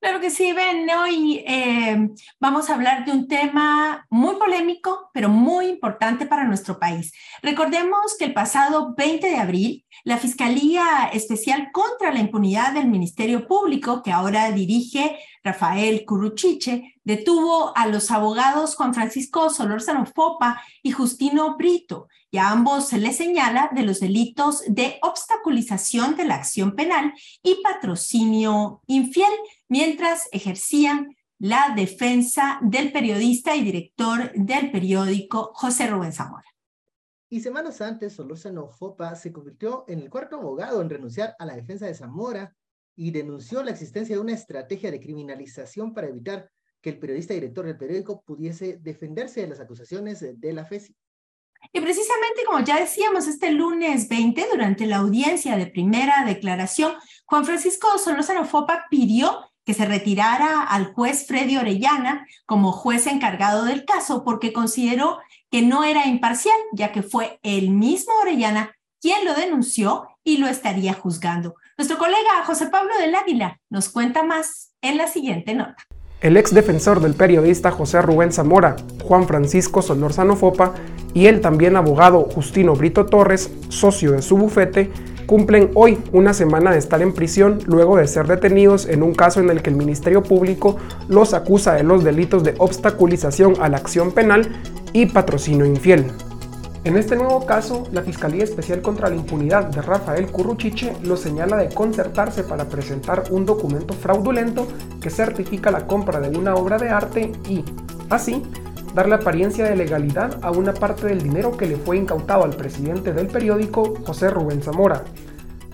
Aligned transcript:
Claro 0.01 0.19
que 0.19 0.31
sí, 0.31 0.51
Ben. 0.51 0.89
Hoy 0.89 1.43
eh, 1.45 2.09
vamos 2.39 2.69
a 2.69 2.73
hablar 2.73 3.05
de 3.05 3.11
un 3.11 3.27
tema 3.27 4.07
muy 4.09 4.35
polémico, 4.37 5.11
pero 5.13 5.29
muy 5.29 5.67
importante 5.67 6.25
para 6.25 6.43
nuestro 6.43 6.79
país. 6.79 7.13
Recordemos 7.43 8.17
que 8.17 8.25
el 8.25 8.33
pasado 8.33 8.95
20 8.97 9.29
de 9.29 9.37
abril, 9.37 9.85
la 10.03 10.17
Fiscalía 10.17 11.11
Especial 11.13 11.69
contra 11.71 12.11
la 12.11 12.19
Impunidad 12.19 12.73
del 12.73 12.87
Ministerio 12.87 13.47
Público, 13.47 14.01
que 14.01 14.11
ahora 14.11 14.51
dirige 14.51 15.19
Rafael 15.43 16.03
Curruchiche, 16.03 16.95
detuvo 17.03 17.71
a 17.77 17.85
los 17.85 18.09
abogados 18.09 18.75
Juan 18.75 18.95
Francisco 18.95 19.51
Solórzano 19.51 20.07
Fopa 20.07 20.63
y 20.81 20.91
Justino 20.91 21.57
Brito, 21.57 22.07
y 22.31 22.37
a 22.37 22.49
ambos 22.49 22.87
se 22.87 22.97
les 22.97 23.17
señala 23.17 23.69
de 23.73 23.83
los 23.83 23.99
delitos 23.99 24.63
de 24.65 24.97
obstaculización 25.03 26.15
de 26.15 26.25
la 26.25 26.35
acción 26.35 26.75
penal 26.75 27.13
y 27.43 27.61
patrocinio 27.61 28.81
infiel 28.87 29.31
mientras 29.71 30.27
ejercían 30.33 31.15
la 31.39 31.73
defensa 31.73 32.59
del 32.61 32.91
periodista 32.91 33.55
y 33.55 33.63
director 33.63 34.33
del 34.33 34.69
periódico 34.69 35.51
José 35.53 35.87
Rubén 35.87 36.11
Zamora. 36.11 36.43
Y 37.29 37.39
semanas 37.39 37.79
antes, 37.79 38.11
Solórzano 38.11 38.67
Fopa 38.67 39.15
se 39.15 39.31
convirtió 39.31 39.85
en 39.87 39.99
el 39.99 40.09
cuarto 40.09 40.35
abogado 40.35 40.81
en 40.81 40.89
renunciar 40.89 41.37
a 41.39 41.45
la 41.45 41.55
defensa 41.55 41.85
de 41.85 41.93
Zamora 41.93 42.53
y 42.97 43.11
denunció 43.11 43.63
la 43.63 43.71
existencia 43.71 44.17
de 44.17 44.21
una 44.21 44.33
estrategia 44.33 44.91
de 44.91 44.99
criminalización 44.99 45.93
para 45.93 46.09
evitar 46.09 46.51
que 46.81 46.89
el 46.89 46.99
periodista 46.99 47.31
y 47.31 47.37
director 47.37 47.65
del 47.65 47.77
periódico 47.77 48.23
pudiese 48.23 48.77
defenderse 48.81 49.39
de 49.39 49.47
las 49.47 49.61
acusaciones 49.61 50.19
de 50.19 50.53
la 50.53 50.65
FESI. 50.65 50.93
Y 51.71 51.79
precisamente 51.79 52.43
como 52.45 52.59
ya 52.59 52.77
decíamos, 52.77 53.27
este 53.27 53.51
lunes 53.51 54.09
20, 54.09 54.47
durante 54.51 54.85
la 54.85 54.97
audiencia 54.97 55.55
de 55.55 55.67
primera 55.67 56.25
declaración, 56.25 56.93
Juan 57.25 57.45
Francisco 57.45 57.87
Solórzano 57.97 58.43
Fopa 58.43 58.87
pidió 58.89 59.50
que 59.65 59.73
se 59.73 59.85
retirara 59.85 60.63
al 60.63 60.93
juez 60.93 61.27
Freddy 61.27 61.57
Orellana 61.57 62.25
como 62.45 62.71
juez 62.71 63.07
encargado 63.07 63.65
del 63.65 63.85
caso 63.85 64.23
porque 64.23 64.53
consideró 64.53 65.19
que 65.49 65.61
no 65.61 65.83
era 65.83 66.07
imparcial, 66.07 66.55
ya 66.73 66.91
que 66.91 67.03
fue 67.03 67.39
el 67.43 67.69
mismo 67.69 68.13
Orellana 68.21 68.75
quien 69.01 69.25
lo 69.25 69.33
denunció 69.33 70.07
y 70.23 70.37
lo 70.37 70.47
estaría 70.47 70.93
juzgando. 70.93 71.55
Nuestro 71.77 71.97
colega 71.97 72.43
José 72.45 72.67
Pablo 72.67 72.95
del 72.97 73.15
Águila 73.15 73.59
nos 73.69 73.89
cuenta 73.89 74.23
más 74.23 74.73
en 74.81 74.97
la 74.97 75.07
siguiente 75.07 75.53
nota. 75.53 75.87
El 76.21 76.37
ex 76.37 76.53
defensor 76.53 76.99
del 76.99 77.15
periodista 77.15 77.71
José 77.71 77.99
Rubén 77.99 78.31
Zamora, 78.31 78.75
Juan 79.03 79.27
Francisco 79.27 79.81
Solórzano 79.81 80.35
Fopa, 80.35 80.75
y 81.15 81.25
el 81.25 81.41
también 81.41 81.75
abogado 81.75 82.21
Justino 82.21 82.75
Brito 82.75 83.07
Torres, 83.07 83.51
socio 83.69 84.11
de 84.11 84.21
su 84.21 84.37
bufete, 84.37 84.91
cumplen 85.25 85.71
hoy 85.73 85.97
una 86.11 86.35
semana 86.35 86.71
de 86.71 86.77
estar 86.77 87.01
en 87.01 87.13
prisión 87.13 87.57
luego 87.65 87.97
de 87.97 88.07
ser 88.07 88.27
detenidos 88.27 88.85
en 88.85 89.01
un 89.01 89.15
caso 89.15 89.39
en 89.39 89.49
el 89.49 89.63
que 89.63 89.71
el 89.71 89.77
Ministerio 89.77 90.21
Público 90.21 90.77
los 91.07 91.33
acusa 91.33 91.73
de 91.73 91.83
los 91.83 92.03
delitos 92.03 92.43
de 92.43 92.53
obstaculización 92.59 93.55
a 93.59 93.67
la 93.67 93.77
acción 93.77 94.11
penal 94.11 94.47
y 94.93 95.07
patrocinio 95.07 95.65
infiel. 95.65 96.05
En 96.83 96.97
este 96.97 97.15
nuevo 97.15 97.45
caso, 97.45 97.83
la 97.91 98.01
Fiscalía 98.01 98.43
Especial 98.43 98.81
contra 98.81 99.07
la 99.07 99.15
Impunidad 99.15 99.65
de 99.65 99.83
Rafael 99.83 100.31
Curruchiche 100.31 100.95
lo 101.03 101.15
señala 101.15 101.57
de 101.57 101.69
concertarse 101.69 102.43
para 102.43 102.65
presentar 102.65 103.25
un 103.29 103.45
documento 103.45 103.93
fraudulento 103.93 104.67
que 104.99 105.11
certifica 105.11 105.69
la 105.69 105.85
compra 105.85 106.19
de 106.19 106.35
una 106.35 106.55
obra 106.55 106.79
de 106.79 106.89
arte 106.89 107.33
y, 107.47 107.63
así, 108.09 108.41
dar 108.95 109.07
la 109.07 109.17
apariencia 109.17 109.65
de 109.65 109.75
legalidad 109.75 110.39
a 110.41 110.49
una 110.49 110.73
parte 110.73 111.05
del 111.05 111.21
dinero 111.21 111.55
que 111.55 111.67
le 111.67 111.77
fue 111.77 111.97
incautado 111.97 112.45
al 112.45 112.55
presidente 112.55 113.13
del 113.13 113.27
periódico, 113.27 113.93
José 114.03 114.31
Rubén 114.31 114.63
Zamora. 114.63 115.03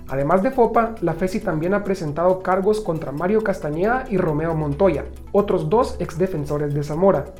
Además 0.09 0.43
de 0.43 0.51
FOPA, 0.51 0.95
la 0.99 1.13
FESI 1.13 1.39
también 1.39 1.73
ha 1.73 1.85
presentado 1.85 2.43
cargos 2.43 2.81
contra 2.81 3.13
Mario 3.13 3.43
Castañeda 3.45 4.03
y 4.09 4.17
Romeo 4.17 4.55
Montoya, 4.55 5.05
otros 5.31 5.69
dos 5.69 5.95
exdefensores 5.99 6.73
de 6.73 6.83
Zamora. 6.83 7.33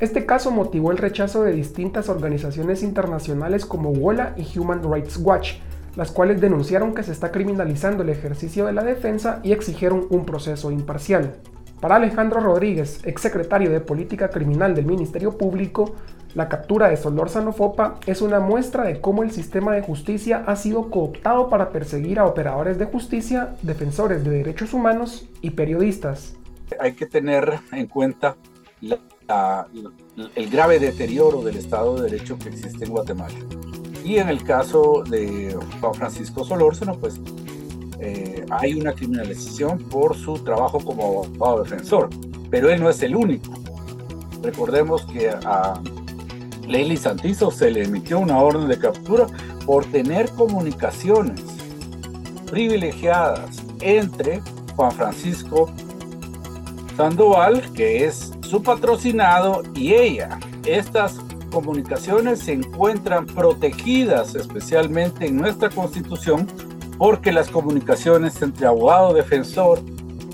Este 0.00 0.26
caso 0.26 0.50
motivó 0.50 0.90
el 0.90 0.98
rechazo 0.98 1.44
de 1.44 1.52
distintas 1.52 2.08
organizaciones 2.08 2.82
internacionales 2.82 3.64
como 3.64 3.90
WOLA 3.90 4.34
y 4.36 4.58
Human 4.58 4.82
Rights 4.82 5.18
Watch, 5.18 5.54
las 5.94 6.10
cuales 6.10 6.40
denunciaron 6.40 6.94
que 6.94 7.04
se 7.04 7.12
está 7.12 7.30
criminalizando 7.30 8.02
el 8.02 8.08
ejercicio 8.08 8.66
de 8.66 8.72
la 8.72 8.82
defensa 8.82 9.38
y 9.44 9.52
exigieron 9.52 10.06
un 10.10 10.26
proceso 10.26 10.72
imparcial. 10.72 11.36
Para 11.80 11.96
Alejandro 11.96 12.40
Rodríguez, 12.40 13.00
exsecretario 13.04 13.70
de 13.70 13.80
Política 13.80 14.30
Criminal 14.30 14.74
del 14.74 14.86
Ministerio 14.86 15.38
Público, 15.38 15.94
la 16.34 16.48
captura 16.48 16.88
de 16.88 16.96
Solórzano 16.96 17.52
Fopa 17.52 18.00
es 18.06 18.20
una 18.20 18.40
muestra 18.40 18.82
de 18.82 19.00
cómo 19.00 19.22
el 19.22 19.30
sistema 19.30 19.72
de 19.72 19.82
justicia 19.82 20.42
ha 20.48 20.56
sido 20.56 20.90
cooptado 20.90 21.48
para 21.48 21.70
perseguir 21.70 22.18
a 22.18 22.26
operadores 22.26 22.78
de 22.78 22.86
justicia, 22.86 23.54
defensores 23.62 24.24
de 24.24 24.30
derechos 24.30 24.74
humanos 24.74 25.28
y 25.42 25.50
periodistas. 25.50 26.34
Hay 26.80 26.94
que 26.94 27.06
tener 27.06 27.60
en 27.70 27.86
cuenta 27.86 28.34
el 29.28 30.50
grave 30.50 30.78
deterioro 30.78 31.42
del 31.42 31.56
Estado 31.56 31.96
de 31.96 32.10
Derecho 32.10 32.38
que 32.38 32.50
existe 32.50 32.84
en 32.84 32.90
Guatemala. 32.90 33.34
Y 34.04 34.18
en 34.18 34.28
el 34.28 34.44
caso 34.44 35.02
de 35.08 35.56
Juan 35.80 35.94
Francisco 35.94 36.44
Solórzano, 36.44 36.98
pues 36.98 37.20
eh, 38.00 38.44
hay 38.50 38.74
una 38.74 38.92
criminalización 38.92 39.78
por 39.78 40.14
su 40.14 40.38
trabajo 40.40 40.78
como 40.78 41.24
abogado 41.26 41.62
defensor, 41.62 42.10
pero 42.50 42.68
él 42.68 42.82
no 42.82 42.90
es 42.90 43.02
el 43.02 43.16
único. 43.16 43.54
Recordemos 44.42 45.06
que 45.06 45.30
a 45.30 45.80
Leili 46.68 46.98
Santizo 46.98 47.50
se 47.50 47.70
le 47.70 47.84
emitió 47.84 48.18
una 48.18 48.38
orden 48.38 48.68
de 48.68 48.78
captura 48.78 49.26
por 49.64 49.86
tener 49.86 50.28
comunicaciones 50.32 51.40
privilegiadas 52.50 53.62
entre 53.80 54.42
Juan 54.76 54.92
Francisco 54.92 55.70
Sandoval, 56.96 57.72
que 57.72 58.04
es 58.04 58.33
su 58.44 58.62
patrocinado, 58.62 59.62
y 59.74 59.94
ella. 59.94 60.38
Estas 60.64 61.18
comunicaciones 61.50 62.40
se 62.40 62.52
encuentran 62.52 63.26
protegidas 63.26 64.34
especialmente 64.34 65.26
en 65.26 65.36
nuestra 65.36 65.70
constitución 65.70 66.46
porque 66.98 67.32
las 67.32 67.48
comunicaciones 67.48 68.40
entre 68.42 68.66
abogado 68.66 69.14
defensor 69.14 69.80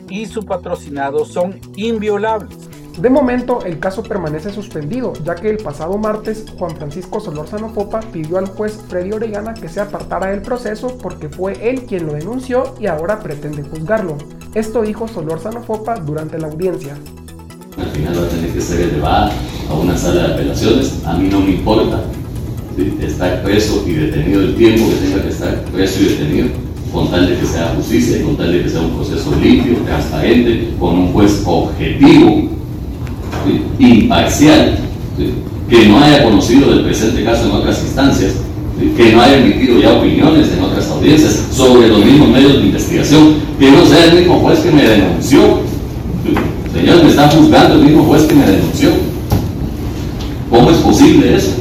y 0.09 0.27
su 0.27 0.45
patrocinado 0.45 1.25
son 1.25 1.61
inviolables. 1.77 2.71
De 2.99 3.09
momento, 3.09 3.65
el 3.65 3.79
caso 3.79 4.03
permanece 4.03 4.51
suspendido, 4.51 5.13
ya 5.25 5.35
que 5.35 5.49
el 5.49 5.59
pasado 5.59 5.97
martes 5.97 6.45
Juan 6.59 6.77
Francisco 6.77 7.21
Solórzano 7.21 7.73
Popa 7.73 8.01
pidió 8.13 8.37
al 8.37 8.47
juez 8.47 8.79
Freddy 8.89 9.13
Orellana 9.13 9.55
que 9.55 9.69
se 9.69 9.81
apartara 9.81 10.31
del 10.31 10.43
proceso 10.43 10.99
porque 10.99 11.29
fue 11.29 11.71
él 11.71 11.87
quien 11.87 12.06
lo 12.06 12.13
denunció 12.15 12.75
y 12.79 12.89
ahora 12.89 13.21
pretende 13.21 13.63
juzgarlo. 13.63 14.19
Esto 14.55 14.83
dijo 14.83 15.06
Solórzano 15.06 15.63
Popa 15.63 15.95
durante 15.95 16.39
la 16.39 16.49
audiencia. 16.49 16.97
Al 17.78 17.87
final 17.90 18.19
va 18.19 18.26
a 18.26 18.28
tener 18.28 18.50
que 18.50 18.61
ser 18.61 18.81
elevada 18.81 19.32
a 19.69 19.75
una 19.75 19.96
sala 19.96 20.28
de 20.28 20.34
apelaciones. 20.34 20.94
A 21.05 21.14
mí 21.14 21.28
no 21.28 21.40
me 21.40 21.52
importa 21.52 22.02
estar 23.00 23.43
preso 23.43 23.84
y 23.87 23.93
detenido 23.93 24.40
el 24.40 24.56
tiempo 24.56 24.88
que 24.90 25.06
tenga 25.06 25.22
que 25.22 25.28
estar 25.28 25.62
preso 25.67 26.00
y 26.00 26.05
detenido, 26.05 26.49
con 26.93 27.11
tal 27.11 27.28
de 27.28 27.38
que 27.38 27.46
sea 27.46 27.75
justicia 27.76 28.19
y 28.19 28.22
con 28.22 28.37
tal 28.37 28.52
de 28.52 28.62
que 28.62 28.69
sea 28.69 28.81
un 28.81 28.96
proceso 28.96 29.32
limpio, 29.40 29.76
transparente, 29.84 30.70
con 30.78 30.99
un 30.99 31.12
juez 31.12 31.43
objetivo 31.44 32.49
imparcial, 33.78 34.78
que 35.69 35.87
no 35.87 36.00
haya 36.00 36.25
conocido 36.25 36.70
del 36.70 36.84
presente 36.84 37.22
caso 37.22 37.44
en 37.46 37.52
otras 37.52 37.82
instancias, 37.82 38.32
que 38.96 39.12
no 39.12 39.20
haya 39.20 39.37
emitido 39.37 39.78
ya 39.78 39.93
opiniones 39.93 40.49
en 40.52 40.64
otras 40.64 40.88
audiencias 40.88 41.49
sobre 41.52 41.88
los 41.88 42.05
mismos 42.05 42.31
medios 42.31 42.55
de 42.55 42.67
investigación, 42.67 43.34
que 43.58 43.70
no 43.70 43.84
sea 43.87 44.06
el 44.06 44.19
mismo 44.19 44.40
juez 44.40 44.58
que 44.61 44.70
me 44.70 44.82
denunció. 44.82 45.69
Señor, 46.72 47.02
me 47.02 47.11
está 47.11 47.28
juzgando 47.28 47.75
el 47.75 47.84
mismo 47.84 48.05
juez 48.05 48.26
que 48.26 48.34
me 48.34 48.46
denunció. 48.46 48.90
¿Cómo 50.49 50.70
es 50.70 50.78
posible 50.78 51.37
eso? 51.37 51.56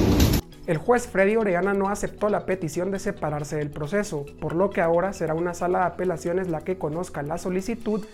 El 0.67 0.77
juez 0.77 1.07
Freddy 1.07 1.35
Orellana 1.35 1.73
no 1.73 1.89
aceptó 1.89 2.29
la 2.29 2.45
petición 2.45 2.91
de 2.91 3.00
separarse 3.00 3.56
del 3.56 3.71
proceso, 3.71 4.23
por 4.39 4.53
lo 4.53 4.69
que 4.69 4.81
ahora 4.81 5.13
será 5.13 5.33
una 5.33 5.56
sala 5.56 5.79
de 5.79 5.85
apelaciones 5.85 6.47
la 6.47 6.61
que 6.61 6.77
conozca 6.77 7.23
la 7.23 7.39
solicitud 7.39 8.06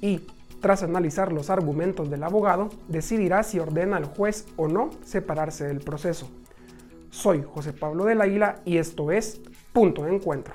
y, 0.00 0.20
tras 0.60 0.84
analizar 0.84 1.32
los 1.32 1.50
argumentos 1.50 2.10
del 2.10 2.22
abogado, 2.22 2.68
decidirá 2.86 3.42
si 3.42 3.58
ordena 3.58 3.96
al 3.96 4.04
juez 4.04 4.46
o 4.54 4.68
no 4.68 4.90
separarse 5.04 5.64
del 5.64 5.80
proceso. 5.80 6.28
Soy 7.10 7.42
José 7.42 7.72
Pablo 7.72 8.04
del 8.04 8.20
Águila 8.20 8.60
y 8.64 8.76
esto 8.76 9.10
es 9.10 9.40
Punto 9.72 10.04
de 10.04 10.14
Encuentro. 10.14 10.54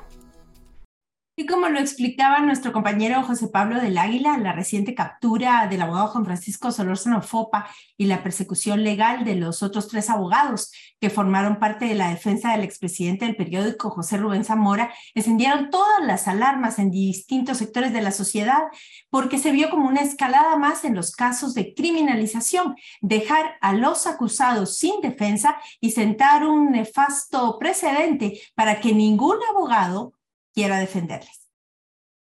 Y 1.34 1.46
como 1.46 1.70
lo 1.70 1.80
explicaba 1.80 2.42
nuestro 2.42 2.74
compañero 2.74 3.24
José 3.24 3.48
Pablo 3.48 3.80
del 3.80 3.98
Águila, 3.98 4.38
la 4.38 4.52
reciente 4.52 4.94
captura 4.94 5.66
del 5.68 5.82
abogado 5.82 6.08
Juan 6.08 6.26
Francisco 6.26 6.74
Solórzano 6.74 7.22
Fopa 7.22 7.70
y 7.98 8.06
la 8.06 8.22
persecución 8.22 8.84
legal 8.84 9.24
de 9.24 9.36
los 9.36 9.64
otros 9.64 9.88
tres 9.88 10.10
abogados 10.10 10.74
que 11.00 11.10
formaron 11.10 11.58
parte 11.58 11.86
de 11.86 11.96
la 11.96 12.10
defensa 12.10 12.52
del 12.52 12.64
expresidente 12.64 13.26
del 13.26 13.38
periódico 13.38 13.90
José 13.90 14.18
Rubén 14.18 14.44
Zamora 14.44 14.94
encendieron 15.16 15.70
todas 15.70 16.06
las 16.06 16.28
alarmas 16.28 16.80
en 16.80 16.92
distintos 16.92 17.60
sectores 17.60 17.94
de 17.94 18.02
la 18.02 18.12
sociedad 18.12 18.64
porque 19.10 19.40
se 19.40 19.54
vio 19.54 19.70
como 19.70 19.88
una 19.88 20.02
escalada 20.02 20.58
más 20.58 20.84
en 20.84 20.96
los 20.96 21.16
casos 21.16 21.54
de 21.54 21.74
criminalización, 21.74 22.76
dejar 23.00 23.56
a 23.62 23.72
los 23.72 24.06
acusados 24.06 24.78
sin 24.78 25.00
defensa 25.00 25.56
y 25.80 25.92
sentar 25.92 26.46
un 26.46 26.72
nefasto 26.72 27.58
precedente 27.58 28.42
para 28.54 28.82
que 28.82 28.94
ningún 28.94 29.38
abogado 29.50 30.14
quiera 30.54 30.80
defenderles. 30.80 31.50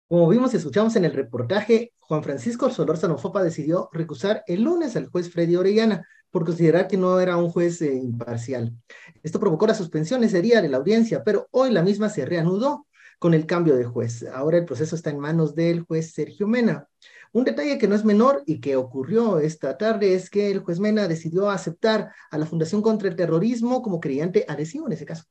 Como 0.07 0.27
vimos 0.29 0.53
y 0.53 0.57
escuchamos 0.57 0.95
en 0.95 1.05
el 1.05 1.13
reportaje, 1.13 1.93
Juan 1.99 2.23
Francisco 2.23 2.69
Solórzano 2.69 3.17
Fopa 3.17 3.41
decidió 3.43 3.89
recusar 3.91 4.43
el 4.45 4.61
lunes 4.63 4.95
al 4.95 5.07
juez 5.07 5.31
Freddy 5.31 5.55
Orellana 5.55 6.07
por 6.29 6.45
considerar 6.45 6.87
que 6.87 6.97
no 6.97 7.19
era 7.19 7.37
un 7.37 7.49
juez 7.49 7.81
eh, 7.81 7.95
imparcial. 7.95 8.73
Esto 9.23 9.39
provocó 9.39 9.65
la 9.65 9.73
suspensión 9.73 10.23
ese 10.23 10.41
día 10.41 10.61
de 10.61 10.69
la 10.69 10.77
audiencia, 10.77 11.23
pero 11.23 11.47
hoy 11.51 11.71
la 11.71 11.81
misma 11.81 12.09
se 12.09 12.25
reanudó 12.25 12.85
con 13.19 13.33
el 13.33 13.45
cambio 13.45 13.75
de 13.75 13.85
juez. 13.85 14.23
Ahora 14.33 14.57
el 14.57 14.65
proceso 14.65 14.95
está 14.95 15.09
en 15.09 15.19
manos 15.19 15.55
del 15.55 15.81
juez 15.81 16.13
Sergio 16.13 16.47
Mena. 16.47 16.87
Un 17.31 17.43
detalle 17.43 17.77
que 17.77 17.87
no 17.87 17.95
es 17.95 18.05
menor 18.05 18.43
y 18.45 18.59
que 18.59 18.75
ocurrió 18.75 19.39
esta 19.39 19.77
tarde 19.77 20.13
es 20.13 20.29
que 20.29 20.51
el 20.51 20.59
juez 20.59 20.79
Mena 20.79 21.07
decidió 21.07 21.49
aceptar 21.49 22.11
a 22.29 22.37
la 22.37 22.45
Fundación 22.45 22.81
contra 22.81 23.09
el 23.09 23.15
Terrorismo 23.15 23.81
como 23.81 23.99
creyente 23.99 24.45
adhesivo 24.47 24.87
en 24.87 24.93
ese 24.93 25.05
caso. 25.05 25.23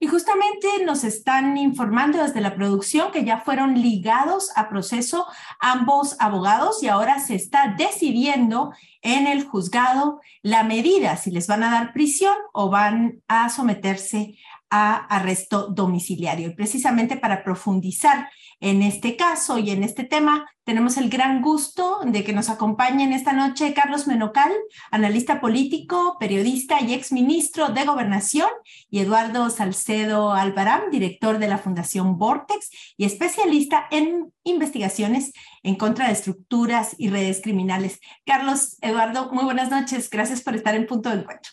Y 0.00 0.06
justamente 0.06 0.68
nos 0.84 1.02
están 1.02 1.56
informando 1.56 2.22
desde 2.22 2.40
la 2.40 2.54
producción 2.54 3.10
que 3.10 3.24
ya 3.24 3.40
fueron 3.40 3.80
ligados 3.80 4.50
a 4.54 4.68
proceso 4.68 5.26
ambos 5.58 6.14
abogados 6.20 6.82
y 6.84 6.88
ahora 6.88 7.18
se 7.18 7.34
está 7.34 7.74
decidiendo 7.76 8.72
en 9.02 9.26
el 9.26 9.44
juzgado 9.44 10.20
la 10.42 10.62
medida, 10.62 11.16
si 11.16 11.32
les 11.32 11.48
van 11.48 11.64
a 11.64 11.70
dar 11.70 11.92
prisión 11.92 12.34
o 12.52 12.70
van 12.70 13.22
a 13.26 13.48
someterse 13.48 14.36
a 14.70 14.94
arresto 15.06 15.68
domiciliario. 15.68 16.48
Y 16.48 16.54
precisamente 16.54 17.16
para 17.16 17.42
profundizar 17.42 18.28
en 18.60 18.82
este 18.82 19.16
caso 19.16 19.58
y 19.58 19.70
en 19.70 19.84
este 19.84 20.04
tema, 20.04 20.48
tenemos 20.64 20.96
el 20.96 21.08
gran 21.08 21.42
gusto 21.42 22.00
de 22.04 22.24
que 22.24 22.32
nos 22.32 22.50
acompañen 22.50 23.12
esta 23.12 23.32
noche 23.32 23.72
Carlos 23.72 24.06
Menocal, 24.06 24.52
analista 24.90 25.40
político, 25.40 26.16
periodista 26.18 26.80
y 26.80 26.92
exministro 26.92 27.68
de 27.68 27.84
Gobernación, 27.84 28.48
y 28.90 29.00
Eduardo 29.00 29.48
Salcedo 29.50 30.32
Alvarán, 30.32 30.90
director 30.90 31.38
de 31.38 31.48
la 31.48 31.58
Fundación 31.58 32.18
Vortex 32.18 32.94
y 32.96 33.04
especialista 33.04 33.86
en 33.90 34.32
investigaciones 34.44 35.32
en 35.62 35.76
contra 35.76 36.06
de 36.06 36.12
estructuras 36.12 36.94
y 36.98 37.10
redes 37.10 37.40
criminales. 37.40 38.00
Carlos, 38.26 38.76
Eduardo, 38.82 39.30
muy 39.32 39.44
buenas 39.44 39.70
noches. 39.70 40.10
Gracias 40.10 40.42
por 40.42 40.54
estar 40.54 40.74
en 40.74 40.86
punto 40.86 41.10
de 41.10 41.16
encuentro. 41.16 41.52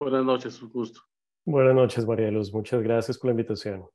Buenas 0.00 0.24
noches, 0.24 0.60
un 0.60 0.70
gusto. 0.70 1.00
Buenas 1.44 1.74
noches, 1.74 2.06
María 2.06 2.30
Luz. 2.30 2.52
Muchas 2.52 2.82
gracias 2.82 3.16
por 3.18 3.28
la 3.28 3.32
invitación. 3.32 3.86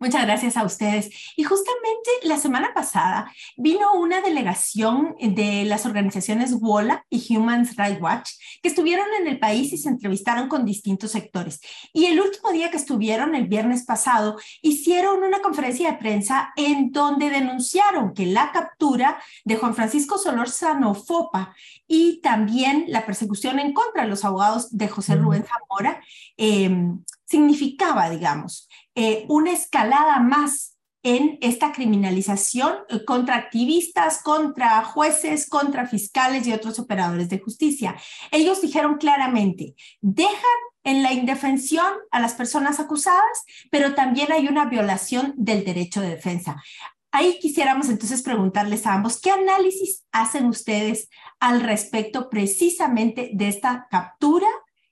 Muchas 0.00 0.22
gracias 0.22 0.56
a 0.56 0.64
ustedes. 0.64 1.10
Y 1.36 1.44
justamente 1.44 2.10
la 2.22 2.38
semana 2.38 2.72
pasada 2.72 3.30
vino 3.58 3.92
una 3.92 4.22
delegación 4.22 5.14
de 5.20 5.66
las 5.66 5.84
organizaciones 5.84 6.54
WOLA 6.54 7.04
y 7.10 7.36
Human 7.36 7.68
Rights 7.76 8.00
Watch 8.00 8.30
que 8.62 8.70
estuvieron 8.70 9.06
en 9.20 9.26
el 9.26 9.38
país 9.38 9.70
y 9.74 9.76
se 9.76 9.90
entrevistaron 9.90 10.48
con 10.48 10.64
distintos 10.64 11.10
sectores. 11.10 11.60
Y 11.92 12.06
el 12.06 12.18
último 12.18 12.50
día 12.50 12.70
que 12.70 12.78
estuvieron, 12.78 13.34
el 13.34 13.46
viernes 13.46 13.84
pasado, 13.84 14.38
hicieron 14.62 15.22
una 15.22 15.42
conferencia 15.42 15.92
de 15.92 15.98
prensa 15.98 16.54
en 16.56 16.92
donde 16.92 17.28
denunciaron 17.28 18.14
que 18.14 18.24
la 18.24 18.52
captura 18.52 19.22
de 19.44 19.56
Juan 19.56 19.74
Francisco 19.74 20.16
Solórzano 20.16 20.94
Fopa 20.94 21.54
y 21.86 22.22
también 22.22 22.86
la 22.88 23.04
persecución 23.04 23.58
en 23.58 23.74
contra 23.74 24.04
de 24.04 24.08
los 24.08 24.24
abogados 24.24 24.74
de 24.74 24.88
José 24.88 25.16
Rubén 25.16 25.44
Zamora 25.44 26.00
eh, 26.38 26.70
significaba, 27.30 28.10
digamos, 28.10 28.68
eh, 28.96 29.24
una 29.28 29.52
escalada 29.52 30.18
más 30.18 30.76
en 31.02 31.38
esta 31.40 31.72
criminalización 31.72 32.74
eh, 32.88 33.04
contra 33.04 33.36
activistas, 33.36 34.20
contra 34.22 34.82
jueces, 34.84 35.48
contra 35.48 35.86
fiscales 35.86 36.46
y 36.46 36.52
otros 36.52 36.78
operadores 36.80 37.28
de 37.28 37.38
justicia. 37.38 37.96
Ellos 38.32 38.60
dijeron 38.60 38.96
claramente, 38.96 39.76
dejan 40.00 40.34
en 40.82 41.02
la 41.02 41.12
indefensión 41.12 41.92
a 42.10 42.20
las 42.20 42.34
personas 42.34 42.80
acusadas, 42.80 43.44
pero 43.70 43.94
también 43.94 44.32
hay 44.32 44.48
una 44.48 44.64
violación 44.64 45.32
del 45.36 45.64
derecho 45.64 46.00
de 46.00 46.10
defensa. 46.10 46.60
Ahí 47.12 47.38
quisiéramos 47.40 47.88
entonces 47.88 48.22
preguntarles 48.22 48.86
a 48.86 48.94
ambos, 48.94 49.20
¿qué 49.20 49.30
análisis 49.30 50.04
hacen 50.10 50.46
ustedes 50.46 51.08
al 51.38 51.60
respecto 51.60 52.28
precisamente 52.28 53.30
de 53.34 53.48
esta 53.48 53.86
captura 53.90 54.46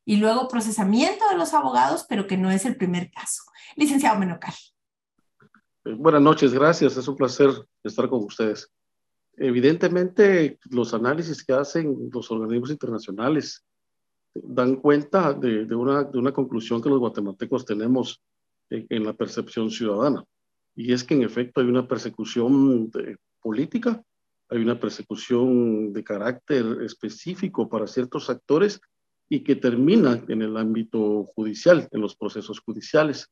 y 0.08 0.16
luego 0.16 0.48
procesamiento 0.48 1.28
de 1.30 1.36
los 1.36 1.52
abogados, 1.52 2.06
pero 2.08 2.26
que 2.26 2.38
no 2.38 2.50
es 2.50 2.64
el 2.64 2.76
primer 2.76 3.10
caso. 3.10 3.42
Licenciado 3.76 4.18
Menocal. 4.18 4.54
Eh, 5.84 5.92
buenas 5.98 6.22
noches, 6.22 6.54
gracias. 6.54 6.96
Es 6.96 7.06
un 7.08 7.14
placer 7.14 7.50
estar 7.84 8.08
con 8.08 8.24
ustedes. 8.24 8.72
Evidentemente, 9.36 10.58
los 10.70 10.94
análisis 10.94 11.44
que 11.44 11.52
hacen 11.52 12.08
los 12.10 12.30
organismos 12.30 12.70
internacionales 12.70 13.66
dan 14.32 14.76
cuenta 14.76 15.34
de, 15.34 15.74
una, 15.74 16.04
de 16.04 16.18
una, 16.18 16.32
conclusión 16.32 16.80
que 16.80 16.88
los 16.88 17.00
guatemaltecos 17.00 17.66
tenemos 17.66 18.22
en, 18.70 18.86
en, 18.88 19.04
la 19.04 19.12
percepción 19.12 19.70
ciudadana. 19.70 20.24
Y 20.74 20.94
es 20.94 21.04
que 21.04 21.16
en 21.16 21.22
efecto 21.22 21.60
hay 21.60 21.66
una 21.66 21.86
persecución 21.86 22.90
política, 23.42 24.02
hay 24.48 24.58
una 24.62 24.80
persecución 24.80 25.92
de 25.92 26.02
carácter 26.02 26.80
específico 26.80 27.68
para 27.68 27.86
ciertos 27.86 28.30
actores 28.30 28.80
y 29.28 29.40
que 29.44 29.56
termina 29.56 30.24
en 30.28 30.42
el 30.42 30.56
ámbito 30.56 31.24
judicial, 31.34 31.88
en 31.90 32.00
los 32.00 32.16
procesos 32.16 32.60
judiciales. 32.60 33.28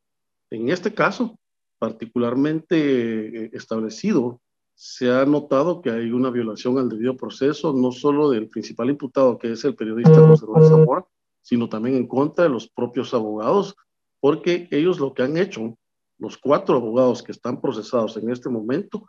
En 0.51 0.69
este 0.69 0.93
caso, 0.93 1.39
particularmente 1.79 3.45
eh, 3.45 3.51
establecido, 3.53 4.41
se 4.75 5.11
ha 5.11 5.25
notado 5.25 5.81
que 5.81 5.91
hay 5.91 6.11
una 6.11 6.31
violación 6.31 6.79
al 6.79 6.91
debido 6.91 7.17
proceso, 7.17 7.73
no 7.73 7.93
solo 7.93 8.31
del 8.31 8.49
principal 8.49 8.91
imputado, 8.91 9.39
que 9.39 9.53
es 9.53 9.65
el 9.65 9.75
periodista 9.75 10.15
José 10.15 10.45
Luis 10.47 10.69
Zamora, 10.69 11.07
sino 11.41 11.69
también 11.69 11.97
en 11.97 12.07
contra 12.07 12.45
de 12.45 12.51
los 12.51 12.69
propios 12.69 13.15
abogados, 13.15 13.75
porque 14.21 14.69
ellos 14.71 14.99
lo 15.01 15.15
que 15.15 15.23
han 15.23 15.39
hecho, 15.39 15.79
los 16.19 16.37
cuatro 16.37 16.77
abogados 16.77 17.23
que 17.23 17.33
están 17.33 17.61
procesados 17.61 18.19
en 18.19 18.31
este 18.31 18.51
momento, 18.51 19.07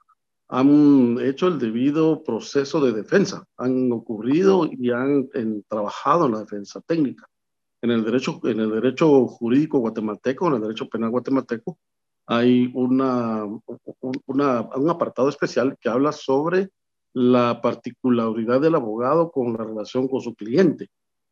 han 0.50 1.18
hecho 1.20 1.48
el 1.48 1.60
debido 1.60 2.24
proceso 2.24 2.80
de 2.80 2.94
defensa, 2.94 3.46
han 3.58 3.92
ocurrido 3.92 4.70
y 4.72 4.92
han 4.92 5.30
trabajado 5.68 6.25
en 6.25 6.34
la 6.34 6.39
defensa 6.39 6.82
técnica. 6.82 7.27
En 7.82 7.92
el, 7.92 8.04
derecho, 8.04 8.39
en 8.44 8.60
el 8.60 8.72
derecho 8.72 9.27
jurídico 9.27 9.80
guatemalteco, 9.80 10.48
en 10.48 10.56
el 10.56 10.62
derecho 10.62 10.88
penal 10.89 11.12
guatemalteco, 11.12 11.77
hay 12.25 12.72
una, 12.74 13.46
una, 14.25 14.62
un 14.62 14.89
apartado 14.89 15.30
especial 15.30 15.77
que 15.80 15.89
habla 15.89 16.12
sobre 16.12 16.70
la 17.13 17.62
particularidad 17.62 18.62
del 18.62 18.75
abogado 18.75 19.32
con 19.32 19.54
la 19.54 19.63
relación 19.63 20.08
con 20.08 20.22
su 20.22 20.36
cliente. 20.36 20.89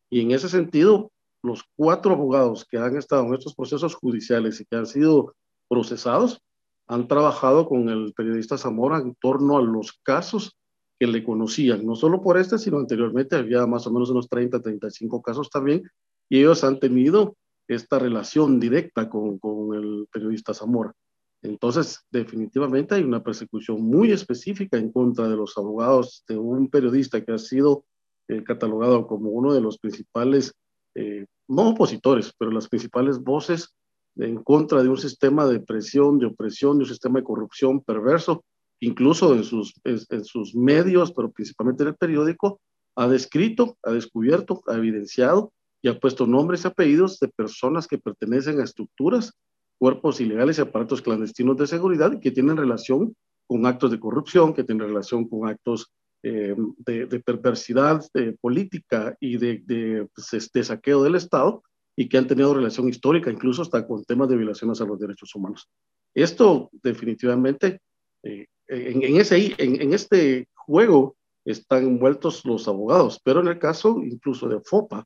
Y 0.10 0.22
en 0.22 0.32
ese 0.32 0.50
sentido, 0.50 1.12
los 1.42 1.64
cuatro 1.76 2.14
abogados 2.14 2.66
que 2.66 2.78
han 2.78 2.96
estado 2.98 3.26
en 3.26 3.34
estos 3.36 3.56
procesos 3.56 3.96
judiciales 3.96 4.60
y 4.62 4.66
que 4.66 4.76
han 4.76 4.86
sido 4.86 5.36
procesados 5.68 6.42
han 6.88 7.08
trabajado 7.08 7.68
con 7.68 7.90
el 7.90 8.14
periodista 8.14 8.58
Zamora 8.58 9.00
en 9.00 9.16
torno 9.16 9.58
a 9.58 9.62
los 9.62 9.94
casos 10.04 10.58
que 11.00 11.08
le 11.08 11.24
conocían, 11.24 11.86
no 11.86 11.96
solo 11.96 12.22
por 12.22 12.38
este, 12.38 12.58
sino 12.58 12.78
anteriormente 12.78 13.36
había 13.36 13.66
más 13.66 13.86
o 13.88 13.92
menos 13.92 14.10
unos 14.10 14.30
30, 14.30 14.62
35 14.62 15.22
casos 15.22 15.50
también, 15.50 15.84
y 16.30 16.40
ellos 16.40 16.64
han 16.64 16.80
tenido 16.80 17.36
esta 17.68 18.00
relación 18.00 18.60
directa 18.60 19.10
con, 19.10 19.40
con 19.40 19.76
el 19.76 20.08
periodista 20.12 20.54
Zamora. 20.54 20.94
Entonces, 21.42 22.00
definitivamente 22.12 22.96
hay 22.96 23.04
una 23.04 23.24
persecución 23.24 23.82
muy 23.82 24.12
específica 24.12 24.78
en 24.78 24.92
contra 24.92 25.28
de 25.28 25.36
los 25.36 25.58
abogados 25.58 26.24
de 26.28 26.38
un 26.38 26.70
periodista 26.70 27.24
que 27.24 27.34
ha 27.34 27.38
sido 27.38 27.86
eh, 28.28 28.44
catalogado 28.44 29.06
como 29.06 29.30
uno 29.30 29.54
de 29.54 29.62
los 29.62 29.78
principales, 29.78 30.54
eh, 30.96 31.26
no 31.48 31.70
opositores, 31.70 32.34
pero 32.38 32.52
las 32.52 32.68
principales 32.68 33.20
voces 33.20 33.76
en 34.18 34.44
contra 34.44 34.82
de 34.82 34.90
un 34.90 34.98
sistema 34.98 35.46
de 35.46 35.60
presión, 35.60 36.20
de 36.20 36.28
opresión, 36.28 36.78
de 36.78 36.84
un 36.84 36.90
sistema 36.90 37.20
de 37.20 37.26
corrupción 37.26 37.82
perverso, 37.82 38.44
incluso 38.80 39.34
en 39.36 39.44
sus, 39.44 39.74
en 39.84 40.24
sus 40.24 40.56
medios, 40.56 41.12
pero 41.12 41.32
principalmente 41.32 41.84
en 41.84 41.90
el 41.90 41.96
periódico, 41.96 42.60
ha 42.96 43.08
descrito, 43.08 43.78
ha 43.84 43.92
descubierto, 43.92 44.62
ha 44.68 44.76
evidenciado 44.76 45.52
y 45.82 45.90
ha 45.90 46.00
puesto 46.00 46.26
nombres 46.26 46.64
y 46.64 46.68
apellidos 46.68 47.20
de 47.20 47.28
personas 47.28 47.88
que 47.88 47.98
pertenecen 47.98 48.60
a 48.60 48.64
estructuras, 48.64 49.34
cuerpos 49.78 50.22
ilegales 50.22 50.58
y 50.58 50.62
aparatos 50.62 51.02
clandestinos 51.02 51.58
de 51.58 51.68
seguridad 51.68 52.20
que 52.20 52.32
tienen 52.32 52.58
relación 52.58 53.16
con 53.48 53.66
actos 53.66 53.92
de 53.92 54.00
corrupción, 54.00 54.54
que 54.54 54.64
tienen 54.64 54.88
relación 54.88 55.28
con 55.28 55.48
actos 55.48 55.92
eh, 56.24 56.56
de, 56.78 57.20
perversidad 57.20 58.04
política 58.42 59.16
y 59.20 59.38
de, 59.38 59.62
de, 59.66 60.08
pues, 60.16 60.50
de 60.52 60.64
saqueo 60.64 61.04
del 61.04 61.16
Estado, 61.16 61.64
y 61.96 62.10
que 62.10 62.18
han 62.18 62.28
tenido 62.28 62.54
relación 62.54 62.90
histórica, 62.90 63.32
incluso 63.32 63.62
hasta 63.62 63.88
con 63.88 64.04
temas 64.04 64.30
de 64.30 64.38
violaciones 64.38 64.82
a 64.82 64.86
los 64.86 65.00
derechos 65.00 65.34
humanos. 65.36 65.70
Esto 66.14 66.70
definitivamente, 66.84 67.80
eh, 68.24 68.48
en, 68.68 69.18
ese, 69.18 69.54
en, 69.58 69.82
en, 69.82 69.94
este 69.94 70.48
juego 70.54 71.16
están 71.46 71.84
envueltos 71.84 72.44
los 72.46 72.68
abogados, 72.68 73.22
pero 73.24 73.40
en 73.42 73.48
el 73.48 73.60
caso 73.60 74.02
incluso 74.04 74.48
de 74.50 74.60
FOPA, 74.62 75.06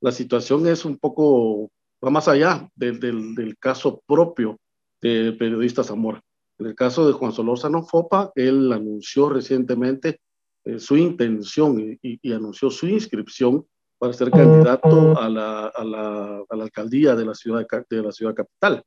la 0.00 0.12
situación 0.12 0.66
es 0.66 0.84
un 0.84 0.98
poco, 0.98 1.70
va 2.04 2.10
más 2.10 2.28
allá 2.28 2.68
del, 2.74 2.98
del, 3.00 3.56
caso 3.58 4.02
propio 4.06 4.58
del 5.00 5.36
periodista 5.36 5.84
Zamora. 5.84 6.20
En 6.58 6.66
el 6.66 6.74
caso 6.74 7.06
de 7.06 7.12
Juan 7.12 7.32
Solórzano 7.32 7.84
Fopa, 7.84 8.32
él 8.34 8.72
anunció 8.72 9.28
recientemente 9.28 10.20
eh, 10.64 10.78
su 10.78 10.96
intención 10.96 11.98
y, 12.02 12.18
y, 12.20 12.32
anunció 12.32 12.70
su 12.70 12.86
inscripción 12.88 13.64
para 14.02 14.14
ser 14.14 14.32
candidato 14.32 15.16
a 15.16 15.28
la, 15.28 15.66
a 15.68 15.84
la, 15.84 16.44
a 16.48 16.56
la 16.56 16.64
alcaldía 16.64 17.14
de 17.14 17.24
la, 17.24 17.36
ciudad, 17.36 17.64
de 17.88 18.02
la 18.02 18.10
ciudad 18.10 18.34
capital. 18.34 18.82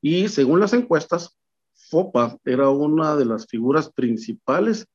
Y 0.00 0.28
según 0.28 0.60
las 0.60 0.72
encuestas, 0.72 1.36
FOPA 1.74 2.38
era 2.44 2.70
una 2.70 3.16
de 3.16 3.24
las 3.24 3.48
figuras 3.48 3.90
principales 3.90 4.86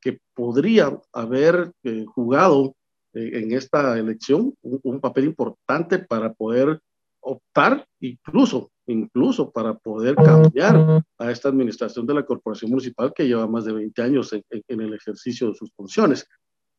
que 0.00 0.20
podría 0.32 0.96
haber 1.12 1.72
eh, 1.82 2.04
jugado 2.06 2.76
eh, 3.12 3.30
en 3.42 3.52
esta 3.52 3.98
elección 3.98 4.54
un, 4.62 4.78
un, 4.84 5.00
papel 5.00 5.24
importante 5.24 5.98
para 5.98 6.32
poder 6.32 6.78
optar, 7.18 7.84
incluso, 7.98 8.70
incluso 8.86 9.50
para 9.50 9.74
poder 9.74 10.14
cambiar 10.14 11.02
a 11.18 11.30
esta 11.32 11.48
administración 11.48 12.06
de 12.06 12.14
la 12.14 12.24
corporación 12.24 12.70
municipal 12.70 13.12
que 13.12 13.26
lleva 13.26 13.48
más 13.48 13.64
de 13.64 13.72
20 13.72 14.02
años 14.02 14.32
en, 14.32 14.44
en, 14.50 14.62
en 14.68 14.80
el 14.82 14.94
ejercicio 14.94 15.48
de 15.48 15.56
sus 15.56 15.72
funciones. 15.72 16.28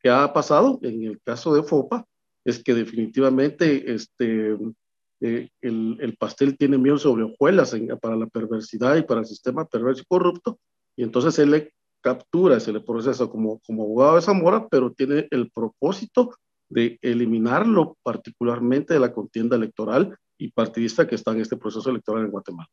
¿Qué 0.01 0.09
ha 0.09 0.31
pasado? 0.31 0.79
En 0.81 1.03
el 1.03 1.19
caso 1.21 1.53
de 1.53 1.61
FOPA, 1.61 2.07
es 2.45 2.63
que 2.63 2.74
definitivamente 2.74 3.93
este, 3.93 4.57
eh, 5.21 5.50
el, 5.62 5.98
el, 6.00 6.17
pastel 6.17 6.57
tiene 6.57 6.77
miel 6.77 7.00
sobre 7.00 7.24
hojuelas 7.24 7.75
para 8.01 8.15
la 8.15 8.27
perversidad 8.27 8.98
y 8.98 9.03
para 9.03 9.21
el 9.21 9.25
sistema 9.25 9.65
perverso 9.65 10.01
y 10.01 10.05
corrupto, 10.05 10.60
y 10.95 11.03
entonces 11.03 11.38
él 11.39 11.51
le 11.51 11.74
captura, 12.01 12.60
se 12.60 12.74
le 12.74 12.81
procesa 12.81 13.27
como, 13.27 13.60
como 13.60 13.83
abogado 13.83 14.15
de 14.15 14.21
Zamora, 14.24 14.67
pero 14.67 14.91
tiene 14.91 15.27
el 15.31 15.51
propósito 15.51 16.36
de 16.69 16.98
eliminarlo 17.01 17.98
particularmente 18.03 18.93
de 18.93 19.00
la 19.00 19.13
contienda 19.13 19.55
electoral 19.55 20.17
y 20.38 20.51
partidista 20.51 21.07
que 21.07 21.15
está 21.15 21.31
en 21.31 21.41
este 21.41 21.57
proceso 21.57 21.89
electoral 21.89 22.25
en 22.25 22.31
Guatemala. 22.31 22.69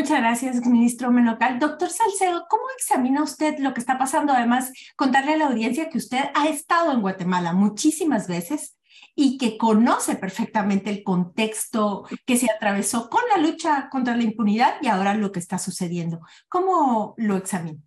Muchas 0.00 0.18
gracias, 0.18 0.66
ministro 0.66 1.10
Menocal. 1.10 1.58
Doctor 1.58 1.90
Salcedo, 1.90 2.46
¿cómo 2.48 2.62
examina 2.74 3.22
usted 3.22 3.58
lo 3.58 3.74
que 3.74 3.80
está 3.80 3.98
pasando? 3.98 4.32
Además, 4.32 4.72
contarle 4.96 5.34
a 5.34 5.36
la 5.36 5.48
audiencia 5.48 5.90
que 5.90 5.98
usted 5.98 6.20
ha 6.32 6.48
estado 6.48 6.92
en 6.92 7.02
Guatemala 7.02 7.52
muchísimas 7.52 8.26
veces 8.26 8.78
y 9.14 9.36
que 9.36 9.58
conoce 9.58 10.16
perfectamente 10.16 10.88
el 10.88 11.02
contexto 11.02 12.06
que 12.24 12.38
se 12.38 12.50
atravesó 12.50 13.10
con 13.10 13.20
la 13.28 13.46
lucha 13.46 13.90
contra 13.90 14.16
la 14.16 14.22
impunidad 14.22 14.76
y 14.80 14.88
ahora 14.88 15.12
lo 15.12 15.32
que 15.32 15.38
está 15.38 15.58
sucediendo. 15.58 16.20
¿Cómo 16.48 17.12
lo 17.18 17.36
examina? 17.36 17.82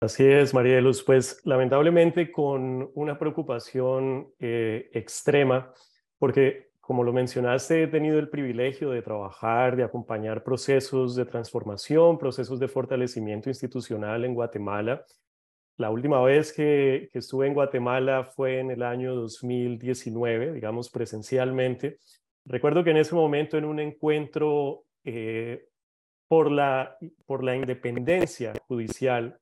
Así 0.00 0.24
es, 0.24 0.54
María 0.54 0.76
de 0.76 0.80
Luz. 0.80 1.02
Pues 1.02 1.42
lamentablemente 1.44 2.32
con 2.32 2.90
una 2.94 3.18
preocupación 3.18 4.32
eh, 4.38 4.88
extrema, 4.94 5.74
porque 6.18 6.71
como 6.82 7.04
lo 7.04 7.12
mencionaste, 7.12 7.84
he 7.84 7.86
tenido 7.86 8.18
el 8.18 8.28
privilegio 8.28 8.90
de 8.90 9.02
trabajar, 9.02 9.76
de 9.76 9.84
acompañar 9.84 10.42
procesos 10.42 11.14
de 11.14 11.24
transformación, 11.24 12.18
procesos 12.18 12.58
de 12.58 12.66
fortalecimiento 12.66 13.48
institucional 13.48 14.24
en 14.24 14.34
Guatemala. 14.34 15.04
La 15.76 15.90
última 15.90 16.20
vez 16.22 16.52
que, 16.52 17.08
estuve 17.12 17.46
en 17.46 17.54
Guatemala 17.54 18.24
fue 18.24 18.58
en 18.58 18.72
el 18.72 18.82
año 18.82 19.14
2019, 19.14 20.54
digamos 20.54 20.90
presencialmente. 20.90 21.98
Recuerdo 22.44 22.82
que 22.82 22.90
en 22.90 22.96
ese 22.96 23.14
momento 23.14 23.56
en 23.56 23.64
un 23.64 23.78
encuentro 23.78 24.82
eh, 25.04 25.68
por, 26.26 26.50
la, 26.50 26.96
por 27.26 27.44
la 27.44 27.54
independencia 27.54 28.54
judicial, 28.66 29.38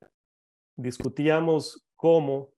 discutíamos 0.75 1.87
cómo 1.95 2.51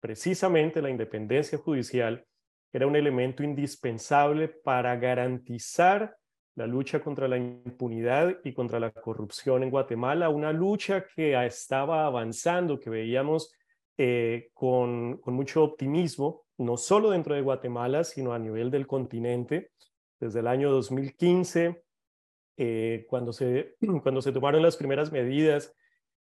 precisamente 0.00 0.82
la 0.82 0.90
independencia 0.90 1.56
judicial 1.56 2.26
era 2.74 2.88
un 2.88 2.96
elemento 2.96 3.44
indispensable 3.44 4.48
para 4.48 4.96
garantizar 4.96 6.16
la 6.56 6.66
lucha 6.66 7.00
contra 7.00 7.28
la 7.28 7.36
impunidad 7.36 8.36
y 8.42 8.52
contra 8.52 8.80
la 8.80 8.90
corrupción 8.90 9.62
en 9.62 9.70
Guatemala, 9.70 10.28
una 10.28 10.52
lucha 10.52 11.06
que 11.06 11.40
estaba 11.46 12.04
avanzando, 12.04 12.80
que 12.80 12.90
veíamos 12.90 13.52
eh, 13.96 14.50
con, 14.52 15.20
mucho 15.26 15.62
optimismo, 15.62 16.46
no 16.58 16.76
solo 16.76 17.10
dentro 17.10 17.36
de 17.36 17.42
Guatemala, 17.42 18.02
sino 18.02 18.34
a 18.34 18.40
nivel 18.40 18.72
del 18.72 18.88
continente. 18.88 19.70
Desde 20.18 20.40
el 20.40 20.48
año 20.48 20.72
2015, 20.72 21.80
eh, 22.56 23.06
cuando, 23.08 23.32
se, 23.32 23.76
cuando 24.02 24.20
se 24.20 24.32
tomaron 24.32 24.62
las 24.62 24.76
primeras 24.76 25.12
medidas 25.12 25.72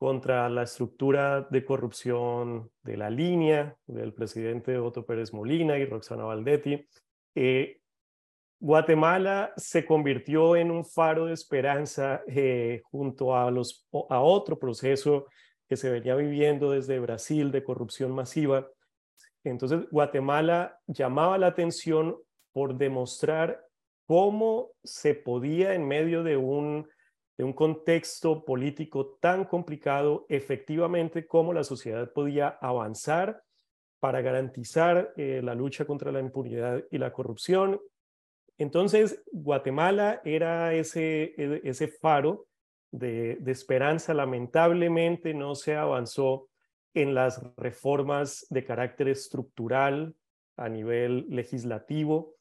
contra 0.02 0.48
la 0.48 0.64
estructura 0.64 1.42
de 1.48 1.64
corrupción 1.64 2.68
de 2.82 2.96
la 2.96 3.08
línea 3.08 3.76
del 3.86 4.12
presidente 4.12 4.76
Otto 4.76 5.06
Pérez 5.06 5.32
Molina 5.32 5.78
y 5.78 5.84
Roxana 5.84 6.24
Valdetti. 6.24 6.84
Eh, 7.36 7.80
Guatemala 8.58 9.52
se 9.56 9.86
convirtió 9.86 10.56
en 10.56 10.72
un 10.72 10.84
faro 10.84 11.26
de 11.26 11.34
esperanza 11.34 12.20
eh, 12.26 12.82
junto 12.82 13.36
a, 13.36 13.48
los, 13.52 13.86
a 14.10 14.20
otro 14.20 14.58
proceso 14.58 15.26
que 15.68 15.76
se 15.76 15.88
venía 15.88 16.16
viviendo 16.16 16.72
desde 16.72 16.98
Brasil 16.98 17.52
de 17.52 17.62
corrupción 17.62 18.10
masiva. 18.10 18.66
Entonces, 19.44 19.88
Guatemala 19.92 20.80
llamaba 20.88 21.38
la 21.38 21.46
atención 21.46 22.16
por 22.52 22.76
demostrar 22.76 23.64
cómo 24.08 24.72
se 24.82 25.14
podía 25.14 25.74
en 25.74 25.86
medio 25.86 26.24
de 26.24 26.36
un 26.36 26.88
de 27.36 27.44
un 27.44 27.52
contexto 27.52 28.44
político 28.44 29.16
tan 29.20 29.44
complicado, 29.44 30.26
efectivamente, 30.28 31.26
cómo 31.26 31.52
la 31.52 31.64
sociedad 31.64 32.12
podía 32.12 32.48
avanzar 32.48 33.42
para 34.00 34.20
garantizar 34.20 35.12
eh, 35.16 35.40
la 35.42 35.54
lucha 35.54 35.84
contra 35.84 36.12
la 36.12 36.20
impunidad 36.20 36.84
y 36.90 36.98
la 36.98 37.12
corrupción. 37.12 37.80
Entonces, 38.58 39.22
Guatemala 39.32 40.20
era 40.24 40.74
ese, 40.74 41.34
ese 41.66 41.88
faro 41.88 42.46
de, 42.90 43.36
de 43.40 43.52
esperanza. 43.52 44.12
Lamentablemente 44.12 45.34
no 45.34 45.54
se 45.54 45.76
avanzó 45.76 46.48
en 46.94 47.14
las 47.14 47.42
reformas 47.56 48.46
de 48.50 48.64
carácter 48.64 49.08
estructural 49.08 50.14
a 50.56 50.68
nivel 50.68 51.26
legislativo 51.30 52.34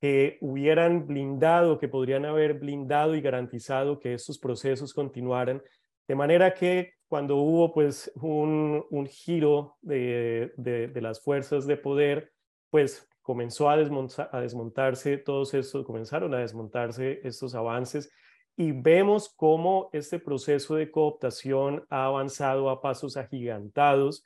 que 0.00 0.38
hubieran 0.40 1.06
blindado, 1.06 1.78
que 1.78 1.88
podrían 1.88 2.24
haber 2.24 2.54
blindado 2.54 3.14
y 3.16 3.20
garantizado 3.20 3.98
que 3.98 4.14
estos 4.14 4.38
procesos 4.38 4.94
continuaran. 4.94 5.62
De 6.06 6.14
manera 6.14 6.54
que 6.54 6.92
cuando 7.08 7.36
hubo 7.36 7.72
pues 7.72 8.10
un, 8.16 8.84
un 8.90 9.06
giro 9.06 9.76
de, 9.80 10.52
de, 10.56 11.00
las 11.00 11.20
fuerzas 11.20 11.66
de 11.66 11.76
poder, 11.76 12.32
pues 12.70 13.08
comenzó 13.22 13.68
a, 13.70 13.76
desmontar, 13.76 14.28
a 14.32 14.40
desmontarse 14.40 15.18
todos 15.18 15.52
estos, 15.54 15.84
comenzaron 15.84 16.32
a 16.34 16.38
desmontarse 16.38 17.20
estos 17.24 17.54
avances 17.54 18.10
y 18.56 18.72
vemos 18.72 19.32
cómo 19.34 19.88
este 19.92 20.18
proceso 20.18 20.74
de 20.74 20.90
cooptación 20.90 21.84
ha 21.90 22.06
avanzado 22.06 22.70
a 22.70 22.80
pasos 22.80 23.16
agigantados. 23.16 24.24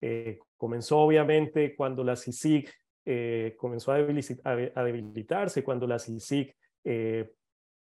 Eh, 0.00 0.38
comenzó 0.56 0.98
obviamente 0.98 1.76
cuando 1.76 2.02
la 2.02 2.16
CICIG 2.16 2.70
eh, 3.10 3.56
comenzó 3.56 3.92
a, 3.92 3.96
debilitarse, 3.96 5.64
cuando 5.64 5.86
la 5.86 5.98
CICIG, 5.98 6.54
eh, 6.84 7.32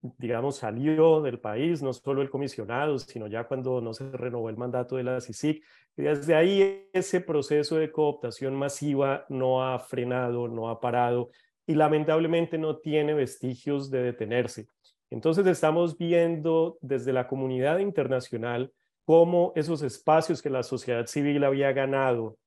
digamos, 0.00 0.59
salió 0.59 1.21
del 1.21 1.40
país, 1.40 1.83
no 1.83 1.92
solo 1.92 2.23
el 2.23 2.30
comisionado, 2.30 2.97
sino 3.00 3.26
ya 3.26 3.42
cuando 3.42 3.80
no 3.80 3.92
se 3.92 4.09
renovó 4.12 4.50
el 4.50 4.56
mandato 4.56 4.95
de 4.95 5.02
la 5.02 5.21
CICIG. 5.21 5.64
Y 5.97 6.02
desde 6.02 6.37
ahí 6.37 6.88
ese 6.92 7.21
proceso 7.21 7.75
de 7.75 7.90
cooptación 7.90 8.54
masiva 8.54 9.26
no 9.28 9.64
ha 9.64 9.80
frenado, 9.80 10.47
no 10.47 10.68
ha 10.68 10.80
parado 10.80 11.30
y 11.66 11.75
lamentablemente 11.75 12.56
no 12.56 12.76
tiene 12.76 13.12
vestigios 13.12 13.90
de 13.90 14.04
detenerse. 14.04 14.68
Entonces 15.11 15.45
estamos 15.49 15.99
viendo 15.99 16.78
desde 16.80 17.12
la 17.12 17.26
comunidad 17.26 17.80
internacional 17.80 18.73
cómo 19.04 19.52
esos 19.56 19.83
espacios 19.83 20.40
que 20.40 20.50
la 20.50 20.62
sociedad 20.62 21.06
civil 21.06 21.42
había 21.42 21.73
ganado 21.73 22.38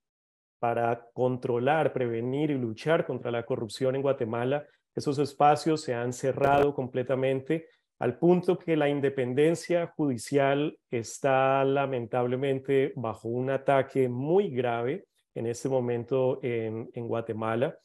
para 0.59 1.07
controlar, 1.13 1.93
prevenir 1.93 2.51
y 2.51 2.57
luchar 2.57 3.05
contra 3.05 3.31
la 3.31 3.43
corrupción 3.43 3.95
en 3.95 4.01
Guatemala, 4.01 4.65
esos 4.95 5.17
espacios 5.19 5.81
se 5.81 5.93
han 5.93 6.13
cerrado 6.13 6.73
completamente 6.73 7.67
al 7.99 8.17
punto 8.17 8.57
que 8.57 8.77
la 8.77 8.89
independencia 8.89 9.87
judicial 9.87 10.77
está 10.89 11.63
lamentablemente 11.65 12.93
bajo 12.95 13.27
un 13.27 13.49
ataque 13.49 14.07
muy 14.07 14.49
grave 14.49 15.05
en 15.35 15.47
este 15.47 15.69
momento 15.69 16.39
en, 16.41 16.89
en 16.93 17.07
Guatemala. 17.07 17.77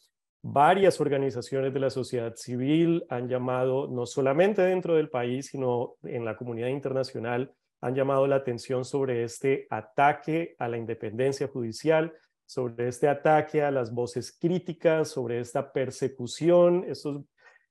Varias 0.42 1.00
organizaciones 1.00 1.72
de 1.72 1.80
la 1.80 1.90
sociedad 1.90 2.34
civil 2.36 3.04
han 3.08 3.28
llamado, 3.28 3.88
no 3.88 4.06
solamente 4.06 4.62
dentro 4.62 4.94
del 4.94 5.08
país, 5.08 5.46
sino 5.46 5.94
en 6.02 6.24
la 6.24 6.36
comunidad 6.36 6.68
internacional, 6.68 7.52
han 7.80 7.94
llamado 7.94 8.26
la 8.26 8.36
atención 8.36 8.84
sobre 8.84 9.24
este 9.24 9.66
ataque 9.68 10.54
a 10.58 10.68
la 10.68 10.78
independencia 10.78 11.48
judicial, 11.48 12.12
sobre 12.46 12.88
este 12.88 13.08
ataque 13.08 13.62
a 13.62 13.70
las 13.70 13.92
voces 13.92 14.36
críticas, 14.38 15.08
sobre 15.08 15.40
esta 15.40 15.72
persecución, 15.72 16.84
estos, 16.88 17.22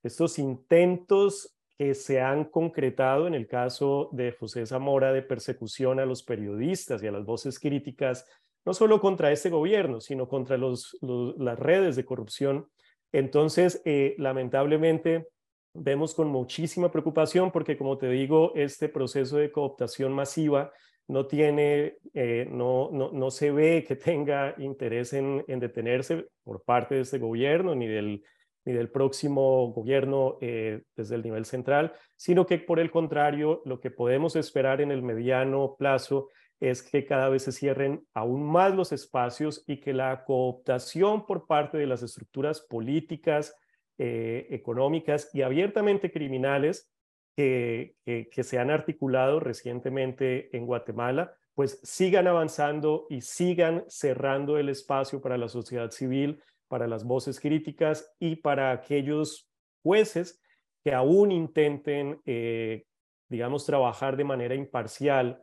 estos 0.02 0.38
intentos 0.38 1.56
que 1.76 1.94
se 1.94 2.20
han 2.20 2.44
concretado 2.44 3.26
en 3.26 3.34
el 3.34 3.46
caso 3.46 4.08
de 4.12 4.32
José 4.32 4.66
Zamora 4.66 5.12
de 5.12 5.22
persecución 5.22 5.98
a 5.98 6.06
los 6.06 6.22
periodistas 6.22 7.02
y 7.02 7.06
a 7.06 7.12
las 7.12 7.24
voces 7.24 7.58
críticas 7.58 8.24
no 8.64 8.72
solo 8.72 9.00
contra 9.00 9.30
este 9.30 9.50
gobierno, 9.50 10.00
sino 10.00 10.28
contra 10.28 10.56
los, 10.56 10.96
las 11.02 11.58
redes 11.58 11.96
de 11.96 12.04
corrupción. 12.04 12.68
Entonces, 13.12 13.82
eh, 13.84 14.14
lamentablemente, 14.18 15.28
vemos 15.74 16.14
con 16.14 16.28
muchísima 16.28 16.90
preocupación 16.90 17.50
porque, 17.50 17.76
como 17.76 17.98
te 17.98 18.08
digo, 18.08 18.52
este 18.54 18.88
proceso 18.88 19.36
de 19.36 19.52
cooptación 19.52 20.12
masiva 20.12 20.72
no 21.08 21.26
tiene, 21.26 21.98
eh, 22.14 22.46
no, 22.50 22.90
no, 22.92 23.10
no, 23.12 23.30
se 23.30 23.50
ve 23.50 23.84
que 23.86 23.96
tenga 23.96 24.54
interés 24.58 25.12
en, 25.12 25.44
en, 25.48 25.60
detenerse 25.60 26.28
por 26.42 26.62
parte 26.62 26.94
de 26.94 27.02
este 27.02 27.18
gobierno 27.18 27.74
ni 27.74 27.86
del, 27.86 28.24
ni 28.64 28.72
del 28.72 28.90
próximo 28.90 29.72
gobierno 29.72 30.38
eh, 30.40 30.82
desde 30.96 31.16
el 31.16 31.22
nivel 31.22 31.44
central, 31.44 31.92
sino 32.16 32.46
que 32.46 32.58
por 32.58 32.80
el 32.80 32.90
contrario, 32.90 33.62
lo 33.64 33.80
que 33.80 33.90
podemos 33.90 34.36
esperar 34.36 34.80
en 34.80 34.90
el 34.90 35.02
mediano 35.02 35.76
plazo 35.78 36.30
es 36.60 36.82
que 36.82 37.04
cada 37.04 37.28
vez 37.28 37.42
se 37.42 37.52
cierren 37.52 38.06
aún 38.14 38.42
más 38.42 38.74
los 38.74 38.92
espacios 38.92 39.64
y 39.66 39.80
que 39.80 39.92
la 39.92 40.24
cooptación 40.24 41.26
por 41.26 41.46
parte 41.46 41.76
de 41.76 41.86
las 41.86 42.02
estructuras 42.02 42.60
políticas, 42.62 43.54
eh, 43.98 44.46
económicas 44.50 45.30
y 45.34 45.42
abiertamente 45.42 46.10
criminales 46.10 46.90
que, 47.36 47.96
se 48.30 48.58
han 48.58 48.70
articulado 48.70 49.40
recientemente 49.40 50.56
en 50.56 50.66
Guatemala, 50.66 51.36
pues 51.54 51.80
sigan 51.82 52.26
avanzando 52.26 53.06
y 53.10 53.20
sigan 53.20 53.84
cerrando 53.88 54.58
el 54.58 54.68
espacio 54.68 55.20
para 55.20 55.38
la 55.38 55.48
sociedad 55.48 55.90
civil, 55.90 56.42
para 56.68 56.86
las 56.86 57.04
voces 57.04 57.40
críticas 57.40 58.12
y 58.18 58.36
para 58.36 58.72
aquellos 58.72 59.48
jueces 59.82 60.40
que 60.82 60.92
aún 60.92 61.32
intenten, 61.32 62.20
eh, 62.26 62.86
digamos, 63.28 63.64
trabajar 63.64 64.16
de 64.16 64.24
manera 64.24 64.54
imparcial 64.54 65.42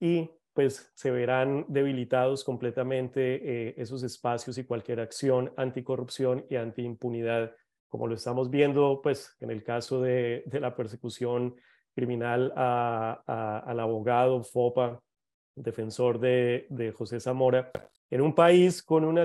y 0.00 0.30
pues 0.52 0.90
se 0.94 1.10
verán 1.10 1.64
debilitados 1.68 2.44
completamente 2.44 3.68
eh, 3.68 3.74
esos 3.76 4.02
espacios 4.02 4.58
y 4.58 4.64
cualquier 4.64 5.00
acción 5.00 5.52
anticorrupción 5.56 6.44
y 6.50 6.56
antiimpunidad, 6.56 7.54
como 7.90 8.06
lo 8.06 8.14
estamos 8.14 8.48
viendo 8.48 9.00
pues 9.02 9.36
en 9.40 9.50
el 9.50 9.62
caso 9.62 10.00
de, 10.00 10.44
la 10.52 10.74
persecución 10.74 11.56
criminal 11.94 12.52
al 12.56 13.80
abogado 13.80 14.42
FOPA, 14.42 15.02
defensor 15.54 16.18
de, 16.18 16.94
José 16.96 17.20
Zamora, 17.20 17.70
en 18.08 18.22
un 18.22 18.34
país 18.34 18.82
con, 18.82 19.04
una 19.04 19.24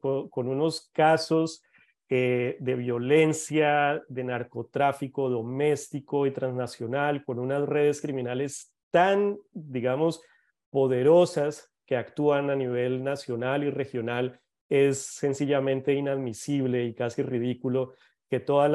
con 0.00 0.48
unos 0.48 0.90
casos 0.92 1.62
eh, 2.08 2.56
de 2.58 2.74
violencia, 2.74 4.02
de 4.08 4.24
narcotráfico 4.24 5.30
doméstico 5.30 6.26
y 6.26 6.32
transnacional, 6.32 7.24
con 7.24 7.38
unas 7.38 7.68
redes 7.68 8.00
criminales 8.00 8.74
tan, 8.90 9.38
digamos, 9.52 10.20
poderosas 10.70 11.72
que 11.86 11.96
actúan 11.96 12.50
a 12.50 12.56
nivel 12.56 13.04
nacional 13.04 13.62
y 13.62 13.70
regional, 13.70 14.40
es 14.70 14.98
sencillamente 14.98 15.92
inadmisible 15.92 16.84
y 16.84 16.94
casi 16.94 17.22
ridículo 17.22 17.94
que 18.30 18.38
toda 18.38 18.68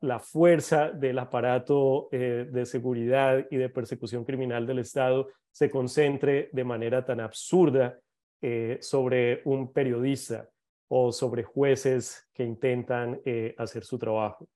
la, 0.00 0.20
fuerza 0.20 0.90
del 0.90 1.18
aparato 1.18 2.08
eh, 2.12 2.46
de 2.48 2.64
seguridad 2.64 3.44
y 3.50 3.56
de 3.56 3.68
persecución 3.68 4.24
criminal 4.24 4.66
del 4.66 4.78
Estado 4.78 5.28
se 5.50 5.68
concentre 5.68 6.48
de 6.52 6.64
manera 6.64 7.04
tan 7.04 7.20
absurda 7.20 7.98
eh, 8.40 8.78
sobre 8.80 9.42
un 9.44 9.72
periodista 9.72 10.48
o 10.88 11.10
sobre 11.10 11.42
jueces 11.42 12.28
que 12.32 12.44
intentan 12.44 13.20
eh, 13.24 13.54
hacer 13.58 13.84
su 13.84 13.98
trabajo. 13.98 14.48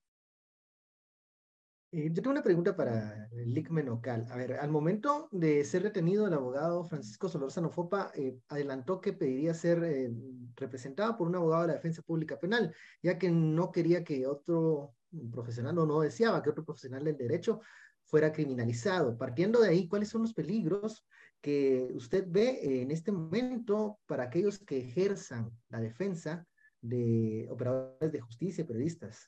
Eh, 1.95 2.09
yo 2.11 2.21
tengo 2.21 2.31
una 2.31 2.43
pregunta 2.43 2.75
para 2.75 3.29
el 3.31 3.53
Licmen 3.53 3.87
Ocal. 3.87 4.25
A 4.29 4.35
ver, 4.35 4.55
al 4.59 4.69
momento 4.69 5.29
de 5.31 5.63
ser 5.63 5.83
retenido, 5.83 6.27
el 6.27 6.33
abogado 6.33 6.83
Francisco 6.83 7.29
Solórzano 7.29 7.69
Fopa 7.69 8.11
eh, 8.15 8.37
adelantó 8.49 8.99
que 8.99 9.13
pediría 9.13 9.53
ser 9.53 9.81
eh, 9.85 10.11
representado 10.57 11.15
por 11.15 11.29
un 11.29 11.37
abogado 11.37 11.61
de 11.61 11.67
la 11.69 11.73
defensa 11.75 12.01
pública 12.01 12.37
penal, 12.37 12.75
ya 13.01 13.17
que 13.17 13.31
no 13.31 13.71
quería 13.71 14.03
que 14.03 14.27
otro 14.27 14.93
profesional, 15.31 15.77
o 15.79 15.85
no 15.85 16.01
deseaba 16.01 16.43
que 16.43 16.49
otro 16.49 16.65
profesional 16.65 17.05
del 17.05 17.15
derecho 17.15 17.61
fuera 18.03 18.33
criminalizado. 18.33 19.17
Partiendo 19.17 19.61
de 19.61 19.69
ahí, 19.69 19.87
¿cuáles 19.87 20.09
son 20.09 20.23
los 20.23 20.33
peligros 20.33 21.05
que 21.39 21.91
usted 21.93 22.25
ve 22.27 22.81
en 22.81 22.91
este 22.91 23.13
momento 23.13 23.99
para 24.05 24.23
aquellos 24.23 24.59
que 24.59 24.79
ejerzan 24.79 25.49
la 25.69 25.79
defensa 25.79 26.45
de 26.81 27.47
operadores 27.49 28.11
de 28.11 28.19
justicia, 28.19 28.67
periodistas? 28.67 29.27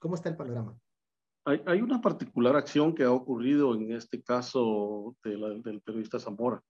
¿Cómo 0.00 0.16
está 0.16 0.28
el 0.30 0.36
panorama? 0.36 0.76
Hay, 1.48 1.80
una 1.80 1.98
particular 1.98 2.56
acción 2.56 2.94
que 2.94 3.04
ha 3.04 3.10
ocurrido 3.10 3.74
en 3.74 3.92
este 3.92 4.22
caso 4.22 5.16
del 5.24 5.80
periodista 5.82 6.20
Zamora, 6.20 6.62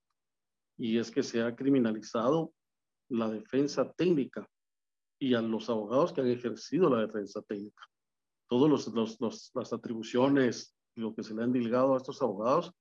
y 0.76 0.98
es 0.98 1.10
que 1.10 1.24
se 1.24 1.42
ha 1.42 1.56
criminalizado 1.56 2.52
la 3.08 3.28
defensa 3.28 3.92
técnica 3.94 4.48
y 5.18 5.34
a 5.34 5.42
los 5.42 5.68
abogados 5.68 6.12
que 6.12 6.20
han 6.20 6.28
ejercido 6.28 6.88
la 6.88 7.00
defensa 7.00 7.42
técnica. 7.42 7.82
Todas 8.48 8.88
las 9.52 9.72
atribuciones, 9.72 10.76
lo 10.94 11.12
que 11.12 11.24
se 11.24 11.34
le 11.34 11.42
han 11.42 11.52
delegado 11.52 11.94
a 11.94 11.96
estos 11.96 12.22
abogados, 12.22 12.72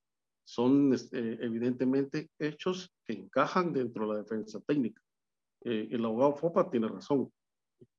son 0.46 0.94
este, 0.94 1.44
evidentemente 1.44 2.30
hechos 2.38 2.94
que 3.06 3.14
encajan 3.14 3.74
dentro 3.74 4.08
de 4.08 4.14
la 4.14 4.20
defensa 4.20 4.60
técnica. 4.68 5.02
Eh, 5.64 5.88
el 5.90 6.06
abogado 6.06 6.36
FOPA 6.36 6.70
tiene 6.70 6.90
razón 6.90 7.32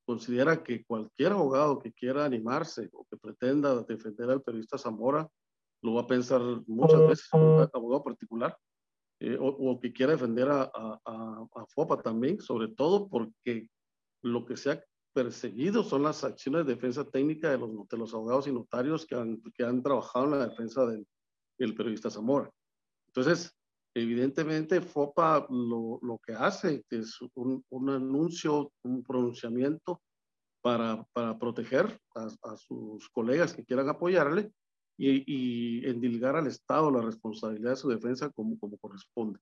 considera 0.08 0.62
que 0.64 0.86
cualquier 0.86 1.32
abogado 1.32 1.78
que 1.78 1.92
quiera 1.92 2.24
animarse 2.24 2.88
o 2.94 3.04
que 3.04 3.18
pretenda 3.18 3.82
defender 3.82 4.30
al 4.30 4.40
periodista 4.40 4.78
Zamora 4.78 5.28
lo 5.82 5.92
va 5.92 6.00
a 6.00 6.06
pensar 6.06 6.40
muchas 6.66 7.06
veces, 7.06 7.28
un 7.34 7.68
abogado 7.70 8.02
particular, 8.04 8.56
eh, 9.20 9.36
o, 9.38 9.78
que 9.78 9.92
quiera 9.92 10.12
defender 10.12 10.48
a, 10.48 10.62
a, 10.62 11.00
a, 11.04 11.66
FOPA 11.66 12.00
también, 12.00 12.40
sobre 12.40 12.68
todo 12.68 13.06
porque 13.06 13.68
lo 14.22 14.46
que 14.46 14.56
se 14.56 14.70
ha 14.70 14.84
perseguido 15.12 15.84
son 15.84 16.04
las 16.04 16.24
acciones 16.24 16.64
de 16.64 16.74
defensa 16.74 17.04
técnica 17.04 17.50
de 17.50 17.58
los, 17.58 17.86
de 17.86 17.98
los 17.98 18.14
abogados 18.14 18.46
y 18.46 18.52
notarios 18.52 19.04
que 19.04 19.14
han, 19.14 19.42
que 19.54 19.62
han 19.62 19.82
trabajado 19.82 20.24
en 20.24 20.30
la 20.30 20.48
defensa 20.48 20.86
del, 20.86 21.06
del 21.58 21.74
periodista 21.74 22.08
Zamora. 22.08 22.50
Entonces, 23.08 23.57
Evidentemente, 24.02 24.80
FOPA 24.80 25.46
lo, 25.50 25.98
lo 26.02 26.18
que 26.18 26.32
hace 26.32 26.84
es 26.90 27.18
un, 27.34 27.64
un, 27.70 27.90
anuncio, 27.90 28.72
un 28.82 29.02
pronunciamiento 29.02 30.02
para, 30.62 31.04
para 31.12 31.38
proteger 31.38 32.00
a, 32.14 32.56
sus 32.56 33.08
colegas 33.10 33.54
que 33.54 33.64
quieran 33.64 33.88
apoyarle 33.88 34.52
y, 34.96 35.24
y 35.26 35.86
endilgar 35.88 36.36
al 36.36 36.46
Estado 36.46 36.90
la 36.90 37.02
responsabilidad 37.02 37.70
de 37.70 37.76
su 37.76 37.88
defensa 37.88 38.30
como, 38.30 38.58
como 38.58 38.78
corresponde. 38.78 39.40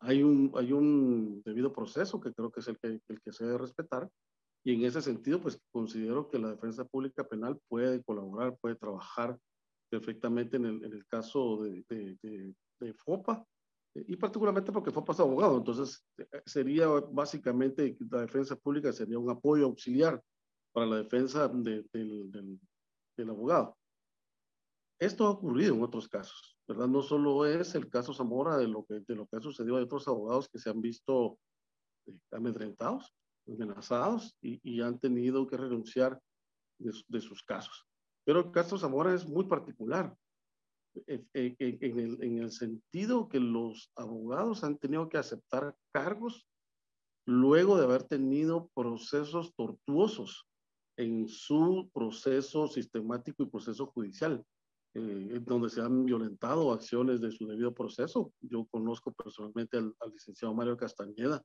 Hay 0.00 0.22
un, 0.22 0.52
hay 0.54 0.72
un 0.72 1.42
debido 1.44 1.72
proceso 1.72 2.20
que 2.20 2.32
creo 2.32 2.50
que 2.50 2.60
es 2.60 2.68
el 2.68 2.78
que, 2.78 3.00
el 3.08 3.20
que 3.20 3.32
se 3.32 3.44
debe 3.44 3.58
respetar 3.58 4.08
y 4.64 4.74
en 4.74 4.84
ese 4.84 5.00
sentido, 5.00 5.40
pues 5.40 5.58
considero 5.70 6.28
que 6.28 6.38
la 6.38 6.50
defensa 6.50 6.84
pública 6.84 7.26
penal 7.26 7.58
puede 7.68 8.02
colaborar, 8.02 8.56
puede 8.60 8.74
trabajar 8.74 9.38
perfectamente 9.90 10.56
en 10.56 10.66
el, 10.66 10.84
en 10.84 10.92
el 10.92 11.06
caso 11.06 11.62
de, 11.62 11.84
de, 11.88 12.54
de, 12.80 12.92
FOPA, 12.92 13.46
y 13.94 14.16
particularmente 14.16 14.72
porque 14.72 14.90
FOPA 14.90 15.12
es 15.12 15.20
abogado, 15.20 15.56
entonces 15.58 16.04
sería 16.44 16.88
básicamente 16.88 17.96
la 18.10 18.22
defensa 18.22 18.56
pública 18.56 18.92
sería 18.92 19.18
un 19.18 19.30
apoyo 19.30 19.64
auxiliar 19.64 20.22
para 20.72 20.86
la 20.86 20.96
defensa 20.96 21.48
del, 21.48 21.88
del, 21.92 22.60
del, 23.16 23.30
abogado. 23.30 23.76
Esto 25.00 25.26
ha 25.26 25.30
ocurrido 25.30 25.74
en 25.74 25.82
otros 25.82 26.08
casos, 26.08 26.56
¿verdad? 26.66 26.88
No 26.88 27.02
solo 27.02 27.46
es 27.46 27.74
el 27.74 27.88
caso 27.88 28.12
Zamora 28.12 28.56
de 28.56 28.68
lo 28.68 28.84
que, 28.84 29.00
de 29.00 29.14
lo 29.14 29.26
que 29.26 29.36
ha 29.36 29.40
sucedido 29.40 29.76
a 29.76 29.82
otros 29.82 30.06
abogados 30.08 30.48
que 30.48 30.58
se 30.58 30.70
han 30.70 30.80
visto 30.80 31.38
eh, 32.06 32.16
amedrentados, 32.32 33.12
amenazados 33.46 34.36
y, 34.42 34.60
y, 34.62 34.82
han 34.82 34.98
tenido 34.98 35.46
que 35.46 35.56
renunciar 35.56 36.20
de, 36.78 36.92
de, 37.08 37.20
sus 37.20 37.42
casos. 37.42 37.86
Pero 38.24 38.40
el 38.40 38.50
caso 38.50 38.76
Zamora 38.76 39.14
es 39.14 39.26
muy 39.26 39.46
particular 39.46 40.14
en, 41.06 41.28
en, 41.32 41.98
el, 41.98 42.22
en 42.22 42.38
el 42.38 42.50
sentido 42.50 43.28
que 43.28 43.40
los 43.40 43.92
abogados 43.96 44.64
han 44.64 44.78
tenido 44.78 45.08
que 45.08 45.18
aceptar 45.18 45.74
cargos 45.92 46.46
luego 47.26 47.76
de 47.76 47.84
haber 47.84 48.04
tenido 48.04 48.70
procesos 48.74 49.54
tortuosos 49.54 50.46
en 50.96 51.28
su 51.28 51.90
proceso 51.92 52.66
sistemático 52.66 53.42
y 53.42 53.46
proceso 53.46 53.86
judicial, 53.86 54.44
eh, 54.94 55.40
donde 55.44 55.68
se 55.68 55.80
han 55.80 56.04
violentado 56.04 56.72
acciones 56.72 57.20
de 57.20 57.30
su 57.30 57.46
debido 57.46 57.72
proceso. 57.72 58.32
Yo 58.40 58.66
conozco 58.66 59.12
personalmente 59.12 59.76
al, 59.76 59.94
al, 60.00 60.10
licenciado 60.10 60.54
Mario 60.54 60.76
Castañeda, 60.76 61.42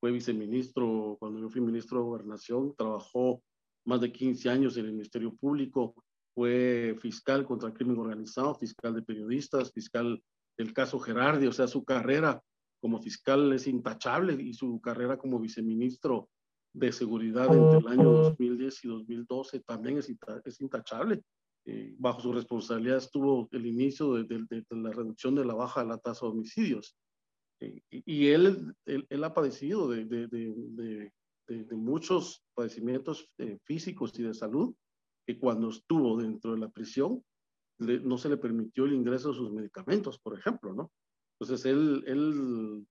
fue 0.00 0.10
viceministro 0.10 1.16
cuando 1.20 1.38
yo 1.38 1.50
fui 1.50 1.60
ministro 1.60 1.98
de 1.98 2.04
Gobernación, 2.04 2.74
trabajó 2.74 3.42
más 3.84 4.00
de 4.00 4.10
15 4.10 4.48
años 4.48 4.76
en 4.76 4.86
el 4.86 4.92
Ministerio 4.92 5.36
Público, 5.36 5.94
fue 6.34 6.96
fiscal 7.00 7.44
contra 7.44 7.68
el 7.68 7.74
crimen 7.74 7.98
organizado, 7.98 8.54
fiscal 8.54 8.94
de 8.94 9.02
periodistas, 9.02 9.72
fiscal 9.72 10.22
del 10.56 10.72
caso 10.72 10.98
Gerardi, 10.98 11.46
o 11.46 11.52
sea, 11.52 11.66
su 11.66 11.84
carrera 11.84 12.42
como 12.80 13.00
fiscal 13.00 13.52
es 13.52 13.66
intachable 13.66 14.34
y 14.40 14.54
su 14.54 14.80
carrera 14.80 15.18
como 15.18 15.38
viceministro 15.38 16.28
de 16.72 16.92
seguridad 16.92 17.46
entre 17.54 17.78
el 17.78 17.88
año 17.88 18.12
2010 18.12 18.84
y 18.84 18.88
2012 18.88 19.60
también 19.60 19.98
es, 19.98 20.12
es 20.44 20.60
intachable. 20.60 21.22
Eh, 21.66 21.94
bajo 21.98 22.20
su 22.20 22.32
responsabilidad 22.32 22.98
estuvo 22.98 23.48
el 23.52 23.66
inicio 23.66 24.14
de, 24.14 24.24
de, 24.24 24.46
de, 24.48 24.76
la 24.76 24.90
reducción 24.90 25.34
de 25.34 25.44
la 25.44 25.54
baja 25.54 25.82
de 25.82 25.88
la 25.88 25.98
tasa 25.98 26.24
de 26.24 26.32
homicidios. 26.32 26.96
Eh, 27.60 27.82
y 27.90 28.28
él, 28.28 28.74
él, 28.86 29.06
él, 29.10 29.24
ha 29.24 29.34
padecido 29.34 29.88
de, 29.88 31.12
muchos 31.72 32.42
padecimientos 32.54 33.28
eh, 33.38 33.58
físicos 33.64 34.18
y 34.18 34.22
de 34.22 34.32
salud 34.32 34.74
que 35.32 35.38
cuando 35.38 35.70
estuvo 35.70 36.16
dentro 36.16 36.52
de 36.52 36.58
la 36.58 36.68
prisión 36.68 37.22
le, 37.78 38.00
no 38.00 38.18
se 38.18 38.28
le 38.28 38.36
permitió 38.36 38.84
el 38.84 38.94
ingreso 38.94 39.30
de 39.30 39.36
sus 39.36 39.52
medicamentos, 39.52 40.18
por 40.18 40.38
ejemplo, 40.38 40.74
¿no? 40.74 40.90
Entonces 41.38 41.64
él, 41.64 42.04
él 42.06 42.86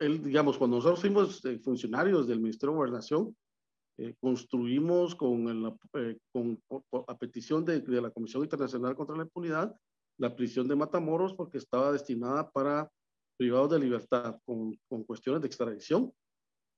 él, 0.00 0.22
digamos, 0.22 0.56
cuando 0.56 0.78
nosotros 0.78 1.00
fuimos 1.00 1.44
eh, 1.44 1.58
funcionarios 1.58 2.26
del 2.26 2.40
Ministerio 2.40 2.72
de 2.72 2.78
Gobernación, 2.78 3.36
eh, 3.98 4.14
construimos 4.18 5.14
con, 5.14 5.46
el, 5.48 5.72
eh, 5.94 6.18
con, 6.32 6.58
a 7.06 7.18
petición 7.18 7.64
de, 7.64 7.80
de, 7.80 8.00
la 8.00 8.10
Comisión 8.10 8.42
Internacional 8.42 8.96
contra 8.96 9.16
la 9.16 9.24
Impunidad 9.24 9.76
la 10.16 10.34
prisión 10.34 10.68
de 10.68 10.76
Matamoros 10.76 11.34
porque 11.34 11.58
estaba 11.58 11.92
destinada 11.92 12.50
para 12.50 12.90
privados 13.38 13.70
de 13.70 13.78
libertad 13.78 14.38
con, 14.44 14.78
con 14.88 15.04
cuestiones 15.04 15.40
de 15.40 15.46
extradición 15.46 16.12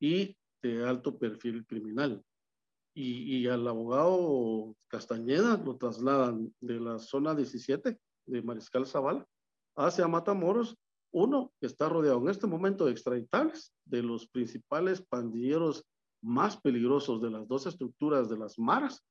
y 0.00 0.36
de 0.62 0.84
alto 0.84 1.18
perfil 1.18 1.66
criminal. 1.66 2.22
Y, 2.94 3.46
al 3.46 3.66
abogado 3.66 4.76
Castañeda 4.88 5.56
lo 5.56 5.76
trasladan 5.76 6.54
de 6.60 6.78
la 6.78 6.98
zona 6.98 7.34
17 7.34 7.98
de 8.26 8.42
Mariscal 8.42 8.86
Zavala 8.86 9.26
hacia 9.76 10.08
Matamoros 10.08 10.76
uno, 11.14 11.52
que 11.60 11.66
está 11.66 11.88
rodeado 11.88 12.18
en 12.20 12.30
este 12.30 12.46
momento 12.46 12.86
de 12.86 12.92
extraditables, 12.92 13.72
de 13.84 14.02
los 14.02 14.26
principales 14.28 15.02
pandilleros 15.02 15.84
más 16.22 16.56
peligrosos 16.56 17.20
de 17.20 17.30
las 17.30 17.46
dos 17.48 17.66
estructuras 17.66 18.28
de 18.30 18.38
las 18.38 18.58
maras 18.58 19.04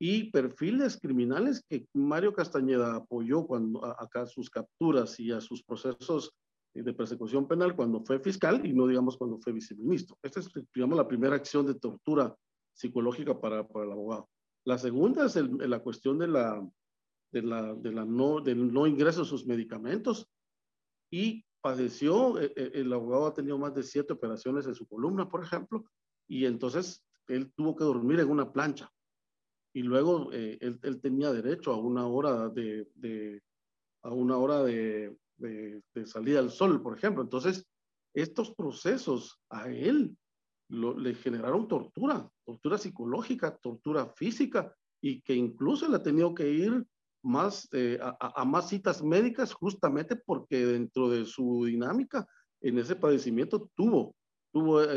y 0.00 0.30
perfiles 0.30 0.98
criminales 0.98 1.62
que 1.68 1.86
Mario 1.92 2.32
Castañeda 2.32 2.96
apoyó 2.96 3.46
cuando 3.46 3.84
acá 3.84 4.26
sus 4.26 4.48
capturas 4.48 5.20
y 5.20 5.30
a 5.30 5.40
sus 5.40 5.62
procesos 5.62 6.32
de 6.74 6.94
persecución 6.94 7.46
penal 7.46 7.76
cuando 7.76 8.02
fue 8.02 8.18
fiscal 8.18 8.64
y 8.64 8.72
no 8.72 8.86
digamos 8.86 9.16
cuando 9.18 9.38
fue 9.38 9.52
viceministro. 9.52 10.16
Esta 10.22 10.40
es, 10.40 10.48
digamos, 10.74 10.96
la 10.96 11.06
primera 11.06 11.36
acción 11.36 11.66
de 11.66 11.74
tortura 11.74 12.34
psicológica 12.72 13.40
para, 13.40 13.66
para 13.66 13.86
el 13.86 13.92
abogado. 13.92 14.28
La 14.64 14.78
segunda 14.78 15.26
es 15.26 15.36
el, 15.36 15.56
la 15.58 15.80
cuestión 15.80 16.18
de 16.18 16.28
la, 16.28 16.68
de 17.32 17.42
la, 17.42 17.74
de 17.74 17.92
la 17.92 18.04
no, 18.04 18.40
del 18.40 18.72
no 18.72 18.86
ingreso 18.86 19.22
a 19.22 19.26
sus 19.26 19.46
medicamentos 19.46 20.30
y 21.10 21.44
padeció, 21.60 22.40
eh, 22.40 22.52
eh, 22.56 22.70
el 22.74 22.92
abogado 22.92 23.26
ha 23.26 23.34
tenido 23.34 23.58
más 23.58 23.74
de 23.74 23.82
siete 23.82 24.12
operaciones 24.12 24.66
en 24.66 24.74
su 24.74 24.86
columna, 24.86 25.28
por 25.28 25.42
ejemplo, 25.42 25.84
y 26.28 26.46
entonces 26.46 27.04
él 27.28 27.52
tuvo 27.54 27.76
que 27.76 27.84
dormir 27.84 28.20
en 28.20 28.30
una 28.30 28.52
plancha. 28.52 28.90
Y 29.74 29.82
luego 29.82 30.32
eh, 30.32 30.58
él, 30.60 30.78
él, 30.82 31.00
tenía 31.00 31.32
derecho 31.32 31.72
a 31.72 31.78
una 31.78 32.06
hora 32.06 32.48
de, 32.48 32.88
de 32.94 33.42
a 34.02 34.10
una 34.10 34.36
hora 34.36 34.62
de, 34.62 35.16
de, 35.36 35.82
de, 35.94 36.06
salida 36.06 36.40
al 36.40 36.50
sol, 36.50 36.82
por 36.82 36.96
ejemplo. 36.96 37.22
Entonces, 37.22 37.66
estos 38.12 38.54
procesos 38.54 39.40
a 39.48 39.70
él 39.70 40.14
le 40.72 41.14
generaron 41.14 41.68
tortura, 41.68 42.28
tortura 42.44 42.78
psicológica, 42.78 43.56
tortura 43.56 44.06
física, 44.16 44.74
y 45.02 45.20
que 45.20 45.34
incluso 45.34 45.86
él 45.86 45.94
ha 45.94 46.02
tenido 46.02 46.34
que 46.34 46.50
ir 46.50 46.86
más, 47.22 47.68
eh, 47.72 47.98
a, 48.00 48.44
más 48.44 48.68
citas 48.68 49.02
médicas 49.02 49.52
justamente 49.52 50.16
porque 50.16 50.64
dentro 50.64 51.10
de 51.10 51.24
su 51.24 51.64
dinámica 51.64 52.26
en 52.60 52.78
ese 52.78 52.96
padecimiento 52.96 53.70
tuvo, 53.74 54.14
tuvo 54.52 54.82
e, 54.82 54.96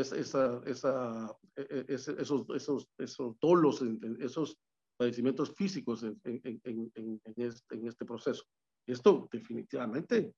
esos, 1.88 2.46
esos, 2.54 2.88
esos 2.98 3.38
dolos, 3.40 3.82
esos 4.20 4.56
padecimientos 4.96 5.52
físicos 5.54 6.02
en, 6.02 6.20
en 6.24 7.86
este 7.86 8.04
proceso. 8.04 8.44
Esto 8.86 9.28
definitivamente 9.30 10.32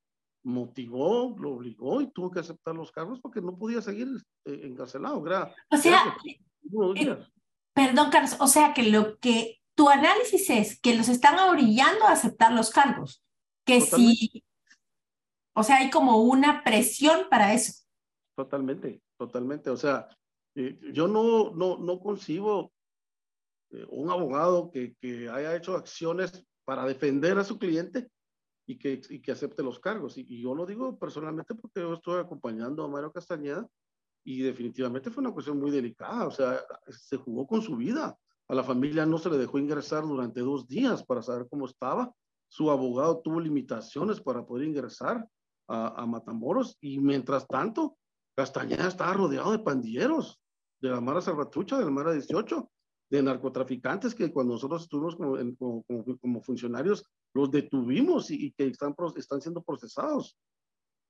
motivó, 0.48 1.37
lo 1.38 1.52
obligó 1.52 2.00
y 2.00 2.11
tuvo 2.11 2.30
que 2.30 2.40
aceptar 2.40 2.74
los 2.74 2.90
cargos 2.90 3.20
porque 3.20 3.42
no 3.42 3.56
podía 3.56 3.82
seguir 3.82 4.08
eh, 4.46 4.61
encarcelado. 4.64 5.24
Era, 5.26 5.54
o 5.70 5.76
sea, 5.76 6.16
eh, 6.24 7.18
perdón, 7.74 8.11
Carlos, 8.11 8.37
o 8.40 8.46
sea 8.46 8.72
que 8.72 8.84
lo 8.84 9.18
que 9.18 9.61
tu 9.74 9.88
análisis 9.90 10.48
es 10.48 10.80
que 10.80 10.96
los 10.96 11.08
están 11.08 11.38
orillando 11.38 12.06
a 12.06 12.12
aceptar 12.12 12.52
los 12.52 12.70
cargos, 12.70 13.22
que 13.66 13.82
si, 13.82 14.42
o 15.54 15.62
sea, 15.62 15.76
hay 15.76 15.90
como 15.90 16.22
una 16.22 16.64
presión 16.64 17.28
para 17.28 17.52
eso. 17.52 17.84
Totalmente, 18.34 19.02
totalmente. 19.18 19.68
O 19.68 19.76
sea, 19.76 20.08
eh, 20.54 20.78
yo 20.92 21.06
no, 21.08 21.50
no, 21.50 21.76
no 21.76 22.00
concibo 22.00 22.72
un 23.90 24.11
abogado 24.11 24.70
que, 24.70 24.96
que, 24.96 25.28
haya 25.28 25.54
hecho 25.54 25.76
acciones 25.76 26.42
para 26.64 26.87
defender 26.87 27.38
a 27.38 27.44
su 27.44 27.58
cliente 27.58 28.08
y 28.68 28.76
que, 28.76 29.00
y 29.09 29.20
que 29.20 29.33
acepte 29.33 29.62
los 29.62 29.81
cargos. 29.81 30.18
Y, 30.18 30.26
y, 30.28 30.42
yo 30.42 30.54
lo 30.54 30.66
digo 30.66 30.98
personalmente 30.98 31.54
porque 31.54 31.81
yo 31.81 31.94
estoy 31.94 32.20
acompañando 32.20 32.85
a 32.85 32.88
Mario 32.88 33.11
Castañeda 33.11 33.66
y 34.22 34.42
definitivamente 34.42 35.11
fue 35.11 35.22
una 35.22 35.33
cuestión 35.33 35.59
muy 35.59 35.70
delicada. 35.70 36.26
O 36.26 36.31
sea, 36.31 36.61
se 36.87 37.16
jugó 37.16 37.46
con 37.46 37.62
su 37.62 37.76
vida. 37.76 38.16
A 38.46 38.54
la 38.54 38.62
familia 38.62 39.07
no 39.07 39.16
se 39.16 39.31
le 39.31 39.38
dejó 39.38 39.59
ingresar 39.59 40.02
durante 40.02 40.40
dos 40.40 40.68
días 40.68 41.02
para 41.02 41.22
saber 41.22 41.48
cómo 41.48 41.64
estaba. 41.64 42.12
Su 42.46 42.70
abogado 42.70 43.20
tuvo 43.20 43.40
limitaciones 43.40 44.20
para 44.20 44.44
poder 44.44 44.68
ingresar 44.68 45.26
a, 45.66 46.02
a 46.02 46.07
Matamoros 46.07 46.76
y 46.83 46.98
mientras 46.98 47.46
tanto, 47.46 47.96
Castañeda 48.37 48.88
estaba 48.88 49.14
rodeado 49.14 49.50
de 49.50 49.61
pandilleros, 49.61 50.40
de 50.81 50.90
la 50.90 51.00
Mara 51.00 51.22
Salvatrucha, 51.22 51.78
de 51.78 51.87
la 51.87 51.90
Mara 51.90 52.12
18, 52.12 52.70
de 53.11 53.22
narcotraficantes 53.22 54.14
que 54.14 54.31
cuando 54.31 54.52
nosotros 54.52 54.83
estuvimos 54.83 55.16
como, 55.16 55.37
como, 55.57 55.83
como, 55.85 56.18
como 56.18 56.42
funcionarios 56.42 57.04
los 57.34 57.50
detuvimos 57.50 58.30
y, 58.30 58.46
y, 58.46 58.52
que 58.52 58.66
están, 58.66 58.94
están 59.16 59.40
siendo 59.40 59.62
procesados. 59.62 60.36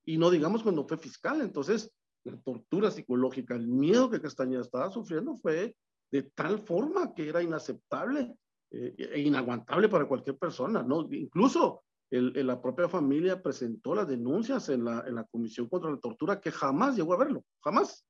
Y 0.05 0.19
no 0.19 0.31
digamos 0.31 0.63
cuando 0.63 0.87
fue 0.87 0.99
fiscal. 0.99 1.41
Entonces, 1.41 1.93
la 2.25 2.37
tortura 2.41 2.91
psicológica, 2.91 3.55
el 3.55 3.69
miedo 3.69 4.11
que 4.11 4.21
Castañeda 4.21 4.63
estaba 4.63 4.91
sufriendo 4.91 5.37
fue 5.37 5.77
de 6.11 6.23
tal 6.23 6.59
forma 6.61 7.15
que 7.15 7.29
era 7.29 7.43
inaceptable 7.43 8.35
eh, 8.71 8.95
e 8.99 9.21
inaguantable 9.21 9.89
para 9.89 10.07
cualquier 10.07 10.39
persona, 10.39 10.83
¿no? 10.83 11.07
Incluso 11.11 11.83
el, 12.11 12.37
el, 12.37 12.47
la 12.47 12.61
propia 12.61 12.89
familia 12.89 13.43
presentó 13.43 13.95
las 13.95 14.09
denuncias 14.09 14.69
en 14.69 14.85
la, 14.85 15.05
en 15.07 15.15
la 15.15 15.25
Comisión 15.25 15.69
contra 15.69 15.91
la 15.91 15.99
Tortura 15.99 16.41
que 16.41 16.51
jamás 16.51 16.97
llegó 16.97 17.15
a 17.15 17.19
verlo, 17.19 17.45
jamás, 17.63 18.07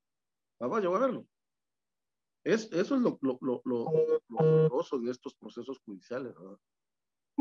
jamás 0.59 0.81
llegó 0.81 0.95
a 0.95 0.99
verlo. 0.99 1.25
Es, 2.43 2.71
eso 2.71 2.95
es 2.95 3.01
lo, 3.01 3.19
lo, 3.21 3.37
lo, 3.41 3.61
lo, 3.65 3.87
en 4.93 5.07
estos 5.09 5.35
procesos 5.35 5.79
judiciales. 5.79 6.33
¿verdad? 6.33 6.57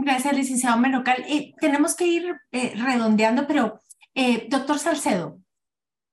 Gracias, 0.01 0.33
licenciado 0.33 0.79
Menocal. 0.79 1.25
Eh, 1.29 1.55
tenemos 1.61 1.97
que 1.97 2.07
ir 2.07 2.37
eh, 2.53 2.73
redondeando, 2.77 3.49
pero 3.49 3.81
eh, 4.15 4.47
doctor 4.49 4.79
Salcedo, 4.79 5.41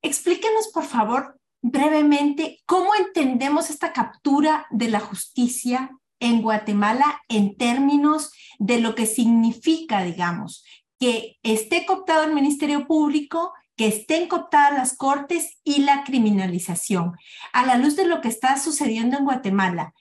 explíquenos, 0.01 0.69
por 0.69 0.85
favor, 0.85 1.39
brevemente 1.61 2.63
cómo 2.65 2.95
entendemos 2.95 3.69
esta 3.69 3.93
captura 3.93 4.65
de 4.71 4.89
la 4.89 4.99
justicia 4.99 5.91
en 6.19 6.41
Guatemala 6.41 7.21
en 7.29 7.57
términos 7.57 8.31
de 8.57 8.79
lo 8.79 8.95
que 8.95 9.05
significa, 9.05 10.03
digamos, 10.03 10.65
que 10.99 11.37
esté 11.43 11.85
cooptado 11.85 12.23
el 12.23 12.33
Ministerio 12.33 12.87
Público, 12.87 13.53
que 13.75 13.87
estén 13.87 14.27
cooptadas 14.27 14.73
las 14.73 14.97
cortes 14.97 15.59
y 15.63 15.83
la 15.83 16.03
criminalización. 16.03 17.13
A 17.53 17.63
la 17.67 17.77
luz 17.77 17.95
de 17.95 18.07
lo 18.07 18.19
que 18.19 18.29
está 18.29 18.57
sucediendo 18.57 19.15
en 19.15 19.25
Guatemala, 19.25 19.93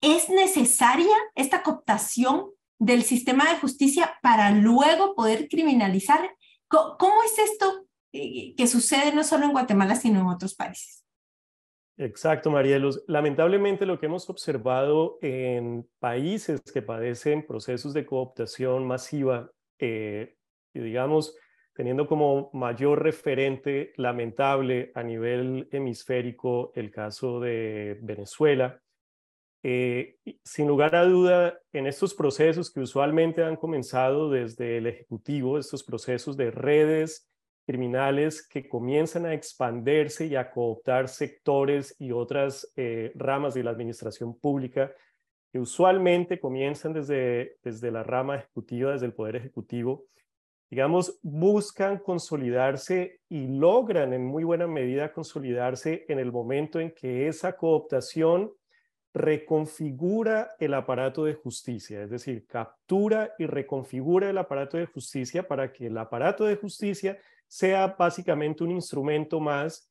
¿es 0.00 0.30
necesaria 0.30 1.14
esta 1.36 1.62
cooptación 1.62 2.46
del 2.80 3.02
sistema 3.02 3.48
de 3.48 3.58
justicia 3.60 4.18
para 4.22 4.50
luego 4.50 5.14
poder 5.14 5.48
criminalizar? 5.48 6.18
¿Cómo, 6.66 7.22
es 7.24 7.38
esto 7.38 7.86
eh, 8.12 8.54
que 8.56 8.66
sucede 8.66 9.12
no 9.14 9.22
solo 9.22 9.44
en 9.44 9.52
Guatemala, 9.52 9.94
sino 9.94 10.20
en 10.20 10.26
otros 10.26 10.54
países? 10.54 11.04
Exacto, 11.98 12.50
Marielos. 12.50 13.04
Lamentablemente 13.06 13.84
lo 13.84 14.00
que 14.00 14.06
hemos 14.06 14.30
observado 14.30 15.18
en 15.20 15.86
países 15.98 16.62
que 16.72 16.80
padecen 16.80 17.46
procesos 17.46 17.92
de 17.92 18.06
cooptación 18.06 18.86
masiva, 18.86 19.50
eh, 19.78 20.36
digamos, 20.72 21.36
teniendo 21.74 22.06
como 22.06 22.50
mayor 22.54 23.02
referente 23.02 23.92
lamentable 23.96 24.92
a 24.94 25.02
nivel 25.02 25.68
hemisférico 25.70 26.72
el 26.74 26.90
caso 26.90 27.40
de 27.40 27.98
Venezuela, 28.00 28.80
eh, 29.62 30.16
sin 30.42 30.66
lugar 30.66 30.94
a 30.94 31.04
duda, 31.04 31.58
en 31.72 31.86
estos 31.86 32.14
procesos 32.14 32.72
que 32.72 32.80
usualmente 32.80 33.44
han 33.44 33.56
comenzado 33.56 34.30
desde 34.30 34.78
el 34.78 34.86
Ejecutivo, 34.86 35.58
estos 35.58 35.84
procesos 35.84 36.36
de 36.36 36.50
redes 36.50 37.28
criminales 37.66 38.46
que 38.48 38.68
comienzan 38.68 39.26
a 39.26 39.34
expandirse 39.34 40.26
y 40.26 40.34
a 40.34 40.50
cooptar 40.50 41.08
sectores 41.08 41.94
y 41.98 42.10
otras 42.10 42.72
eh, 42.76 43.12
ramas 43.14 43.54
de 43.54 43.62
la 43.62 43.70
administración 43.70 44.38
pública, 44.38 44.92
que 45.52 45.58
usualmente 45.58 46.40
comienzan 46.40 46.92
desde, 46.92 47.58
desde 47.62 47.90
la 47.90 48.02
rama 48.02 48.36
ejecutiva, 48.36 48.92
desde 48.92 49.06
el 49.06 49.12
Poder 49.12 49.36
Ejecutivo, 49.36 50.06
digamos, 50.70 51.18
buscan 51.22 51.98
consolidarse 51.98 53.20
y 53.28 53.48
logran 53.48 54.12
en 54.12 54.24
muy 54.24 54.44
buena 54.44 54.68
medida 54.68 55.12
consolidarse 55.12 56.06
en 56.08 56.20
el 56.20 56.30
momento 56.30 56.78
en 56.78 56.92
que 56.92 57.26
esa 57.26 57.56
cooptación 57.56 58.52
reconfigura 59.12 60.50
el 60.58 60.74
aparato 60.74 61.24
de 61.24 61.34
justicia, 61.34 62.02
es 62.02 62.10
decir, 62.10 62.46
captura 62.46 63.34
y 63.38 63.46
reconfigura 63.46 64.30
el 64.30 64.38
aparato 64.38 64.76
de 64.76 64.86
justicia 64.86 65.46
para 65.46 65.72
que 65.72 65.86
el 65.86 65.98
aparato 65.98 66.44
de 66.44 66.56
justicia 66.56 67.18
sea 67.48 67.96
básicamente 67.98 68.62
un 68.62 68.70
instrumento 68.70 69.40
más 69.40 69.90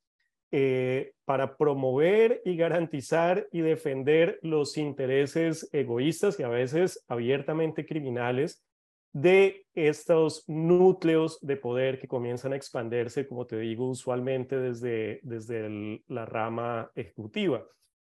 eh, 0.52 1.12
para 1.24 1.56
promover 1.56 2.42
y 2.44 2.56
garantizar 2.56 3.46
y 3.52 3.60
defender 3.60 4.40
los 4.42 4.76
intereses 4.78 5.68
egoístas 5.72 6.40
y 6.40 6.42
a 6.42 6.48
veces 6.48 7.04
abiertamente 7.06 7.86
criminales 7.86 8.64
de 9.12 9.66
estos 9.74 10.44
núcleos 10.48 11.38
de 11.40 11.56
poder 11.56 11.98
que 11.98 12.08
comienzan 12.08 12.52
a 12.52 12.56
expandirse, 12.56 13.28
como 13.28 13.46
te 13.46 13.58
digo, 13.58 13.88
usualmente 13.88 14.58
desde, 14.58 15.20
desde 15.22 16.02
la 16.08 16.26
rama 16.26 16.90
ejecutiva. 16.94 17.66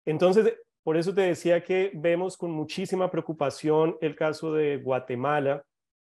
Entonces, 0.04 0.54
por 0.84 0.98
eso 0.98 1.14
te 1.14 1.22
decía 1.22 1.64
que 1.64 1.90
vemos 1.94 2.36
con 2.36 2.50
muchísima 2.50 3.10
preocupación 3.10 3.96
el 4.02 4.14
caso 4.14 4.52
de 4.52 4.76
Guatemala, 4.76 5.64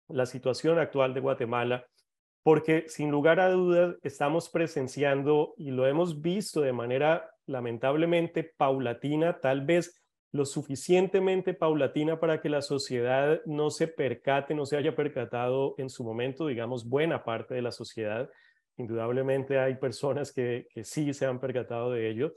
la 0.09 0.25
situación 0.25 0.79
actual 0.79 1.13
de 1.13 1.21
Guatemala, 1.21 1.87
porque 2.43 2.87
sin 2.89 3.11
lugar 3.11 3.39
a 3.39 3.51
dudas 3.51 3.97
estamos 4.03 4.49
presenciando 4.49 5.53
y 5.59 5.71
lo 5.73 5.87
hemos 5.87 6.23
visto 6.23 6.63
de 6.63 6.73
manera 6.73 7.31
lamentablemente 7.47 8.45
paulatina, 8.57 9.41
tal 9.41 9.61
vez 9.67 10.03
lo 10.33 10.47
suficientemente 10.47 11.53
paulatina 11.53 12.19
para 12.19 12.41
que 12.41 12.49
la 12.49 12.63
sociedad 12.63 13.43
no 13.45 13.69
se 13.69 13.89
percate, 13.89 14.55
no 14.55 14.65
se 14.65 14.79
haya 14.79 14.97
percatado 14.97 15.75
en 15.77 15.91
su 15.91 16.03
momento, 16.03 16.47
digamos, 16.47 16.89
buena 16.89 17.23
parte 17.23 17.55
de 17.55 17.61
la 17.61 17.73
sociedad. 17.73 18.31
Indudablemente 18.79 19.59
hay 19.59 19.75
personas 19.75 20.33
que, 20.33 20.67
que 20.73 20.83
sí 20.83 21.13
se 21.13 21.27
han 21.27 21.39
percatado 21.39 21.93
de 21.93 22.09
ello, 22.09 22.33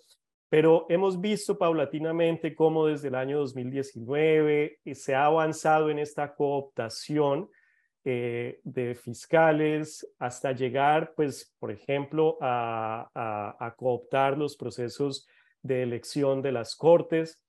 pero 0.49 0.85
hemos 0.89 1.19
visto 1.19 1.57
paulatinamente 1.57 2.55
cómo 2.55 2.85
desde 2.85 3.07
el 3.07 3.15
año 3.15 3.39
2019 3.39 4.79
eh, 4.83 4.95
se 4.95 5.15
ha 5.15 5.25
avanzado 5.25 5.89
en 5.89 5.99
esta 5.99 6.35
cooptación 6.35 7.49
eh, 8.07 8.59
de 8.63 8.93
fiscales 8.93 10.07
hasta 10.19 10.51
llegar, 10.51 11.13
pues, 11.15 11.55
por 11.57 11.71
ejemplo, 11.71 12.37
a, 12.39 13.73
cooptar 13.77 14.37
los 14.37 14.55
procesos 14.55 15.27
de 15.63 15.81
elección 15.81 16.43
de 16.43 16.51
las 16.51 16.75
cortes. 16.75 17.41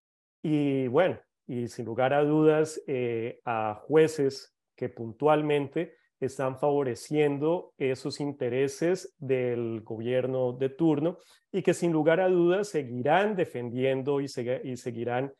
Y, 0.42 0.86
bueno, 0.88 1.20
y 1.46 1.68
sin 1.68 1.84
lugar 1.84 2.14
a 2.14 2.24
dudas, 2.24 2.80
eh, 2.86 3.38
a 3.44 3.74
jueces 3.74 4.56
que 4.74 4.88
puntualmente 4.88 5.94
están 6.20 6.58
favoreciendo 6.58 7.72
esos 7.76 8.20
intereses 8.20 9.14
del 9.18 9.82
gobierno 9.82 10.52
de 10.52 10.70
turno 10.70 11.18
y 11.52 11.62
que 11.62 11.74
sin 11.74 11.92
lugar 11.92 12.20
a 12.20 12.28
dudas 12.28 12.68
seguirán 12.68 13.36
defendiendo 13.36 14.20
y, 14.20 14.28
seguirán 14.28 15.32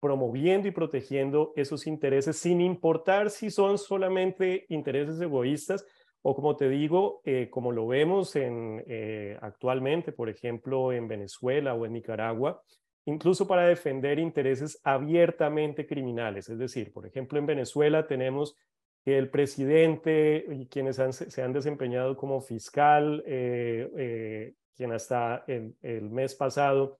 promoviendo 0.00 0.68
y 0.68 0.72
protegiendo 0.72 1.52
esos 1.56 1.86
intereses 1.86 2.36
sin 2.36 2.60
importar 2.60 3.30
si 3.30 3.50
son 3.50 3.78
solamente 3.78 4.66
intereses 4.68 5.20
egoístas 5.20 5.84
o 6.22 6.34
como 6.34 6.56
te 6.56 6.68
digo, 6.68 7.22
eh, 7.24 7.48
como 7.50 7.72
lo 7.72 7.86
vemos 7.86 8.36
en, 8.36 8.84
eh, 8.86 9.38
actualmente, 9.40 10.12
por 10.12 10.28
ejemplo, 10.28 10.92
en 10.92 11.08
Venezuela 11.08 11.74
o 11.74 11.86
en 11.86 11.94
Nicaragua, 11.94 12.62
incluso 13.06 13.46
para 13.46 13.66
defender 13.66 14.18
intereses 14.18 14.78
abiertamente 14.84 15.86
criminales. 15.86 16.48
Es 16.50 16.58
decir, 16.58 16.92
por 16.92 17.06
ejemplo, 17.06 17.38
en 17.38 17.46
Venezuela 17.46 18.06
tenemos 18.06 18.54
que 19.04 19.16
el 19.16 19.30
presidente 19.30 20.44
y 20.50 20.66
quienes 20.66 20.96
se 20.96 21.42
han 21.42 21.52
desempeñado 21.52 22.16
como 22.16 22.40
fiscal, 22.40 23.22
eh, 23.26 23.90
eh, 23.96 24.54
quien 24.76 24.92
hasta 24.92 25.44
el, 25.46 26.10
mes 26.10 26.34
pasado 26.34 26.98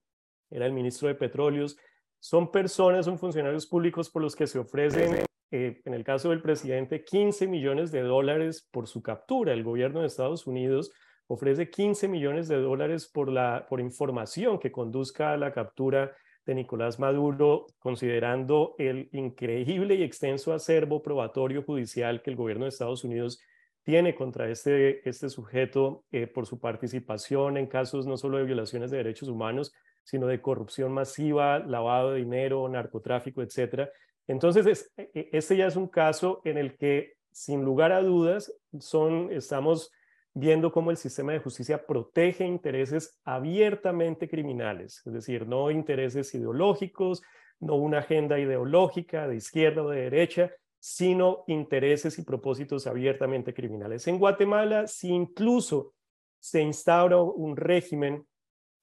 era 0.50 0.66
el 0.66 0.72
ministro 0.72 1.08
de 1.08 1.14
Petróleos, 1.14 1.76
son 2.18 2.50
personas, 2.50 3.06
son 3.06 3.18
funcionarios 3.18 3.66
públicos 3.66 4.10
por 4.10 4.22
los 4.22 4.34
que 4.34 4.46
se 4.46 4.58
ofrecen, 4.58 5.24
eh, 5.50 5.80
en 5.84 5.94
el 5.94 6.04
caso 6.04 6.30
del 6.30 6.42
presidente, 6.42 7.04
15 7.04 7.46
millones 7.46 7.90
de 7.90 8.02
dólares 8.02 8.66
por 8.70 8.86
su 8.86 9.02
captura. 9.02 9.52
El 9.52 9.64
gobierno 9.64 10.00
de 10.00 10.06
Estados 10.06 10.46
Unidos 10.46 10.92
ofrece 11.26 11.70
15 11.70 12.08
millones 12.08 12.48
de 12.48 12.56
dólares 12.56 13.08
por, 13.08 13.30
la, 13.30 13.66
por 13.68 13.80
información 13.80 14.58
que 14.58 14.72
conduzca 14.72 15.32
a 15.32 15.36
la 15.36 15.52
captura 15.52 16.14
de 16.50 16.56
Nicolás 16.56 16.98
Maduro, 16.98 17.66
considerando 17.78 18.74
el 18.76 19.08
increíble 19.12 19.94
y 19.94 20.02
extenso 20.02 20.52
acervo 20.52 21.00
probatorio 21.00 21.62
judicial 21.62 22.22
que 22.22 22.30
el 22.30 22.36
gobierno 22.36 22.64
de 22.64 22.70
Estados 22.70 23.04
Unidos 23.04 23.40
tiene 23.84 24.16
contra 24.16 24.50
este, 24.50 25.08
este 25.08 25.28
sujeto 25.28 26.02
eh, 26.10 26.26
por 26.26 26.46
su 26.46 26.58
participación 26.58 27.56
en 27.56 27.68
casos 27.68 28.04
no 28.08 28.16
solo 28.16 28.38
de 28.38 28.44
violaciones 28.44 28.90
de 28.90 28.96
derechos 28.96 29.28
humanos, 29.28 29.72
sino 30.02 30.26
de 30.26 30.42
corrupción 30.42 30.92
masiva, 30.92 31.60
lavado 31.60 32.10
de 32.10 32.18
dinero, 32.18 32.68
narcotráfico, 32.68 33.42
etc. 33.42 33.88
Entonces, 34.26 34.90
e, 34.96 35.08
e, 35.14 35.28
este 35.32 35.56
ya 35.56 35.68
es 35.68 35.76
un 35.76 35.86
caso 35.86 36.40
en 36.44 36.58
el 36.58 36.76
que, 36.76 37.12
sin 37.30 37.64
lugar 37.64 37.92
a 37.92 38.02
dudas, 38.02 38.52
son, 38.80 39.30
estamos 39.30 39.92
viendo 40.34 40.72
cómo 40.72 40.90
el 40.90 40.96
sistema 40.96 41.32
de 41.32 41.40
justicia 41.40 41.86
protege 41.86 42.46
intereses 42.46 43.18
abiertamente 43.24 44.28
criminales, 44.28 45.02
es 45.04 45.12
decir, 45.12 45.46
no 45.46 45.70
intereses 45.70 46.34
ideológicos, 46.34 47.22
no 47.58 47.74
una 47.74 47.98
agenda 47.98 48.38
ideológica 48.38 49.28
de 49.28 49.36
izquierda 49.36 49.82
o 49.82 49.90
de 49.90 50.02
derecha, 50.02 50.52
sino 50.78 51.44
intereses 51.46 52.18
y 52.18 52.22
propósitos 52.22 52.86
abiertamente 52.86 53.52
criminales. 53.52 54.06
En 54.06 54.18
Guatemala, 54.18 54.86
si 54.86 55.08
incluso 55.08 55.94
se 56.38 56.62
instaura 56.62 57.20
un 57.20 57.56
régimen 57.56 58.26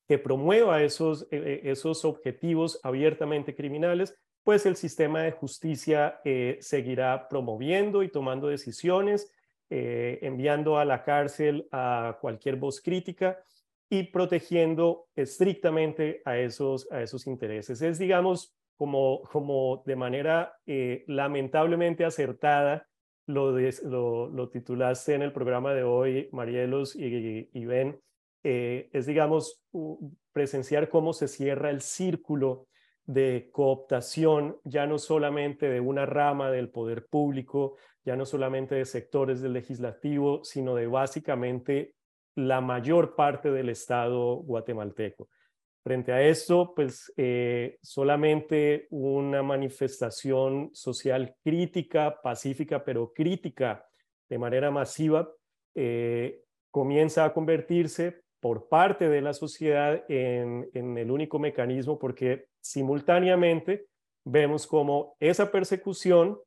que 0.08 0.20
promueva 0.20 0.84
esos, 0.84 1.24
eh, 1.24 1.28
eh, 1.32 1.62
esos 1.64 2.06
objetivos 2.06 2.80
abiertamente 2.84 3.56
criminales, 3.56 4.16
pues 4.44 4.66
el 4.66 4.78
sistema 4.78 5.24
de 5.24 5.32
justicia 5.32 6.22
eh, 6.24 6.58
seguirá 6.62 7.28
promoviendo 7.28 8.04
y 8.04 8.10
tomando 8.10 8.48
decisiones 8.48 9.30
eh, 9.70 10.20
enviando 10.22 10.78
a 10.78 10.86
la 10.86 11.04
cárcel 11.04 11.68
a 11.72 12.18
cualquier 12.22 12.56
voz 12.56 12.82
crítica 12.82 13.38
y 13.90 14.04
protegiendo 14.04 15.08
estrictamente 15.16 16.22
a 16.26 16.38
esos, 16.38 16.92
a 16.92 17.02
esos 17.02 17.28
intereses. 17.28 17.82
Es, 17.82 18.00
digamos, 18.00 18.56
como, 18.76 19.22
como 19.24 19.84
de 19.86 19.96
manera 19.96 20.54
eh, 20.66 21.04
lamentablemente 21.08 22.06
acertada, 22.06 22.88
lo, 23.26 23.52
lo, 23.52 24.50
titulaste 24.50 25.14
en 25.14 25.22
el 25.22 25.34
programa 25.34 25.74
de 25.74 25.84
hoy, 25.84 26.30
Marielos 26.32 26.96
y, 26.96 27.66
Ben, 27.66 28.00
eh, 28.44 28.90
es, 28.94 29.06
digamos, 29.06 29.62
presenciar 30.32 30.88
cómo 30.88 31.12
se 31.12 31.28
cierra 31.28 31.70
el 31.70 31.82
círculo 31.82 32.68
de 33.06 33.50
cooptación, 33.52 34.58
ya 34.64 34.86
no 34.86 34.98
solamente 34.98 35.70
de 35.70 35.80
una 35.80 36.06
rama 36.06 36.52
del 36.52 36.70
poder 36.70 37.08
público, 37.08 37.76
ya 38.08 38.16
no 38.16 38.26
solamente 38.26 38.76
de 38.76 38.86
sectores 38.86 39.42
del 39.42 39.52
legislativo, 39.52 40.42
sino 40.46 40.76
de 40.76 40.88
básicamente 40.88 41.94
la 42.38 42.62
mayor 42.62 43.18
parte 43.18 43.52
del 43.52 43.68
Estado 43.68 44.38
guatemalteco. 44.38 45.28
Frente 45.84 46.14
a 46.14 46.22
esto, 46.22 46.72
pues 46.74 47.12
eh, 47.18 47.78
solamente 47.82 48.88
una 48.92 49.44
manifestación 49.44 50.70
social 50.72 51.36
crítica, 51.44 52.22
pacífica, 52.24 52.86
pero 52.86 53.12
crítica 53.12 53.86
de 54.30 54.38
manera 54.38 54.72
masiva, 54.72 55.30
eh, 55.76 56.44
comienza 56.72 57.26
a 57.26 57.34
convertirse 57.34 58.22
por 58.40 58.70
parte 58.70 59.10
de 59.10 59.22
la 59.22 59.34
sociedad 59.34 60.06
en, 60.08 60.70
en 60.74 60.98
el 60.98 61.12
único 61.12 61.40
mecanismo, 61.40 62.00
porque 62.00 62.46
simultáneamente 62.62 63.88
vemos 64.24 64.66
como 64.66 65.18
esa 65.20 65.52
persecución 65.52 66.40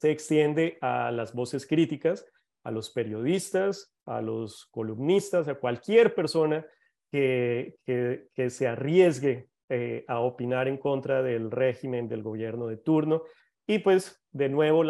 se 0.00 0.10
extiende 0.10 0.78
a 0.80 1.10
las 1.10 1.34
voces 1.34 1.66
críticas, 1.66 2.26
a 2.64 2.70
los 2.70 2.90
periodistas, 2.90 3.94
a 4.06 4.22
los 4.22 4.66
columnistas, 4.70 5.46
a 5.48 5.54
cualquier 5.54 6.14
persona 6.14 6.66
que, 7.10 7.76
que, 7.84 8.50
se 8.50 8.66
arriesgue 8.66 9.48
eh, 9.68 10.04
a 10.08 10.20
opinar 10.20 10.68
en 10.68 10.78
contra 10.78 11.22
del 11.22 11.50
régimen 11.50 12.08
del 12.08 12.22
gobierno 12.22 12.66
de 12.66 12.78
turno. 12.78 13.22
Y 13.66 13.80
pues, 13.80 14.24
de 14.32 14.48
nuevo, 14.48 14.82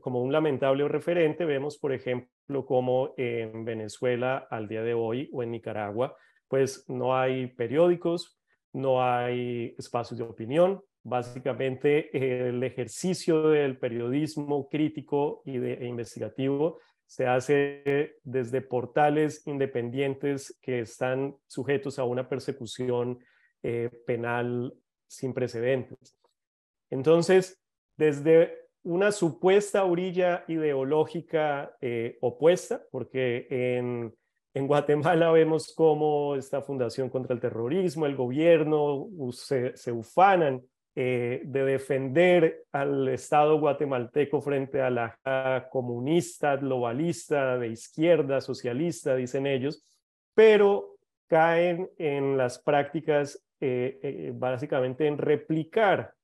como 0.00 0.22
un 0.22 0.32
lamentable 0.32 0.86
referente, 0.88 1.44
vemos, 1.44 1.78
por 1.78 1.92
ejemplo, 1.92 2.64
como 2.64 3.14
en 3.16 3.64
Venezuela 3.64 4.46
al 4.50 4.68
día 4.68 4.82
de 4.82 4.94
hoy 4.94 5.28
o 5.32 5.42
en 5.42 5.50
Nicaragua, 5.50 6.16
pues 6.48 6.88
no 6.88 7.16
hay 7.16 7.48
periódicos, 7.48 8.38
no 8.72 9.02
hay 9.02 9.74
espacios 9.76 10.18
de 10.18 10.24
opinión. 10.24 10.80
Básicamente, 11.08 12.48
el 12.48 12.60
ejercicio 12.64 13.50
del 13.50 13.78
periodismo 13.78 14.68
crítico 14.68 15.40
y 15.44 15.56
de, 15.58 15.74
e 15.74 15.86
investigativo 15.86 16.80
se 17.06 17.28
hace 17.28 18.16
desde 18.24 18.60
portales 18.60 19.46
independientes 19.46 20.58
que 20.60 20.80
están 20.80 21.36
sujetos 21.46 22.00
a 22.00 22.04
una 22.04 22.28
persecución 22.28 23.20
eh, 23.62 23.88
penal 24.04 24.74
sin 25.06 25.32
precedentes. 25.32 26.18
Entonces, 26.90 27.62
desde 27.96 28.66
una 28.82 29.12
supuesta 29.12 29.84
orilla 29.84 30.44
ideológica 30.48 31.76
eh, 31.80 32.18
opuesta, 32.20 32.82
porque 32.90 33.46
en, 33.48 34.12
Guatemala 34.66 35.30
vemos 35.30 35.72
cómo 35.72 36.34
esta 36.34 36.62
Fundación 36.62 37.10
contra 37.10 37.32
el 37.32 37.40
Terrorismo, 37.40 38.06
el 38.06 38.16
gobierno 38.16 39.06
se, 39.30 39.76
se 39.76 39.92
ufanan 39.92 40.66
eh, 40.98 41.42
de 41.44 41.62
defender 41.66 42.64
al 42.72 43.06
Estado 43.08 43.60
guatemalteco 43.60 44.40
frente 44.40 44.80
a 44.80 44.88
la 44.88 45.68
comunista, 45.70 46.56
globalista, 46.56 47.58
de 47.58 47.68
izquierda, 47.68 48.40
socialista, 48.40 49.14
dicen 49.14 49.46
ellos, 49.46 49.84
pero 50.32 50.96
caen 51.26 51.90
en 51.98 52.38
las 52.38 52.58
prácticas 52.58 53.44
eh, 53.60 54.00
eh, 54.02 54.32
básicamente 54.34 55.06
en 55.06 55.18
replicar 55.18 56.14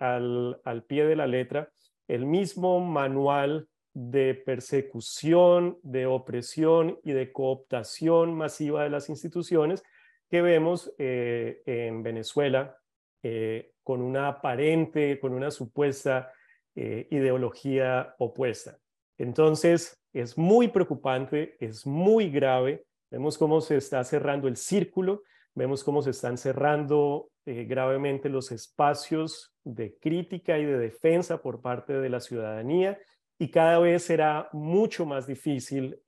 al, 0.00 0.60
al 0.64 0.82
pie 0.82 1.04
de 1.04 1.14
la 1.14 1.28
letra 1.28 1.70
el 2.08 2.26
mismo 2.26 2.80
manual 2.80 3.68
de 3.92 4.34
persecución, 4.34 5.78
de 5.84 6.06
opresión 6.06 6.98
y 7.04 7.12
de 7.12 7.30
cooptación 7.30 8.34
masiva 8.34 8.82
de 8.82 8.90
las 8.90 9.08
instituciones 9.08 9.84
que 10.28 10.42
vemos 10.42 10.92
en 10.98 12.02
Venezuela 12.02 12.79
eh, 13.22 13.72
con 13.82 14.00
una 14.00 14.28
aparente, 14.28 15.20
con 15.20 15.34
una 15.34 15.50
supuesta 15.50 16.32
eh, 16.74 17.06
ideología 17.10 18.14
opuesta. 18.18 18.78
Entonces, 19.18 20.00
es 20.14 20.38
muy 20.38 20.68
preocupante, 20.68 21.56
es 21.60 21.86
muy 21.86 22.30
grave. 22.30 22.84
Vemos 23.10 23.36
cómo 23.36 23.60
se 23.60 23.76
está 23.76 24.02
cerrando 24.04 24.48
el 24.48 24.56
círculo, 24.56 25.22
vemos 25.54 25.84
cómo 25.84 26.00
se 26.00 26.10
están 26.10 26.38
cerrando 26.38 27.30
eh, 27.44 27.64
gravemente 27.64 28.30
los 28.30 28.52
espacios 28.52 29.54
de 29.64 29.98
crítica 29.98 30.58
y 30.58 30.64
de 30.64 30.78
defensa 30.78 31.42
por 31.42 31.60
parte 31.60 31.92
de 31.92 32.08
la 32.08 32.20
ciudadanía 32.20 32.98
y 33.38 33.50
cada 33.50 33.78
vez 33.80 34.04
será 34.04 34.48
mucho 34.52 35.04
más 35.04 35.26
difícil 35.26 35.98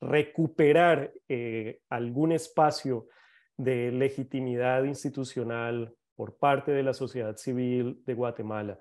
recuperar 0.00 1.12
algún 1.88 2.32
espacio 2.32 3.08
de 3.56 3.90
legitimidad 3.90 4.84
institucional 4.84 5.94
por 6.22 6.36
parte 6.36 6.70
de 6.70 6.84
la 6.84 6.94
sociedad 6.94 7.36
civil 7.36 8.00
de 8.06 8.14
Guatemala. 8.14 8.78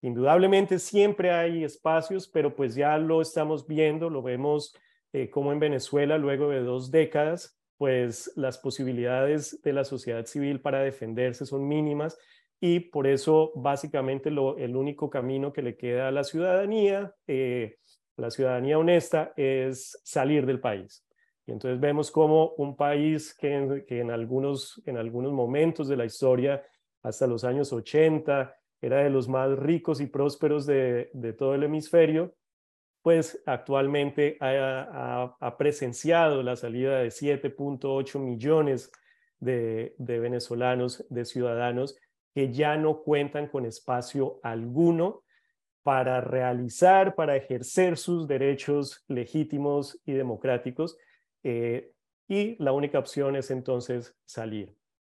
Indudablemente 0.00 0.78
siempre 0.78 1.32
hay 1.32 1.64
espacios, 1.64 2.28
pero 2.28 2.54
pues 2.54 2.76
ya 2.76 2.96
lo 2.98 3.20
estamos 3.20 3.66
viendo, 3.66 4.10
lo 4.10 4.22
vemos 4.22 4.76
eh, 5.12 5.28
como 5.28 5.50
en 5.50 5.58
Venezuela 5.58 6.18
luego 6.18 6.50
de 6.50 6.60
dos 6.60 6.92
décadas, 6.92 7.58
pues 7.78 8.30
las 8.36 8.58
posibilidades 8.58 9.60
de 9.62 9.72
la 9.72 9.82
sociedad 9.82 10.24
civil 10.26 10.60
para 10.60 10.84
defenderse 10.84 11.46
son 11.46 11.66
mínimas 11.66 12.16
y 12.60 12.78
por 12.78 13.08
eso 13.08 13.50
básicamente 13.56 14.30
lo, 14.30 14.56
el 14.56 14.76
único 14.76 15.10
camino 15.10 15.52
que 15.52 15.62
le 15.62 15.76
queda 15.76 16.06
a 16.06 16.12
la 16.12 16.22
ciudadanía, 16.22 17.12
eh, 17.26 17.78
la 18.16 18.30
ciudadanía 18.30 18.78
honesta, 18.78 19.32
es 19.36 20.00
salir 20.04 20.46
del 20.46 20.60
país. 20.60 21.04
Y 21.44 21.50
entonces 21.50 21.80
vemos 21.80 22.12
como 22.12 22.50
un 22.50 22.76
país 22.76 23.34
que, 23.34 23.84
que 23.88 23.98
en, 23.98 24.12
algunos, 24.12 24.80
en 24.86 24.96
algunos 24.96 25.32
momentos 25.32 25.88
de 25.88 25.96
la 25.96 26.04
historia 26.04 26.62
hasta 27.04 27.26
los 27.26 27.44
años 27.44 27.72
80, 27.72 28.56
era 28.80 29.04
de 29.04 29.10
los 29.10 29.28
más 29.28 29.56
ricos 29.58 30.00
y 30.00 30.06
prósperos 30.06 30.66
de, 30.66 31.10
todo 31.38 31.54
el 31.54 31.62
hemisferio, 31.62 32.34
pues 33.02 33.42
actualmente 33.46 34.38
ha, 34.40 35.54
presenciado 35.58 36.42
la 36.42 36.56
salida 36.56 36.98
de 36.98 37.08
7.8 37.08 38.18
millones 38.18 38.90
de, 39.38 39.94
venezolanos, 39.98 41.04
de 41.10 41.24
ciudadanos, 41.26 41.96
que 42.34 42.50
ya 42.52 42.76
no 42.76 43.02
cuentan 43.02 43.48
con 43.48 43.66
espacio 43.66 44.40
alguno 44.42 45.22
para 45.82 46.22
realizar, 46.22 47.14
para 47.14 47.36
ejercer 47.36 47.98
sus 47.98 48.26
derechos 48.26 49.04
legítimos 49.08 50.00
y 50.06 50.14
democráticos. 50.14 50.96
Eh, 51.42 51.92
y 52.26 52.56
la 52.62 52.72
única 52.72 52.98
opción 52.98 53.36
es 53.36 53.50
entonces 53.50 54.16
salir. 54.24 54.74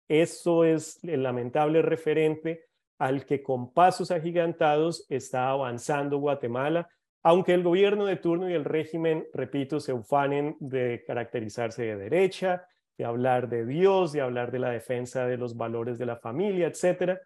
Eso 0.08 0.64
es 0.64 1.02
el 1.04 1.22
lamentable 1.22 1.82
referente 1.82 2.64
al 2.98 3.26
que 3.26 3.42
con 3.42 3.72
pasos 3.72 4.10
agigantados 4.10 5.06
está 5.08 5.50
avanzando 5.50 6.18
Guatemala, 6.18 6.88
aunque 7.22 7.54
el 7.54 7.62
gobierno 7.62 8.06
de 8.06 8.16
turno 8.16 8.48
y 8.48 8.54
el 8.54 8.64
régimen, 8.64 9.26
repito, 9.34 9.80
se 9.80 9.92
ufanen 9.92 10.56
de 10.60 11.02
caracterizarse 11.06 11.82
de 11.82 11.96
derecha, 11.96 12.66
de 12.96 13.04
hablar 13.04 13.48
de 13.48 13.66
Dios, 13.66 14.12
de 14.12 14.20
hablar 14.20 14.52
de 14.52 14.60
la 14.60 14.70
defensa 14.70 15.26
de 15.26 15.36
los 15.36 15.56
valores 15.56 15.98
de 15.98 16.06
la 16.06 16.16
familia, 16.16 16.68
etc. 16.68 17.18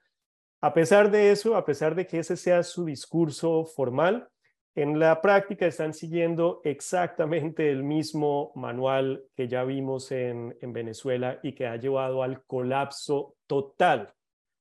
A 0.62 0.74
pesar 0.74 1.10
de 1.10 1.30
eso, 1.30 1.54
a 1.54 1.64
pesar 1.64 1.94
de 1.94 2.06
que 2.06 2.20
ese 2.20 2.36
sea 2.36 2.62
su 2.62 2.84
discurso 2.84 3.66
formal, 3.66 4.28
en 4.74 4.98
la 4.98 5.20
práctica 5.20 5.66
están 5.66 5.92
siguiendo 5.92 6.60
exactamente 6.64 7.70
el 7.70 7.82
mismo 7.82 8.52
manual 8.54 9.24
que 9.34 9.48
ya 9.48 9.64
vimos 9.64 10.12
en, 10.12 10.56
Venezuela 10.60 11.40
y 11.42 11.54
que 11.54 11.66
ha 11.66 11.76
llevado 11.76 12.22
al 12.22 12.44
colapso 12.44 13.36
total, 13.46 14.14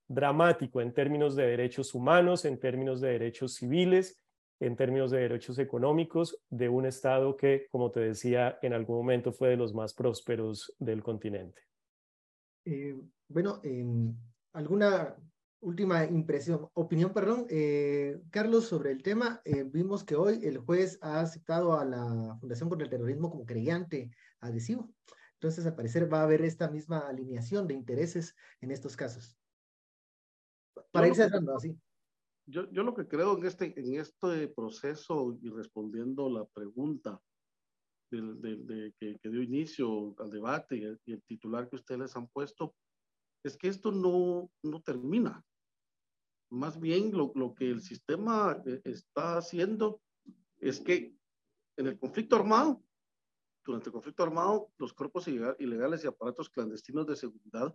dramático 0.07 0.81
en 0.81 0.93
términos 0.93 1.35
de 1.35 1.45
derechos 1.45 1.93
humanos, 1.93 2.45
en 2.45 2.59
términos 2.59 3.01
de 3.01 3.09
derechos 3.09 3.53
civiles, 3.53 4.19
en 4.59 4.75
términos 4.75 5.11
de 5.11 5.19
derechos 5.19 5.59
económicos 5.59 6.41
de 6.49 6.67
un 6.67 6.85
Estado 6.85 7.37
que, 7.37 7.67
como 7.69 7.91
te 7.91 7.99
decía, 7.99 8.57
en 8.61 8.73
algún 8.73 8.97
momento 8.97 9.31
fue 9.31 9.49
de 9.49 9.57
los 9.57 9.73
más 9.73 9.93
prósperos 9.93 10.75
del 10.79 11.03
continente. 11.03 11.61
Eh, 12.65 12.99
bueno, 13.27 13.61
¿alguna 14.53 15.15
última 15.61 16.05
impresión, 16.05 16.69
opinión, 16.73 17.13
perdón, 17.13 17.45
eh, 17.49 18.21
Carlos, 18.31 18.65
sobre 18.65 18.91
el 18.91 19.03
tema. 19.03 19.41
Eh, 19.45 19.63
vimos 19.63 20.03
que 20.03 20.15
hoy 20.15 20.39
el 20.43 20.57
juez 20.57 20.97
ha 21.01 21.19
aceptado 21.19 21.77
a 21.77 21.85
la 21.85 22.37
Fundación 22.39 22.69
contra 22.69 22.85
el 22.85 22.91
Terrorismo 22.91 23.29
como 23.29 23.45
creyente 23.45 24.11
adhesivo. 24.39 24.89
Entonces, 25.33 25.65
al 25.65 25.75
parecer 25.75 26.11
va 26.11 26.21
a 26.21 26.23
haber 26.23 26.41
esta 26.41 26.69
misma 26.69 26.99
alineación 26.99 27.67
de 27.67 27.73
intereses 27.73 28.35
en 28.61 28.71
estos 28.71 28.95
casos. 28.95 29.37
Para 30.91 31.07
ir 31.07 31.15
cerrando 31.15 31.55
así. 31.55 31.77
Yo, 32.45 32.69
yo 32.71 32.83
lo 32.83 32.95
que 32.95 33.07
creo 33.07 33.37
en 33.37 33.45
este, 33.45 33.79
en 33.79 33.99
este 33.99 34.47
proceso 34.47 35.37
y 35.41 35.49
respondiendo 35.49 36.29
la 36.29 36.45
pregunta 36.45 37.21
del, 38.09 38.41
de, 38.41 38.93
que, 38.99 39.19
que, 39.19 39.29
dio 39.29 39.43
inicio 39.43 40.15
al 40.17 40.31
debate 40.31 40.77
y 40.77 40.83
el, 40.83 40.99
y 41.05 41.13
el 41.13 41.21
titular 41.23 41.69
que 41.69 41.75
ustedes 41.75 42.01
les 42.01 42.15
han 42.15 42.27
puesto, 42.27 42.75
es 43.43 43.55
que 43.55 43.67
esto 43.67 43.91
no, 43.91 44.49
no 44.63 44.81
termina. 44.81 45.45
Más 46.49 46.79
bien 46.79 47.11
lo, 47.11 47.31
lo 47.35 47.53
que 47.53 47.69
el 47.69 47.81
sistema 47.81 48.61
eh, 48.65 48.81
está 48.85 49.37
haciendo 49.37 50.01
es 50.57 50.79
que 50.79 51.15
en 51.77 51.87
el 51.87 51.97
conflicto 51.97 52.35
armado, 52.35 52.83
durante 53.63 53.89
el 53.89 53.93
conflicto 53.93 54.23
armado, 54.23 54.71
los 54.77 54.93
cuerpos 54.93 55.27
ilegales 55.27 56.03
y 56.03 56.07
aparatos 56.07 56.49
clandestinos 56.49 57.05
de 57.07 57.15
seguridad 57.15 57.73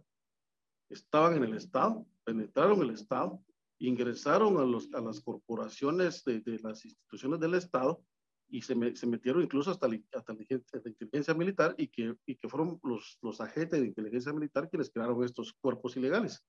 estaban 0.91 1.37
en 1.37 1.45
el 1.45 1.55
Estado, 1.55 2.07
penetraron 2.25 2.83
el 2.83 2.91
Estado, 2.91 3.41
ingresaron 3.79 4.59
a, 4.59 4.64
los, 4.64 4.93
a 4.93 5.01
las 5.01 5.20
corporaciones 5.20 6.25
de, 6.25 6.41
de 6.41 6.59
las 6.59 6.85
instituciones 6.85 7.41
del 7.41 7.55
Estado 7.55 8.05
y 8.49 8.62
se, 8.62 8.95
se 8.95 9.07
metieron 9.07 9.43
incluso 9.43 9.70
hasta 9.70 9.89
la, 9.89 9.99
hasta 10.12 10.33
la, 10.33 10.41
inteligencia 10.87 11.35
militar 11.35 11.75
y 11.79 11.89
que, 11.89 12.14
y 12.27 12.37
que 12.37 12.49
fueron 12.49 12.79
los, 12.83 13.18
los 13.22 13.41
agentes 13.41 13.81
de 13.81 13.87
inteligencia 13.87 14.33
militar 14.33 14.68
quienes 14.68 14.91
crearon 14.91 15.25
estos 15.25 15.53
cuerpos 15.55 15.97
ilegales. 15.97 16.45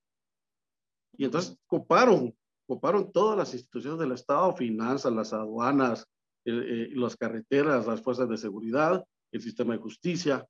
Y 1.17 1.25
entonces 1.25 1.57
coparon, 1.67 2.35
coparon 2.67 3.11
todas 3.11 3.37
las 3.37 3.53
instituciones 3.53 3.99
del 3.99 4.11
Estado, 4.11 4.55
finanzas, 4.55 5.13
las 5.13 5.33
aduanas, 5.33 6.05
eh, 6.45 6.89
las 6.93 7.15
carreteras, 7.15 7.87
las 7.87 8.01
fuerzas 8.01 8.29
de 8.29 8.37
seguridad, 8.37 9.03
el 9.31 9.41
sistema 9.41 9.73
de 9.73 9.79
justicia, 9.79 10.45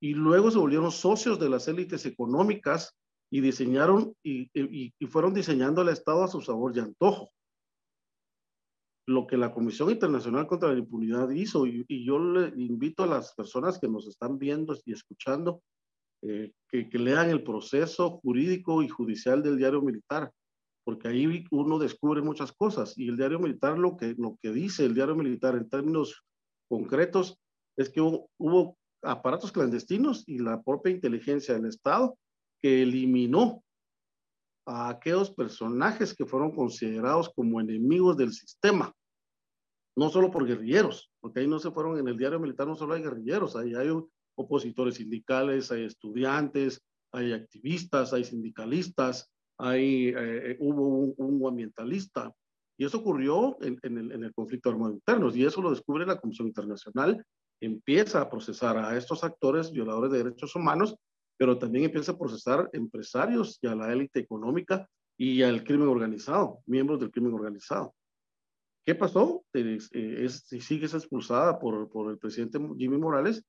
y 0.00 0.14
luego 0.14 0.50
se 0.50 0.58
volvieron 0.58 0.92
socios 0.92 1.38
de 1.40 1.48
las 1.48 1.66
élites 1.68 2.06
económicas 2.06 2.94
y 3.30 3.40
diseñaron 3.40 4.14
y, 4.22 4.48
fueron 5.08 5.34
diseñando 5.34 5.82
el 5.82 5.88
Estado 5.88 6.24
a 6.24 6.28
su 6.28 6.40
sabor 6.40 6.76
y 6.76 6.80
antojo 6.80 7.30
lo 9.06 9.26
que 9.26 9.38
la 9.38 9.52
Comisión 9.52 9.90
Internacional 9.90 10.46
contra 10.46 10.70
la 10.70 10.78
Impunidad 10.78 11.30
hizo. 11.30 11.66
Y, 11.66 11.82
y, 11.88 12.04
yo 12.04 12.18
le 12.18 12.48
invito 12.62 13.04
a 13.04 13.06
las 13.06 13.34
personas 13.34 13.78
que 13.78 13.88
nos 13.88 14.06
están 14.06 14.38
viendo 14.38 14.76
y 14.84 14.92
escuchando 14.92 15.62
eh, 16.22 16.52
que, 16.68 16.88
que, 16.88 16.98
lean 16.98 17.30
el 17.30 17.42
proceso 17.42 18.18
jurídico 18.18 18.82
y 18.82 18.88
judicial 18.88 19.42
del 19.42 19.56
diario 19.56 19.80
militar, 19.80 20.32
porque 20.84 21.08
ahí 21.08 21.44
uno 21.50 21.78
descubre 21.78 22.22
muchas 22.22 22.52
cosas. 22.52 22.96
Y 22.96 23.08
el 23.08 23.16
diario 23.16 23.38
militar, 23.38 23.78
lo 23.78 23.96
que, 23.96 24.14
lo 24.18 24.36
que 24.42 24.50
dice 24.50 24.84
el 24.84 24.94
diario 24.94 25.14
militar 25.14 25.54
en 25.54 25.68
términos 25.68 26.24
concretos, 26.68 27.38
es 27.76 27.90
que 27.90 28.00
hubo, 28.00 28.30
hubo 28.38 28.76
aparatos 29.02 29.52
clandestinos 29.52 30.24
y 30.26 30.38
la 30.38 30.62
propia 30.62 30.92
inteligencia 30.92 31.54
del 31.54 31.66
Estado 31.66 32.18
que 32.60 32.82
eliminó 32.82 33.62
a 34.66 34.90
aquellos 34.90 35.30
personajes 35.30 36.14
que 36.14 36.26
fueron 36.26 36.54
considerados 36.54 37.30
como 37.34 37.60
enemigos 37.60 38.16
del 38.16 38.32
sistema, 38.32 38.92
no 39.96 40.10
solo 40.10 40.30
por 40.30 40.46
guerrilleros, 40.46 41.10
porque 41.20 41.40
ahí 41.40 41.46
no 41.46 41.58
se 41.58 41.70
fueron 41.70 41.98
en 41.98 42.08
el 42.08 42.18
diario 42.18 42.38
militar, 42.38 42.66
no 42.66 42.76
solo 42.76 42.94
hay 42.94 43.02
guerrilleros, 43.02 43.56
ahí 43.56 43.74
hay 43.74 43.88
opositores 44.38 44.96
sindicales, 44.96 45.70
hay 45.70 45.84
estudiantes, 45.84 46.80
hay 47.12 47.32
activistas, 47.32 48.12
hay 48.12 48.24
sindicalistas, 48.24 49.30
hay, 49.58 50.12
eh, 50.16 50.56
hubo 50.60 50.88
un, 50.88 51.14
un, 51.16 51.48
ambientalista. 51.48 52.32
Y 52.78 52.84
eso 52.84 52.98
ocurrió 52.98 53.58
en, 53.62 53.78
en, 53.82 53.98
el, 53.98 54.12
en 54.12 54.24
el 54.24 54.32
conflicto 54.32 54.70
armado 54.70 54.92
interno, 54.92 55.34
y 55.34 55.44
eso 55.44 55.60
lo 55.60 55.70
descubre 55.70 56.06
la 56.06 56.20
Comisión 56.20 56.46
Internacional, 56.46 57.24
empieza 57.60 58.20
a 58.20 58.30
procesar 58.30 58.78
a 58.78 58.96
estos 58.96 59.24
actores 59.24 59.72
violadores 59.72 60.12
de 60.12 60.18
derechos 60.18 60.54
humanos 60.54 60.94
pero 61.38 61.56
también 61.56 61.84
empieza 61.84 62.12
a 62.12 62.18
procesar 62.18 62.68
empresarios 62.72 63.58
y 63.62 63.68
a 63.68 63.74
la 63.74 63.92
élite 63.92 64.18
económica 64.18 64.86
y 65.16 65.42
al 65.42 65.64
crimen 65.64 65.88
organizado, 65.88 66.60
miembros 66.66 67.00
del 67.00 67.10
crimen 67.10 67.32
organizado. 67.32 67.94
¿Qué 68.84 68.94
pasó? 68.94 69.44
Es, 69.52 69.88
es, 69.92 70.46
sigue 70.48 70.86
expulsada 70.86 71.58
por, 71.58 71.88
por 71.90 72.10
el 72.10 72.18
presidente 72.18 72.58
Jimmy 72.76 72.98
Morales 72.98 73.44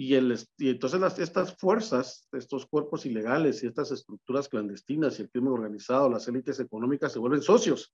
y, 0.00 0.14
el, 0.14 0.38
entonces 0.58 1.18
estas 1.18 1.56
fuerzas, 1.56 2.28
estos 2.30 2.66
cuerpos 2.66 3.04
ilegales 3.04 3.64
y 3.64 3.66
estas 3.66 3.90
estructuras 3.90 4.48
clandestinas 4.48 5.18
y 5.18 5.22
el 5.22 5.30
crimen 5.30 5.52
organizado, 5.52 6.08
las 6.08 6.28
élites 6.28 6.60
económicas 6.60 7.10
se 7.10 7.18
vuelven 7.18 7.42
socios 7.42 7.92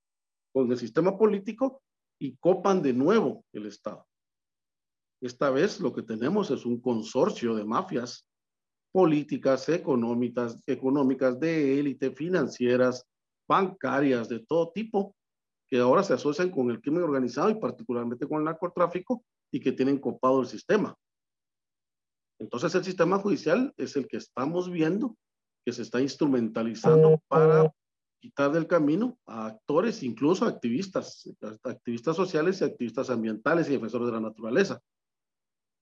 con 0.52 0.70
el 0.70 0.76
sistema 0.76 1.16
político 1.16 1.80
y 2.18 2.36
copan 2.36 2.82
de 2.82 2.92
nuevo 2.92 3.46
el 3.54 3.64
Estado. 3.64 4.06
Esta 5.22 5.48
vez 5.48 5.80
lo 5.80 5.94
que 5.94 6.02
tenemos 6.02 6.50
es 6.50 6.66
un 6.66 6.78
consorcio 6.78 7.54
de 7.54 7.64
mafias 7.64 8.28
políticas 8.92 9.66
económicas, 9.70 10.58
económicas 10.66 11.40
de 11.40 11.80
élite, 11.80 12.10
financieras, 12.10 13.06
bancarias, 13.48 14.28
de 14.28 14.40
todo 14.40 14.72
tipo, 14.72 15.16
que 15.66 15.78
ahora 15.78 16.02
se 16.02 16.12
asocian 16.12 16.50
con 16.50 16.70
el 16.70 16.82
crimen 16.82 17.02
organizado 17.02 17.48
y 17.48 17.54
particularmente 17.54 18.28
con 18.28 18.40
el 18.40 18.44
narcotráfico 18.44 19.24
y 19.50 19.58
que 19.58 19.72
tienen 19.72 19.98
copado 19.98 20.42
el 20.42 20.46
sistema. 20.46 20.94
Entonces 22.38 22.74
el 22.74 22.84
sistema 22.84 23.18
judicial 23.18 23.72
es 23.76 23.96
el 23.96 24.06
que 24.06 24.16
estamos 24.16 24.70
viendo 24.70 25.16
que 25.64 25.72
se 25.72 25.82
está 25.82 26.00
instrumentalizando 26.00 27.20
para 27.28 27.72
quitar 28.20 28.52
del 28.52 28.66
camino 28.66 29.18
a 29.26 29.46
actores, 29.46 30.02
incluso 30.02 30.44
activistas, 30.46 31.30
activistas 31.62 32.16
sociales 32.16 32.60
y 32.60 32.64
activistas 32.64 33.10
ambientales 33.10 33.68
y 33.68 33.72
defensores 33.72 34.06
de 34.06 34.12
la 34.12 34.20
naturaleza. 34.20 34.80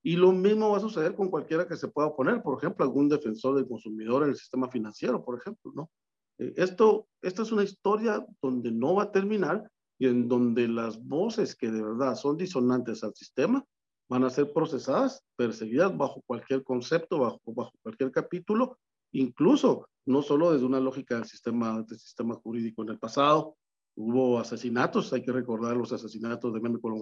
Y 0.05 0.17
lo 0.17 0.33
mismo 0.33 0.69
va 0.69 0.77
a 0.77 0.81
suceder 0.81 1.15
con 1.15 1.29
cualquiera 1.29 1.67
que 1.67 1.77
se 1.77 1.87
pueda 1.87 2.09
oponer, 2.09 2.41
por 2.41 2.57
ejemplo, 2.57 2.83
algún 2.83 3.07
defensor 3.07 3.55
del 3.55 3.67
consumidor 3.67 4.23
en 4.23 4.29
el 4.29 4.35
sistema 4.35 4.69
financiero, 4.69 5.23
por 5.23 5.37
ejemplo, 5.39 5.71
¿no? 5.73 5.89
Eh, 6.37 6.53
esto, 6.57 7.07
esta 7.21 7.43
es 7.43 7.51
una 7.51 7.63
historia 7.63 8.25
donde 8.41 8.71
no 8.71 8.95
va 8.95 9.03
a 9.03 9.11
terminar 9.11 9.69
y 9.97 10.07
en 10.07 10.27
donde 10.27 10.67
las 10.67 11.01
voces 11.01 11.55
que 11.55 11.71
de 11.71 11.81
verdad 11.81 12.15
son 12.15 12.35
disonantes 12.35 13.03
al 13.03 13.13
sistema 13.15 13.65
van 14.13 14.25
a 14.25 14.29
ser 14.29 14.53
procesadas, 14.53 15.25
perseguidas 15.35 15.97
bajo 15.97 16.21
cualquier 16.27 16.63
concepto, 16.63 17.17
bajo, 17.17 17.41
bajo 17.47 17.71
cualquier 17.81 18.11
capítulo, 18.11 18.77
incluso 19.11 19.89
no 20.05 20.21
solo 20.21 20.53
desde 20.53 20.67
una 20.67 20.79
lógica 20.79 21.15
del 21.15 21.25
sistema, 21.25 21.81
del 21.81 21.97
sistema 21.97 22.35
jurídico. 22.35 22.83
En 22.83 22.89
el 22.89 22.99
pasado 22.99 23.57
hubo 23.95 24.39
asesinatos, 24.39 25.11
hay 25.13 25.23
que 25.23 25.31
recordar 25.31 25.75
los 25.75 25.91
asesinatos 25.93 26.53
de 26.53 26.59
Meme 26.59 26.79
Colón 26.79 27.01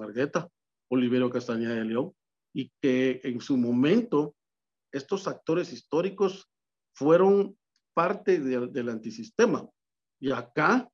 Olivero 0.87 1.29
Castañeda 1.29 1.73
de 1.75 1.83
León, 1.83 2.13
y 2.53 2.71
que 2.81 3.19
en 3.25 3.41
su 3.41 3.57
momento 3.57 4.33
estos 4.89 5.27
actores 5.27 5.73
históricos 5.73 6.49
fueron 6.93 7.57
parte 7.93 8.39
de, 8.39 8.67
del 8.67 8.87
antisistema. 8.87 9.69
Y 10.17 10.31
acá, 10.31 10.89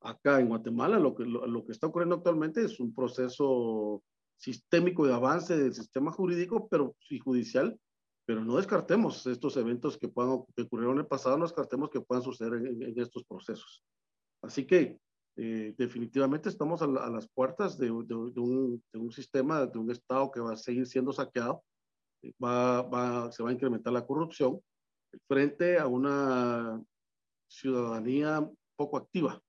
acá 0.00 0.40
en 0.40 0.48
Guatemala, 0.48 0.98
lo 0.98 1.14
que, 1.14 1.24
lo, 1.24 1.46
lo, 1.46 1.64
que 1.64 1.70
está 1.70 1.86
ocurriendo 1.86 2.16
actualmente 2.16 2.64
es 2.64 2.80
un 2.80 2.92
proceso 2.92 4.02
sistémico 4.40 5.06
de 5.06 5.12
avance 5.12 5.56
del 5.56 5.74
sistema 5.74 6.10
jurídico 6.10 6.66
pero, 6.68 6.96
y 7.10 7.18
judicial, 7.18 7.78
pero 8.26 8.42
no 8.42 8.56
descartemos 8.56 9.26
estos 9.26 9.56
eventos 9.56 9.98
que, 9.98 10.08
puedan, 10.08 10.44
que 10.56 10.62
ocurrieron 10.62 10.96
en 10.96 11.02
el 11.02 11.06
pasado, 11.06 11.36
no 11.36 11.44
descartemos 11.44 11.90
que 11.90 12.00
puedan 12.00 12.24
suceder 12.24 12.54
en, 12.54 12.82
en 12.82 12.98
estos 12.98 13.24
procesos. 13.24 13.84
Así 14.42 14.66
que 14.66 14.98
eh, 15.36 15.74
definitivamente 15.76 16.48
estamos 16.48 16.80
a, 16.80 16.86
a 16.86 17.10
las 17.10 17.28
puertas 17.28 17.78
de, 17.78 17.86
de, 17.86 17.90
de, 17.90 18.40
un, 18.40 18.82
de, 18.92 18.98
un, 18.98 19.12
sistema, 19.12 19.66
de 19.66 19.78
un 19.78 19.90
Estado 19.90 20.30
que 20.30 20.40
va 20.40 20.54
a 20.54 20.56
seguir 20.56 20.86
siendo 20.86 21.12
saqueado, 21.12 21.62
va, 22.42 22.82
va, 22.82 23.30
se 23.32 23.42
va 23.42 23.50
a 23.50 23.52
incrementar 23.52 23.92
la 23.92 24.06
corrupción 24.06 24.60
frente 25.28 25.78
a 25.78 25.86
una 25.86 26.82
ciudadanía 27.48 28.48
poco 28.76 28.96
activa, 28.96 29.40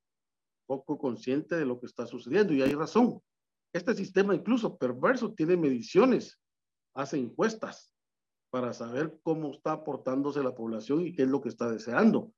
poco 0.65 0.97
consciente 0.97 1.55
de 1.55 1.65
lo 1.65 1.79
que 1.79 1.85
está 1.85 2.05
sucediendo. 2.05 2.53
Y 2.53 2.61
hay 2.61 2.73
razón. 2.73 3.21
Este 3.73 3.93
sistema 3.95 4.35
incluso 4.35 4.77
perverso 4.77 5.33
tiene 5.33 5.55
mediciones, 5.55 6.39
hace 6.93 7.17
encuestas 7.17 7.93
para 8.49 8.73
saber 8.73 9.17
cómo 9.23 9.51
está 9.51 9.71
aportándose 9.71 10.43
la 10.43 10.53
población 10.53 11.05
y 11.05 11.13
qué 11.13 11.23
es 11.23 11.29
lo 11.29 11.41
que 11.41 11.49
está 11.49 11.71
deseando. 11.71 12.33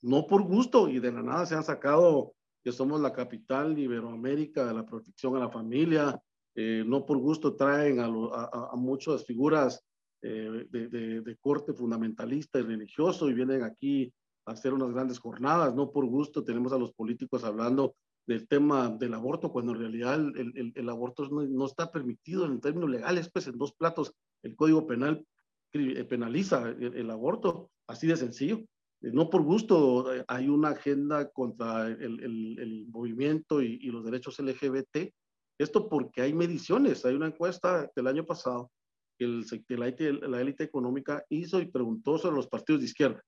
No 0.00 0.26
por 0.26 0.42
gusto 0.42 0.88
y 0.88 1.00
de 1.00 1.10
la 1.10 1.22
nada 1.22 1.46
se 1.46 1.54
han 1.54 1.64
sacado 1.64 2.34
que 2.62 2.72
somos 2.72 3.00
la 3.00 3.12
capital 3.12 3.74
de 3.74 3.82
Iberoamérica 3.82 4.64
de 4.66 4.74
la 4.74 4.86
protección 4.86 5.34
a 5.36 5.40
la 5.40 5.50
familia. 5.50 6.20
Eh, 6.54 6.84
no 6.86 7.04
por 7.04 7.18
gusto 7.18 7.56
traen 7.56 7.98
a, 8.00 8.06
lo, 8.06 8.32
a, 8.34 8.70
a 8.72 8.76
muchas 8.76 9.24
figuras 9.24 9.84
eh, 10.22 10.66
de, 10.70 10.88
de, 10.88 11.20
de, 11.20 11.36
corte 11.36 11.72
fundamentalista 11.72 12.58
y 12.60 12.62
religioso 12.62 13.28
y 13.28 13.34
vienen 13.34 13.62
aquí 13.62 14.12
a 14.46 14.52
hacer 14.52 14.72
unas 14.72 14.92
grandes 14.92 15.18
jornadas. 15.18 15.74
No 15.74 15.90
por 15.90 16.06
gusto 16.06 16.44
tenemos 16.44 16.72
a 16.72 16.78
los 16.78 16.92
políticos 16.92 17.42
hablando 17.42 17.96
del 18.26 18.48
tema 18.48 18.88
del 18.88 19.14
aborto, 19.14 19.52
cuando 19.52 19.72
en 19.72 19.80
realidad 19.80 20.14
el, 20.14 20.52
el, 20.56 20.72
el 20.74 20.88
aborto 20.88 21.28
no, 21.28 21.42
no, 21.42 21.66
está 21.66 21.92
permitido 21.92 22.46
en 22.46 22.60
términos 22.60 22.90
legales, 22.90 23.30
pues 23.30 23.46
en 23.46 23.58
dos 23.58 23.74
platos 23.74 24.14
el 24.42 24.56
Código 24.56 24.86
Penal 24.86 25.26
eh, 25.72 26.04
penaliza 26.04 26.68
el, 26.68 26.94
el 26.94 27.10
aborto, 27.10 27.70
así 27.86 28.06
de 28.06 28.16
sencillo 28.16 28.64
no 29.12 29.28
por 29.28 29.42
gusto 29.42 30.14
eh, 30.14 30.24
hay 30.28 30.48
una 30.48 30.70
agenda 30.70 31.28
contra 31.30 31.88
el, 31.88 32.86
movimiento 32.88 33.60
y, 33.62 33.78
y, 33.80 33.88
los 33.88 34.04
derechos 34.04 34.38
LGBT. 34.38 35.12
Esto 35.58 35.88
porque 35.88 36.22
hay 36.22 36.32
mediciones. 36.32 37.04
Hay 37.04 37.14
una 37.14 37.26
encuesta 37.26 37.90
del 37.94 38.06
año 38.06 38.24
pasado 38.24 38.70
que 39.18 39.26
la 39.76 40.40
élite 40.40 40.64
económica 40.64 41.24
hizo 41.28 41.60
y 41.60 41.66
preguntó 41.66 42.18
sobre 42.18 42.36
los 42.36 42.48
partidos 42.48 42.80
de 42.80 42.86
izquierda. 42.86 43.22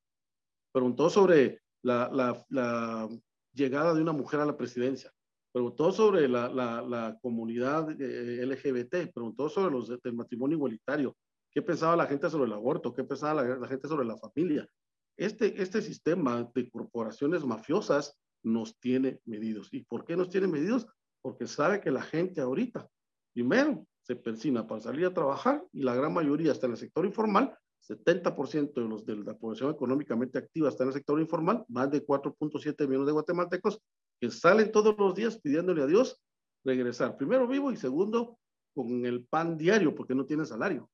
Preguntó 0.73 1.11
sobre 1.11 1.61
la, 1.83 2.11
la, 2.13 2.45
la 2.49 3.09
llegada 3.57 3.95
de 3.95 4.03
una 4.03 4.13
mujer 4.13 4.41
a 4.41 4.47
la 4.47 4.57
presidencia. 4.57 5.13
Preguntó 5.53 5.91
sobre 5.91 6.29
la, 6.29 6.49
la 6.51 7.19
comunidad 7.23 7.91
eh, 7.99 8.45
LGBT. 8.45 9.13
Preguntó 9.13 9.49
sobre 9.49 9.73
los 9.73 9.89
del 9.89 10.13
matrimonio 10.13 10.57
igualitario. 10.57 11.17
¿Qué 11.51 11.63
pensaba 11.63 11.97
la 11.97 12.07
gente 12.07 12.29
sobre 12.29 12.45
el 12.45 12.53
aborto? 12.53 12.93
¿Qué 12.93 13.05
pensaba 13.05 13.43
la, 13.43 13.57
la 13.57 13.67
gente 13.67 13.89
sobre 13.89 14.07
la 14.07 14.19
familia? 14.19 14.69
Este, 15.17 15.61
este 15.63 15.81
sistema 15.81 16.49
de 16.55 16.69
corporaciones 16.69 17.43
mafiosas 17.45 18.19
nos 18.43 18.79
tiene 18.79 19.21
medidos. 19.25 19.69
¿Y 19.73 19.85
por 19.85 20.05
qué 20.05 20.15
nos 20.17 20.29
tiene 20.29 20.47
medidos? 20.47 20.87
Porque 21.23 21.47
sabe 21.47 21.81
que 21.81 21.91
la 21.91 22.03
gente 22.03 22.43
ahorita, 22.43 22.87
primero, 23.33 23.87
se 24.03 24.15
persina 24.15 24.67
para 24.67 24.83
salir 24.83 25.07
a 25.07 25.15
trabajar 25.15 25.65
y 25.73 25.83
la 25.83 25.95
gran 25.95 26.13
mayoría 26.13 26.53
está 26.53 26.67
en 26.67 26.73
el 26.73 26.79
sector 26.79 27.07
informal, 27.07 27.57
70% 27.83 28.75
de, 28.75 28.89
los, 28.89 29.07
de 29.07 29.17
la 29.17 29.37
población 29.37 29.71
económicamente 29.71 30.39
activa 30.39 30.69
está 30.69 30.85
en 30.85 30.89
el 30.89 30.95
sector 30.95 31.21
informal, 31.21 31.65
más 31.69 31.91
de 31.91 32.05
4.7 32.05 32.87
millones 32.87 33.07
de 33.07 33.13
guatemaltecos 33.13 33.81
que 34.21 34.31
salen 34.31 34.73
todos 34.73 34.97
los 34.99 35.15
días 35.15 35.39
pidiéndole 35.39 35.83
a 35.83 35.87
Dios 35.87 36.21
regresar, 36.65 37.17
primero 37.17 37.47
vivo 37.47 37.71
y 37.71 37.77
segundo 37.77 38.39
con 38.75 39.07
el 39.07 39.25
pan 39.25 39.57
diario 39.57 39.95
porque 39.95 40.15
no 40.15 40.27
tiene 40.27 40.45
salario. 40.45 40.91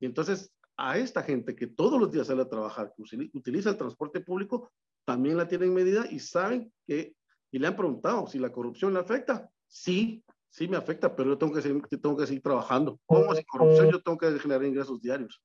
Y 0.00 0.06
entonces 0.06 0.52
a 0.76 0.98
esta 0.98 1.22
gente 1.22 1.54
que 1.54 1.66
todos 1.66 2.00
los 2.00 2.10
días 2.10 2.26
sale 2.26 2.42
a 2.42 2.48
trabajar, 2.48 2.92
que 2.96 3.30
utiliza 3.34 3.70
el 3.70 3.76
transporte 3.76 4.20
público, 4.20 4.72
también 5.04 5.36
la 5.36 5.46
tienen 5.46 5.74
medida 5.74 6.06
y 6.10 6.18
saben 6.18 6.72
que, 6.86 7.14
y 7.50 7.58
le 7.58 7.66
han 7.66 7.76
preguntado 7.76 8.26
si 8.26 8.38
la 8.38 8.50
corrupción 8.50 8.94
le 8.94 9.00
afecta. 9.00 9.50
Sí, 9.66 10.24
sí 10.48 10.68
me 10.68 10.76
afecta, 10.76 11.14
pero 11.14 11.30
yo 11.30 11.38
tengo 11.38 11.52
que 11.54 11.62
seguir, 11.62 11.82
tengo 11.88 12.16
que 12.16 12.26
seguir 12.26 12.42
trabajando. 12.42 12.98
¿Cómo 13.06 13.34
sin 13.34 13.44
corrupción 13.44 13.90
yo 13.90 14.02
tengo 14.02 14.18
que 14.18 14.38
generar 14.38 14.64
ingresos 14.64 15.00
diarios? 15.00 15.42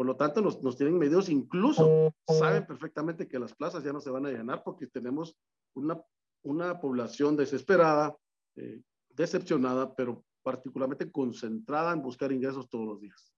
Por 0.00 0.06
lo 0.06 0.16
tanto, 0.16 0.40
nos, 0.40 0.62
nos 0.62 0.78
tienen 0.78 0.96
medidos, 0.96 1.28
incluso 1.28 2.14
saben 2.26 2.66
perfectamente 2.66 3.28
que 3.28 3.38
las 3.38 3.52
plazas 3.52 3.84
ya 3.84 3.92
no 3.92 4.00
se 4.00 4.08
van 4.08 4.24
a 4.24 4.30
llenar 4.30 4.62
porque 4.64 4.86
tenemos 4.86 5.36
una, 5.74 6.00
una 6.42 6.80
población 6.80 7.36
desesperada, 7.36 8.16
eh, 8.56 8.80
decepcionada, 9.10 9.94
pero 9.94 10.24
particularmente 10.42 11.12
concentrada 11.12 11.92
en 11.92 12.00
buscar 12.00 12.32
ingresos 12.32 12.70
todos 12.70 12.86
los 12.86 13.00
días. 13.02 13.30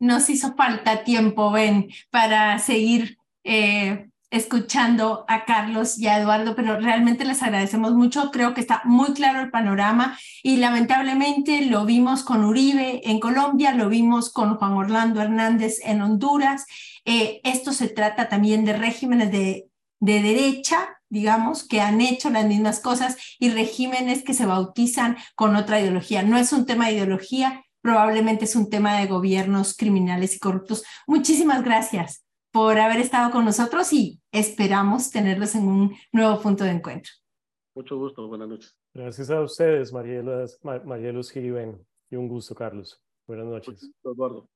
Nos 0.00 0.28
hizo 0.28 0.56
falta 0.56 1.04
tiempo, 1.04 1.52
Ben, 1.52 1.88
para 2.10 2.58
seguir 2.58 3.16
eh, 3.44 4.10
escuchando 4.36 5.24
a 5.28 5.44
Carlos 5.44 5.98
y 5.98 6.06
a 6.06 6.18
Eduardo, 6.18 6.54
pero 6.54 6.78
realmente 6.78 7.24
les 7.24 7.42
agradecemos 7.42 7.92
mucho. 7.94 8.30
Creo 8.30 8.54
que 8.54 8.60
está 8.60 8.82
muy 8.84 9.12
claro 9.12 9.40
el 9.40 9.50
panorama 9.50 10.18
y 10.42 10.56
lamentablemente 10.56 11.66
lo 11.66 11.84
vimos 11.84 12.22
con 12.22 12.44
Uribe 12.44 13.00
en 13.10 13.20
Colombia, 13.20 13.74
lo 13.74 13.88
vimos 13.88 14.30
con 14.30 14.56
Juan 14.56 14.72
Orlando 14.72 15.20
Hernández 15.20 15.80
en 15.84 16.02
Honduras. 16.02 16.66
Eh, 17.04 17.40
esto 17.44 17.72
se 17.72 17.88
trata 17.88 18.28
también 18.28 18.64
de 18.64 18.74
regímenes 18.74 19.32
de, 19.32 19.68
de 20.00 20.22
derecha 20.22 20.90
digamos, 21.08 21.62
que 21.62 21.80
han 21.80 22.00
hecho 22.00 22.30
las 22.30 22.46
mismas 22.46 22.80
cosas 22.80 23.16
y 23.38 23.50
regímenes 23.50 24.24
que 24.24 24.34
se 24.34 24.44
bautizan 24.44 25.16
con 25.36 25.54
otra 25.54 25.80
ideología. 25.80 26.24
No 26.24 26.36
es 26.36 26.52
un 26.52 26.66
tema 26.66 26.86
de 26.86 26.94
ideología, 26.94 27.64
probablemente 27.80 28.44
es 28.44 28.56
un 28.56 28.68
tema 28.68 28.98
de 28.98 29.06
gobiernos 29.06 29.76
criminales 29.76 30.34
y 30.34 30.40
corruptos. 30.40 30.82
Muchísimas 31.06 31.62
gracias 31.62 32.25
por 32.56 32.78
haber 32.78 33.00
estado 33.00 33.30
con 33.30 33.44
nosotros 33.44 33.92
y 33.92 34.18
esperamos 34.32 35.10
tenerlos 35.10 35.54
en 35.54 35.68
un 35.68 35.94
nuevo 36.10 36.40
punto 36.40 36.64
de 36.64 36.70
encuentro. 36.70 37.12
Mucho 37.74 37.98
gusto, 37.98 38.26
buenas 38.28 38.48
noches. 38.48 38.74
Gracias 38.94 39.28
a 39.28 39.42
ustedes, 39.42 39.92
María 39.92 41.12
Luz 41.12 41.30
Giriben, 41.30 41.86
y 42.10 42.16
un 42.16 42.28
gusto, 42.28 42.54
Carlos. 42.54 42.98
Buenas 43.26 43.44
noches. 43.44 43.90
Eduardo. 44.02 44.48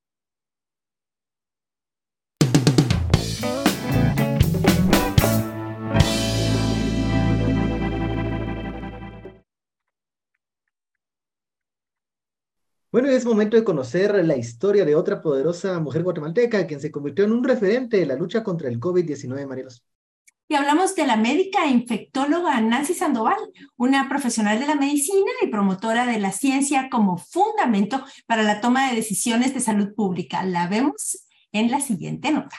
Bueno, 12.93 13.09
es 13.09 13.25
momento 13.25 13.57
de 13.57 13.63
conocer 13.63 14.13
la 14.25 14.37
historia 14.37 14.85
de 14.85 14.97
otra 14.97 15.23
poderosa 15.23 15.79
mujer 15.79 16.03
guatemalteca, 16.03 16.67
quien 16.67 16.81
se 16.81 16.91
convirtió 16.91 17.25
en 17.25 17.31
un 17.31 17.45
referente 17.45 17.99
de 17.99 18.07
la 18.07 18.17
lucha 18.17 18.43
contra 18.43 18.69
el 18.69 18.81
COVID-19, 18.81 19.47
Marielos. 19.47 19.85
Y 20.49 20.57
hablamos 20.57 20.97
de 20.97 21.07
la 21.07 21.17
médica 21.17 21.67
e 21.67 21.71
infectóloga 21.71 22.61
Nancy 22.61 22.95
Sandoval, 22.95 23.39
una 23.77 24.09
profesional 24.09 24.59
de 24.59 24.67
la 24.67 24.75
medicina 24.75 25.31
y 25.41 25.47
promotora 25.47 26.05
de 26.05 26.19
la 26.19 26.33
ciencia 26.33 26.89
como 26.91 27.17
fundamento 27.17 28.05
para 28.27 28.43
la 28.43 28.61
toma 28.61 28.91
de 28.91 28.97
decisiones 28.97 29.55
de 29.55 29.61
salud 29.61 29.95
pública. 29.95 30.43
La 30.43 30.67
vemos 30.67 31.29
en 31.53 31.71
la 31.71 31.81
siguiente 31.81 32.33
nota. 32.33 32.57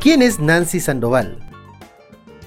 ¿Quién 0.00 0.22
es 0.22 0.38
Nancy 0.38 0.78
Sandoval? 0.78 1.43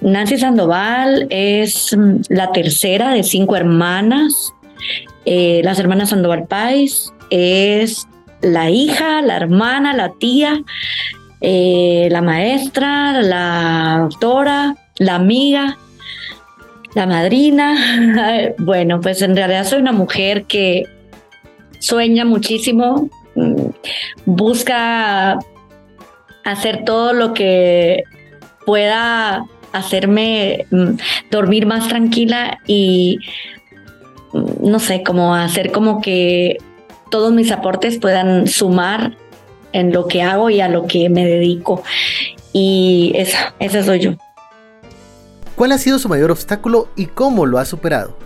Nancy 0.02 0.38
Sandoval 0.38 1.28
es 1.30 1.96
mm, 1.96 2.22
la 2.30 2.52
tercera 2.52 3.14
de 3.14 3.24
cinco 3.24 3.56
hermanas. 3.56 4.54
Eh, 5.26 5.62
las 5.64 5.80
hermanas 5.80 6.10
Sandoval 6.10 6.48
Pais 6.48 7.12
es 7.30 8.08
la 8.42 8.70
hija, 8.70 9.22
la 9.22 9.36
hermana, 9.36 9.94
la 9.94 10.14
tía, 10.14 10.62
eh, 11.42 12.08
la 12.12 12.22
maestra, 12.22 13.22
la 13.22 14.08
doctora, 14.10 14.76
la 15.00 15.16
amiga, 15.16 15.78
la 16.96 17.06
madrina. 17.06 18.54
Bueno, 18.60 19.02
pues 19.02 19.22
en 19.22 19.36
realidad 19.36 19.66
soy 19.66 19.80
una 19.82 19.92
mujer 19.92 20.46
que 20.46 20.86
sueña 21.80 22.26
muchísimo, 22.26 23.10
mm, 23.36 23.70
busca 24.26 25.40
hacer 26.44 26.86
todo 26.86 27.14
lo 27.14 27.34
que 27.34 28.04
pueda 28.66 29.46
hacerme 29.78 30.66
mm, 30.72 30.92
dormir 31.32 31.66
más 31.66 31.88
tranquila 31.88 32.60
y 32.68 33.20
mm, 34.34 34.70
no 34.70 34.80
sé, 34.80 35.04
como 35.04 35.36
hacer 35.36 35.72
como 35.72 36.02
que 36.02 36.58
todos 37.10 37.32
mis 37.32 37.52
aportes 37.52 38.00
puedan 38.00 38.48
sumar 38.48 39.18
en 39.74 39.94
lo 39.94 40.08
que 40.08 40.22
hago 40.22 40.50
y 40.50 40.62
a 40.62 40.70
lo 40.70 40.88
que 40.88 41.10
me 41.10 41.26
dedico. 41.26 41.84
Y 42.54 43.12
esa, 43.16 43.54
esa 43.60 43.84
soy 43.84 44.00
yo. 44.00 44.12
¿Cuál 45.56 45.72
ha 45.72 45.78
sido 45.78 46.00
su 46.00 46.08
mayor 46.10 46.32
obstáculo 46.32 46.90
y 46.96 47.08
cómo 47.08 47.46
lo 47.46 47.58
ha 47.58 47.66
superado? 47.66 48.18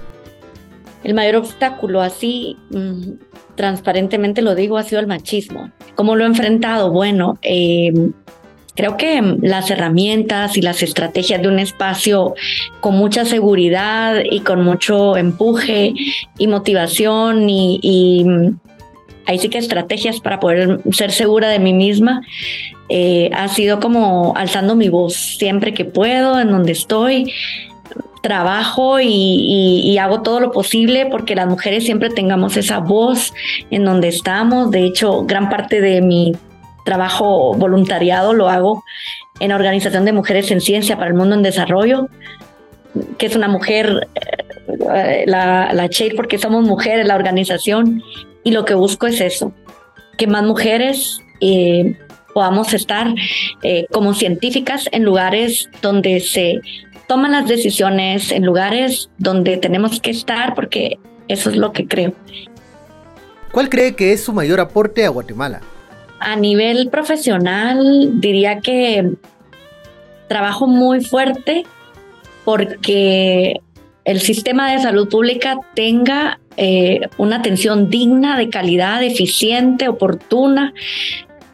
El 1.04 1.14
mayor 1.14 1.38
obstáculo, 1.38 2.02
así 2.02 2.58
mm, 2.70 3.14
transparentemente 3.56 4.42
lo 4.42 4.54
digo, 4.54 4.78
ha 4.78 4.84
sido 4.84 5.00
el 5.00 5.08
machismo. 5.08 5.72
¿Cómo 5.96 6.16
lo 6.16 6.24
he 6.24 6.28
enfrentado? 6.28 6.92
Bueno, 6.92 7.38
eh, 7.42 7.92
Creo 8.76 8.96
que 8.96 9.22
las 9.42 9.70
herramientas 9.70 10.58
y 10.58 10.62
las 10.62 10.82
estrategias 10.82 11.42
de 11.42 11.48
un 11.48 11.60
espacio 11.60 12.36
con 12.80 12.96
mucha 12.96 13.26
seguridad 13.26 14.22
y 14.24 14.40
con 14.42 14.64
mucho 14.64 15.18
empuje 15.18 15.94
y 16.38 16.48
motivación 16.48 17.50
y, 17.50 18.26
ahí 19.28 19.40
sí 19.40 19.50
que 19.50 19.58
estrategias 19.58 20.20
para 20.20 20.40
poder 20.40 20.80
ser 20.92 21.12
segura 21.12 21.50
de 21.50 21.60
mí 21.60 21.74
misma, 21.74 22.22
eh, 22.90 23.30
ha 23.34 23.48
sido 23.50 23.80
como 23.80 24.34
alzando 24.36 24.76
mi 24.76 24.90
voz 24.90 25.16
siempre 25.16 25.74
que 25.74 25.86
puedo, 25.86 26.40
en 26.40 26.50
donde 26.50 26.72
estoy, 26.72 27.32
trabajo 28.22 29.00
y, 29.02 29.98
hago 29.98 30.22
todo 30.22 30.40
lo 30.40 30.52
posible 30.52 31.08
porque 31.08 31.36
las 31.36 31.48
mujeres 31.48 31.84
siempre 31.84 32.10
tengamos 32.10 32.58
esa 32.58 32.80
voz 32.80 33.34
en 33.70 33.84
donde 33.84 34.08
estamos. 34.08 34.72
De 34.72 34.86
hecho, 34.86 35.26
gran 35.26 35.50
parte 35.50 35.82
de 35.82 36.02
mi 36.02 36.34
trabajo 36.84 37.54
voluntariado, 37.54 38.34
lo 38.34 38.50
hago 38.50 38.84
en 39.40 39.52
Organización 39.52 40.06
de 40.06 40.14
Mujeres 40.14 40.52
en 40.52 40.62
Ciencia 40.62 40.96
para 40.98 41.08
el 41.08 41.14
Mundo 41.16 41.36
en 41.36 41.44
Desarrollo, 41.44 42.08
que 43.18 43.26
es 43.26 43.36
una 43.36 43.48
mujer, 43.48 44.08
eh, 44.94 45.24
la, 45.28 45.74
la 45.74 45.90
Chair, 45.90 46.16
porque 46.16 46.38
somos 46.38 46.64
mujeres, 46.66 47.08
la 47.08 47.16
organización, 47.16 48.04
y 48.44 48.52
lo 48.52 48.66
que 48.66 48.74
busco 48.74 49.08
es 49.08 49.22
eso, 49.22 49.54
que 50.18 50.28
más 50.28 50.44
mujeres 50.44 51.22
eh, 51.40 51.98
podamos 52.34 52.74
estar 52.74 53.08
eh, 53.64 53.86
como 53.92 54.14
científicas 54.14 54.88
en 54.92 55.04
lugares 55.04 55.70
donde 55.82 56.20
se 56.20 56.60
toman 57.08 57.32
las 57.32 57.48
decisiones, 57.48 58.32
en 58.32 58.46
lugares 58.46 59.10
donde 59.18 59.58
tenemos 59.58 60.00
que 60.00 60.12
estar, 60.12 60.54
porque 60.56 60.98
eso 61.28 61.50
es 61.50 61.58
lo 61.58 61.72
que 61.74 61.88
creo. 61.88 62.14
¿Cuál 63.52 63.70
cree 63.70 63.96
que 63.96 64.14
es 64.14 64.24
su 64.24 64.32
mayor 64.32 64.60
aporte 64.60 65.06
a 65.06 65.10
Guatemala? 65.10 65.62
A 66.24 66.36
nivel 66.36 66.90
profesional, 66.90 68.22
diría 68.22 68.60
que 68.60 69.10
trabajo 70.28 70.68
muy 70.68 71.04
fuerte 71.04 71.64
porque 72.46 73.60
el 74.06 74.22
sistema 74.22 74.72
de 74.72 74.80
salud 74.80 75.10
pública 75.10 75.60
tenga 75.74 76.40
eh, 76.58 77.02
una 77.18 77.38
atención 77.38 77.90
digna, 77.90 78.38
de 78.38 78.50
calidad, 78.50 79.02
eficiente, 79.04 79.88
oportuna, 79.88 80.74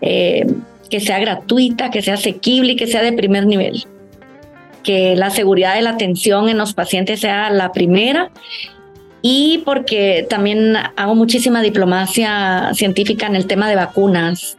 eh, 0.01 0.45
que 0.89 0.99
sea 0.99 1.20
gratuita, 1.20 1.89
que 1.89 2.01
sea 2.01 2.15
asequible 2.15 2.74
y 2.74 2.76
que 2.76 2.88
sea 2.88 3.01
de 3.01 3.13
primer 3.13 3.45
nivel. 3.45 3.86
Que 4.84 5.15
la 5.15 5.30
seguridad 5.30 5.76
de 5.76 5.82
la 5.82 5.91
atención 5.91 6.49
en 6.49 6.57
los 6.57 6.74
pacientes 6.74 7.22
sea 7.22 7.49
la 7.51 7.72
primera 7.72 8.32
y 9.22 9.59
porque 9.65 10.26
también 10.30 10.76
hago 10.95 11.15
muchísima 11.15 11.61
diplomacia 11.61 12.72
científica 12.74 13.28
en 13.28 13.36
el 13.36 13.47
tema 13.47 13.70
de 13.70 13.76
vacunas, 13.76 14.57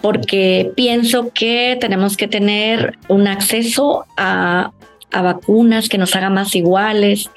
porque 0.00 0.72
pienso 0.74 1.30
que 1.32 1.76
tenemos 1.80 2.16
que 2.16 2.28
tener 2.28 2.98
un 3.08 3.26
acceso 3.26 4.04
a, 4.16 4.72
vacunas 5.10 5.88
que 5.88 5.96
nos 5.98 6.16
haga 6.16 6.28
más 6.28 6.54
iguales. 6.56 7.30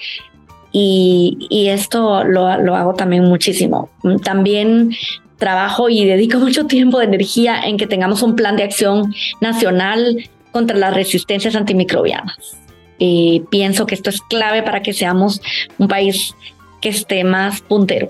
Y, 0.71 1.67
esto 1.69 2.23
lo, 2.23 2.61
lo 2.61 2.75
hago 2.75 2.93
también 2.95 3.23
muchísimo. 3.23 3.89
También 4.23 4.91
trabajo 5.37 5.89
y 5.89 6.05
dedico 6.05 6.39
mucho 6.39 6.65
tiempo 6.65 6.99
de 6.99 7.05
energía 7.05 7.61
en 7.63 7.77
que 7.77 7.87
tengamos 7.87 8.23
un 8.23 8.35
plan 8.35 8.55
de 8.57 8.63
acción 8.63 9.13
nacional 9.41 10.29
contra 10.51 10.75
las 10.75 10.93
resistencias 10.93 11.55
antimicrobianas. 11.55 12.57
Eh, 12.99 13.43
pienso 13.49 13.85
que 13.85 13.95
esto 13.95 14.09
es 14.09 14.21
clave 14.21 14.63
para 14.63 14.81
que 14.81 14.93
seamos 14.93 15.41
un 15.77 15.87
país 15.87 16.35
que 16.81 16.89
esté 16.89 17.23
más 17.23 17.61
puntero. 17.61 18.09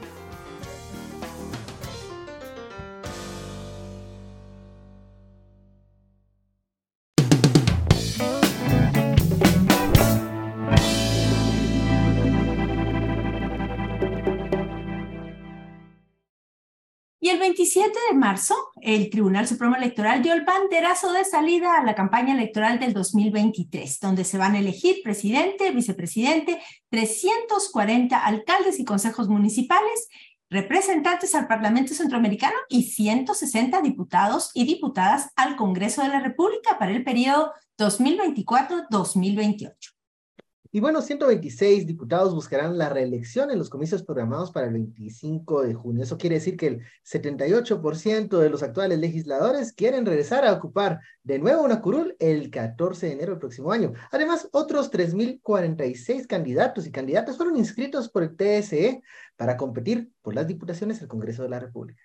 Y 17.28 17.30
el 17.30 17.40
27 17.40 17.92
de 18.10 18.16
marzo, 18.16 18.56
el 18.82 19.10
Tribunal 19.10 19.50
Supremo 19.50 19.76
Electoral 19.76 20.24
dio 20.24 20.32
el 20.32 20.46
banderazo 20.46 21.12
de 21.12 21.26
salida 21.26 21.78
a 21.78 21.84
la 21.84 21.94
campaña 21.94 22.34
electoral 22.34 22.80
del 22.80 22.94
2023, 22.94 24.00
donde 24.00 24.24
se 24.24 24.38
van 24.38 24.56
a 24.56 24.60
elegir 24.60 25.02
presidente, 25.04 25.72
vicepresidente, 25.72 26.62
340 26.90 28.18
alcaldes 28.18 28.80
y 28.80 28.86
consejos 28.86 29.28
municipales, 29.28 30.08
representantes 30.50 31.36
al 31.36 31.48
Parlamento 31.48 31.94
Centroamericano 31.94 32.56
y 32.70 32.84
160 32.84 33.82
diputados 33.82 34.52
y 34.54 34.64
diputadas 34.64 35.34
al 35.36 35.58
Congreso 35.58 36.04
de 36.04 36.08
la 36.08 36.22
República 36.22 36.80
para 36.80 36.94
el 36.94 37.04
periodo 37.04 37.52
2024-2028. 37.78 39.97
Y 40.72 40.80
bueno, 40.80 41.02
126 41.02 41.88
diputados 41.88 42.34
buscarán 42.34 42.78
la 42.78 42.90
reelección 42.90 43.52
en 43.52 43.60
los 43.60 43.70
comicios 43.70 44.04
programados 44.04 44.52
para 44.52 44.68
el 44.68 44.74
25 44.74 45.64
de 45.64 45.74
junio. 45.74 46.04
Eso 46.04 46.18
quiere 46.18 46.36
decir 46.36 46.58
que 46.58 46.68
el 46.68 46.82
78% 47.06 48.38
de 48.38 48.50
los 48.50 48.64
actuales 48.64 49.00
legisladores 49.00 49.74
quieren 49.74 50.06
regresar 50.06 50.46
a 50.46 50.54
ocupar 50.54 51.00
de 51.24 51.40
nuevo 51.40 51.64
una 51.64 51.82
curul 51.82 52.16
el 52.20 52.50
14 52.50 53.08
de 53.08 53.14
enero 53.14 53.32
del 53.32 53.40
próximo 53.40 53.72
año. 53.72 53.94
Además, 54.12 54.50
otros 54.52 54.92
3.046 54.92 56.28
candidatos 56.28 56.88
y 56.88 56.92
candidatas 56.92 57.38
fueron 57.38 57.58
inscritos 57.58 58.10
por 58.10 58.24
el 58.24 58.36
TSE 58.36 59.02
para 59.36 59.58
competir 59.58 60.12
por 60.22 60.36
las 60.36 60.48
diputaciones 60.48 61.02
al 61.02 61.08
Congreso 61.08 61.44
de 61.44 61.50
la 61.50 61.60
República. 61.60 62.02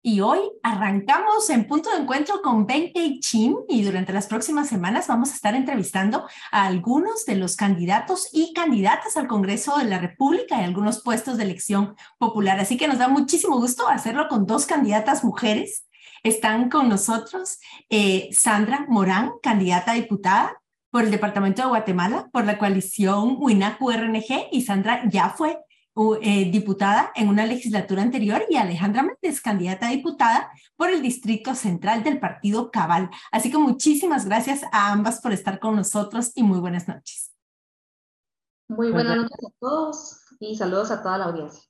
Y 0.00 0.20
hoy 0.20 0.38
arrancamos 0.62 1.50
en 1.50 1.66
punto 1.66 1.90
de 1.90 1.96
encuentro 1.96 2.40
con 2.40 2.66
Ben 2.66 2.92
Chin 3.20 3.56
y 3.68 3.82
durante 3.82 4.12
las 4.12 4.28
próximas 4.28 4.68
semanas 4.68 5.08
vamos 5.08 5.30
a 5.30 5.34
estar 5.34 5.56
entrevistando 5.56 6.28
a 6.52 6.66
algunos 6.66 7.24
de 7.26 7.34
los 7.34 7.56
candidatos 7.56 8.28
y 8.32 8.52
candidatas 8.54 9.16
al 9.16 9.26
Congreso 9.26 9.76
de 9.76 9.86
la 9.86 9.98
República 9.98 10.60
y 10.60 10.64
algunos 10.64 11.02
puestos 11.02 11.36
de 11.36 11.44
elección 11.44 11.96
popular. 12.16 12.60
Así 12.60 12.76
que 12.76 12.86
nos 12.86 12.98
da 12.98 13.08
muchísimo 13.08 13.56
gusto 13.56 13.88
hacerlo 13.88 14.28
con 14.28 14.46
dos 14.46 14.66
candidatas 14.66 15.24
mujeres. 15.24 15.88
Están 16.22 16.70
con 16.70 16.88
nosotros 16.88 17.58
eh, 17.90 18.28
Sandra 18.30 18.86
Morán, 18.88 19.32
candidata 19.42 19.92
a 19.92 19.94
diputada 19.96 20.62
por 20.90 21.02
el 21.02 21.10
Departamento 21.10 21.62
de 21.62 21.68
Guatemala, 21.68 22.28
por 22.32 22.44
la 22.44 22.56
coalición 22.56 23.36
WINAC 23.38 23.80
RNG, 23.80 24.48
y 24.52 24.62
Sandra 24.62 25.02
ya 25.08 25.30
fue 25.30 25.58
eh, 26.22 26.50
diputada 26.50 27.10
en 27.16 27.28
una 27.28 27.44
legislatura 27.44 28.02
anterior 28.02 28.44
y 28.48 28.56
Alejandra 28.56 29.02
Méndez, 29.02 29.40
candidata 29.40 29.88
a 29.88 29.90
diputada 29.90 30.50
por 30.76 30.90
el 30.90 31.02
Distrito 31.02 31.54
Central 31.56 32.04
del 32.04 32.20
Partido 32.20 32.70
Cabal. 32.70 33.10
Así 33.32 33.50
que 33.50 33.58
muchísimas 33.58 34.24
gracias 34.24 34.62
a 34.70 34.92
ambas 34.92 35.20
por 35.20 35.32
estar 35.32 35.58
con 35.58 35.74
nosotros 35.74 36.30
y 36.36 36.44
muy 36.44 36.60
buenas 36.60 36.86
noches. 36.86 37.34
Muy 38.68 38.92
buenas 38.92 39.16
noches 39.16 39.38
a 39.44 39.50
todos 39.58 40.20
y 40.38 40.56
saludos 40.56 40.90
a 40.90 41.02
toda 41.02 41.18
la 41.18 41.24
audiencia. 41.24 41.62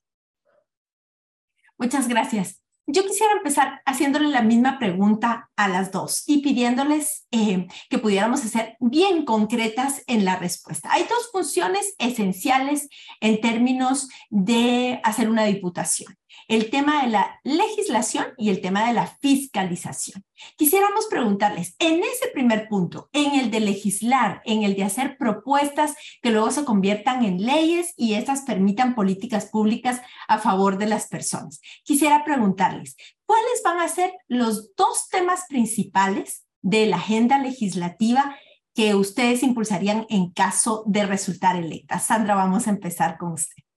Muchas 1.79 2.09
gracias. 2.09 2.61
Yo 2.91 3.05
quisiera 3.05 3.35
empezar 3.35 3.83
haciéndole 3.85 4.29
la 4.29 4.41
misma 4.41 4.79
pregunta 4.79 5.51
a 5.57 5.69
las 5.69 5.93
dos 5.93 6.23
y 6.27 6.41
pidiéndoles 6.41 7.27
eh, 7.31 7.67
que 7.91 7.99
pudiéramos 7.99 8.41
ser 8.41 8.79
bien 8.81 9.27
concretas 9.27 10.03
en 10.07 10.25
la 10.25 10.37
respuesta. 10.37 10.89
Hay 10.91 11.03
dos 11.03 11.29
funciones 11.31 11.95
esenciales 11.99 12.89
en 13.21 13.43
términos 13.43 14.09
de 14.31 15.03
hacer 15.05 15.29
una 15.29 15.45
diputación 15.45 16.17
el 16.47 16.71
tema 16.71 17.03
de 17.03 17.11
la 17.11 17.41
legislación 17.45 18.27
y 18.37 18.51
el 18.51 18.61
tema 18.61 18.87
de 18.87 18.95
la 18.95 19.07
fiscalización. 19.07 20.25
Quisiéramos 20.57 21.07
preguntarles, 21.07 21.75
en 21.79 22.03
ese 22.03 22.29
primer 22.33 22.69
punto, 22.69 23.09
en 23.13 23.35
el 23.35 23.51
de 23.51 23.61
legislar, 23.61 24.41
en 24.45 24.63
el 24.63 24.77
de 24.77 24.85
hacer 24.85 25.19
propuestas 25.19 25.95
que 26.23 26.31
luego 26.31 26.51
se 26.51 26.65
conviertan 26.65 27.25
en 27.25 27.45
leyes 27.45 27.93
y 27.97 28.15
estas 28.15 28.43
permitan 28.43 28.95
políticas 28.95 29.47
públicas 29.47 30.01
a 30.29 30.39
favor 30.39 30.79
de 30.79 30.87
las 30.87 31.09
personas, 31.09 31.61
quisiera 31.85 32.25
preguntarles, 32.25 32.97
¿cuáles 33.27 33.63
van 33.65 33.81
a 33.81 33.89
ser 33.89 34.13
los 34.29 34.75
dos 34.77 35.09
temas 35.09 35.45
principales 35.49 36.47
de 36.63 36.87
la 36.87 36.97
agenda 36.97 37.39
legislativa 37.39 38.37
que 38.75 38.95
ustedes 38.95 39.43
impulsarían 39.43 40.07
en 40.09 40.31
caso 40.31 40.85
de 40.87 41.05
resultar 41.05 41.57
electas? 41.57 42.07
Sandra, 42.07 42.35
vamos 42.35 42.67
a 42.67 42.71
empezar 42.71 43.19
con 43.19 43.33
usted. 43.33 43.68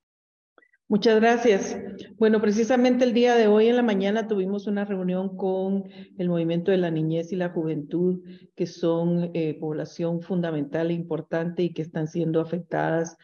Muchas 0.92 1.22
gracias. 1.22 1.78
Bueno, 2.18 2.42
precisamente 2.42 3.06
el 3.06 3.14
día 3.14 3.36
de 3.36 3.48
hoy 3.48 3.70
en 3.70 3.78
la 3.78 3.82
mañana 3.82 4.28
tuvimos 4.28 4.68
una 4.68 4.84
reunión 4.84 5.38
con 5.38 5.86
el 6.18 6.28
Movimiento 6.28 6.70
de 6.70 6.80
la 6.80 6.92
Niñez 6.92 7.32
y 7.32 7.38
la 7.38 7.48
Juventud, 7.48 8.20
que 8.58 8.68
son 8.68 9.32
eh, 9.34 9.58
población 9.58 10.22
fundamental 10.22 10.92
e 10.92 10.94
importante 10.94 11.64
y 11.64 11.72
que 11.72 11.82
están 11.82 12.10
siendo 12.10 12.42
afectadas 12.42 13.16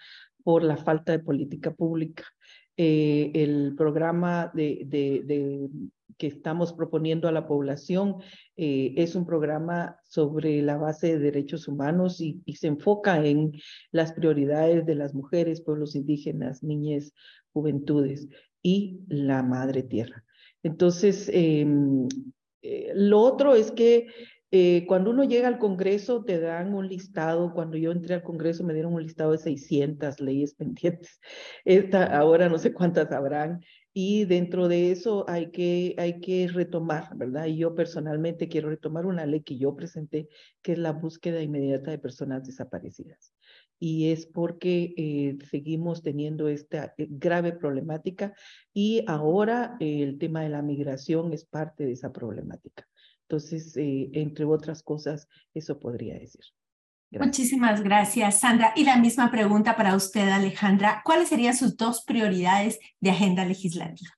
por 0.46 0.64
la 0.64 0.78
falta 0.78 1.12
de 1.12 1.20
política 1.20 1.72
pública. 1.72 2.24
Eh, 2.78 3.32
el 3.34 3.76
programa 3.76 4.54
que 4.54 6.28
estamos 6.28 6.74
proponiendo 6.74 7.28
a 7.28 7.32
la 7.32 7.48
población 7.48 8.16
eh, 8.56 8.94
es 8.98 9.16
un 9.16 9.26
programa 9.26 9.98
sobre 10.04 10.62
la 10.62 10.78
base 10.78 11.08
de 11.08 11.20
derechos 11.20 11.68
humanos 11.68 12.22
y, 12.22 12.42
y, 12.46 12.56
se 12.56 12.68
enfoca 12.68 13.24
en 13.26 13.52
las 13.92 14.14
prioridades 14.14 14.86
de 14.86 14.96
las 14.96 15.14
mujeres, 15.14 15.62
pueblos 15.62 15.96
indígenas, 15.96 16.64
niñez, 16.64 17.14
juventudes 17.58 18.28
y 18.62 19.02
la 19.08 19.42
madre 19.42 19.82
tierra. 19.82 20.24
Entonces, 20.62 21.30
em, 21.34 22.08
eh, 22.62 22.92
lo 22.94 23.20
otro 23.22 23.56
es 23.56 23.72
que 23.72 24.08
eh, 24.52 24.86
cuando 24.88 25.10
uno 25.12 25.24
llega 25.24 25.48
al 25.48 25.58
Congreso 25.58 26.24
te 26.24 26.40
dan 26.40 26.74
un 26.74 26.88
listado, 26.88 27.54
cuando 27.54 27.78
yo 27.78 27.92
entré 27.92 28.14
al 28.16 28.24
Congreso 28.24 28.64
me 28.64 28.74
dieron 28.74 28.94
un 28.94 29.04
listado 29.04 29.32
de 29.32 29.40
600 29.40 30.22
leyes 30.22 30.54
pendientes, 30.60 31.20
Esta, 31.66 32.18
ahora 32.18 32.48
no 32.48 32.60
sé 32.60 32.74
cuántas 32.74 33.12
habrán, 33.12 33.62
y 33.94 34.26
dentro 34.26 34.68
de 34.68 34.92
eso 34.92 35.26
hay 35.28 35.50
que, 35.52 35.96
hay 35.98 36.20
que 36.20 36.48
retomar, 36.48 37.18
¿verdad? 37.18 37.48
Y 37.48 37.58
yo 37.58 37.74
personalmente 37.74 38.48
quiero 38.48 38.70
retomar 38.70 39.06
una 39.08 39.26
ley 39.26 39.42
que 39.42 39.58
yo 39.58 39.76
presenté, 39.76 40.30
que 40.62 40.74
es 40.74 40.78
la 40.78 40.92
búsqueda 40.92 41.42
inmediata 41.42 41.92
de 41.92 41.98
personas 41.98 42.46
desaparecidas 42.46 43.34
y 43.80 44.12
es 44.12 44.26
porque 44.26 44.94
eh, 44.98 45.38
seguimos 45.50 46.02
teniendo 46.02 46.48
esta 46.48 46.94
eh, 46.98 47.08
grave 47.10 47.52
problemática 47.52 48.34
y 48.74 49.04
ahora 49.08 49.78
eh, 49.80 50.04
el 50.04 50.18
tema 50.18 50.42
de 50.42 50.50
la 50.50 50.62
migración 50.62 51.34
es 51.34 51.46
parte 51.46 51.86
de 51.86 51.94
esa 51.94 52.12
problemática. 52.12 52.88
Entonces, 53.30 53.74
entre 53.76 54.46
otras 54.46 54.82
cosas, 54.84 55.28
eso 55.54 55.78
podría 55.82 56.14
decir. 56.14 56.46
Muchísimas 57.12 57.84
gracias, 57.84 58.40
Sandra. 58.40 58.72
Y 58.74 58.86
la 58.86 58.96
misma 58.96 59.30
pregunta 59.30 59.76
para 59.76 59.98
usted, 59.98 60.30
Alejandra. 60.30 61.02
¿Cuáles 61.04 61.28
serían 61.28 61.54
sus 61.54 61.76
dos 61.76 62.06
prioridades 62.06 62.80
de 63.02 63.10
agenda 63.10 63.44
legislativa? 63.44 64.10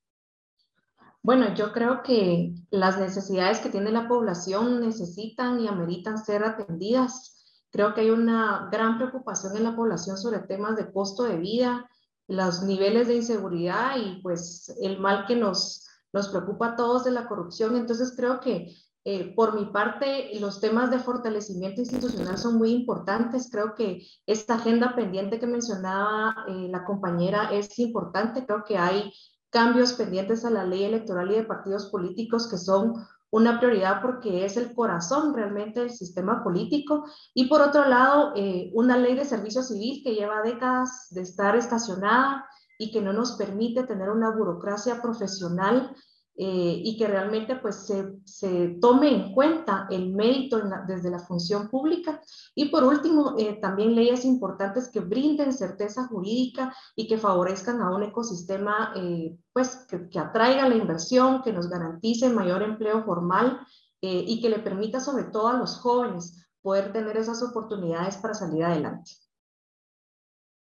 Bueno, 1.24 1.56
yo 1.56 1.72
creo 1.74 2.04
que 2.04 2.54
las 2.70 3.00
necesidades 3.00 3.60
que 3.60 3.70
tiene 3.70 3.92
la 3.92 4.08
población 4.08 4.80
necesitan 4.80 5.60
y 5.60 5.68
ameritan 5.68 6.24
ser 6.24 6.44
atendidas 6.44 7.39
Creo 7.72 7.94
que 7.94 8.02
hay 8.02 8.10
una 8.10 8.70
gran 8.72 8.98
preocupación 8.98 9.56
en 9.58 9.64
la 9.64 9.76
población 9.76 10.18
sobre 10.18 10.40
temas 10.40 10.76
de 10.76 10.92
costo 10.92 11.24
de 11.24 11.38
vida, 11.38 11.90
los 12.28 12.64
niveles 12.64 13.08
de 13.08 13.16
inseguridad 13.16 13.98
y 13.98 14.22
pues 14.22 14.76
el 14.82 15.00
mal 15.00 15.26
que 15.26 15.36
nos, 15.36 15.88
nos 16.14 16.30
preocupa 16.30 16.70
a 16.70 16.76
todos 16.76 17.04
de 17.04 17.12
la 17.12 17.28
corrupción. 17.28 17.76
Entonces 17.76 18.14
creo 18.16 18.40
que 18.40 18.76
eh, 19.06 19.34
por 19.34 19.56
mi 19.56 19.66
parte 19.66 20.30
los 20.40 20.60
temas 20.60 20.92
de 20.92 21.00
fortalecimiento 21.00 21.82
institucional 21.82 22.38
son 22.38 22.58
muy 22.58 22.72
importantes. 22.72 23.50
Creo 23.52 23.74
que 23.74 24.06
esta 24.26 24.56
agenda 24.56 24.96
pendiente 24.96 25.40
que 25.40 25.48
mencionaba 25.48 26.46
eh, 26.48 26.68
la 26.70 26.86
compañera 26.86 27.52
es 27.52 27.80
importante. 27.80 28.46
Creo 28.46 28.64
que 28.64 28.78
hay 28.78 29.12
cambios 29.50 29.94
pendientes 29.94 30.46
a 30.46 30.52
la 30.52 30.64
ley 30.66 30.84
electoral 30.84 31.32
y 31.32 31.36
de 31.36 31.44
partidos 31.44 31.88
políticos 31.88 32.48
que 32.50 32.58
son 32.58 32.94
una 33.32 33.60
prioridad 33.60 34.02
porque 34.02 34.46
es 34.46 34.58
el 34.58 34.74
corazón 34.74 35.34
realmente 35.34 35.80
del 35.82 35.92
sistema 35.92 36.44
político. 36.44 37.06
Y 37.34 37.48
por 37.48 37.62
otro 37.62 37.86
lado 37.86 38.34
eh, 38.36 38.72
una 38.74 38.98
ley 38.98 39.16
de 39.16 39.26
servicio 39.26 39.64
civil 39.64 40.02
que 40.04 40.16
lleva 40.16 40.42
décadas 40.42 41.08
de 41.12 41.22
estar 41.22 41.56
estacionada 41.56 42.46
y 42.78 42.92
que 42.92 43.02
no 43.02 43.14
nos 43.14 43.34
permite 43.34 43.84
tener 43.84 44.10
una 44.10 44.32
burocracia 44.32 45.02
profesional 45.02 45.94
eh, 46.42 46.82
y 46.86 46.96
que 46.96 47.06
realmente 47.06 47.58
pues 47.58 47.86
se, 47.86 48.14
se, 48.24 48.78
tome 48.80 49.14
en 49.14 49.34
cuenta 49.34 49.88
el 49.90 50.14
mérito 50.14 50.62
desde 50.88 51.12
la 51.12 51.20
función 51.20 51.68
pública. 51.68 52.22
Y 52.56 52.70
por 52.70 52.86
último, 52.86 53.36
eh, 53.38 53.60
también 53.62 53.94
leyes 53.94 54.24
importantes 54.24 54.88
que 54.88 55.02
brinden 55.02 55.52
certeza 55.52 56.08
jurídica 56.08 56.74
y 56.96 57.10
que 57.10 57.18
favorezcan 57.18 57.82
a 57.82 57.94
un 57.94 58.04
ecosistema 58.04 58.94
eh, 58.96 59.38
pues 59.52 59.86
que, 59.90 60.08
que, 60.08 60.18
atraiga 60.18 60.70
la 60.70 60.78
inversión, 60.78 61.42
que 61.42 61.52
nos 61.52 61.68
garantice 61.70 62.30
mayor 62.30 62.64
empleo 62.64 63.04
formal 63.04 63.60
y 64.02 64.40
que 64.40 64.48
le 64.48 64.60
permita 64.60 65.02
sobre 65.02 65.26
todo 65.26 65.50
a 65.50 65.58
los 65.58 65.76
jóvenes 65.80 66.48
poder 66.62 66.94
tener 66.94 67.18
esas 67.18 67.44
oportunidades 67.44 68.16
para 68.16 68.34
salir 68.34 68.64
adelante. 68.64 69.12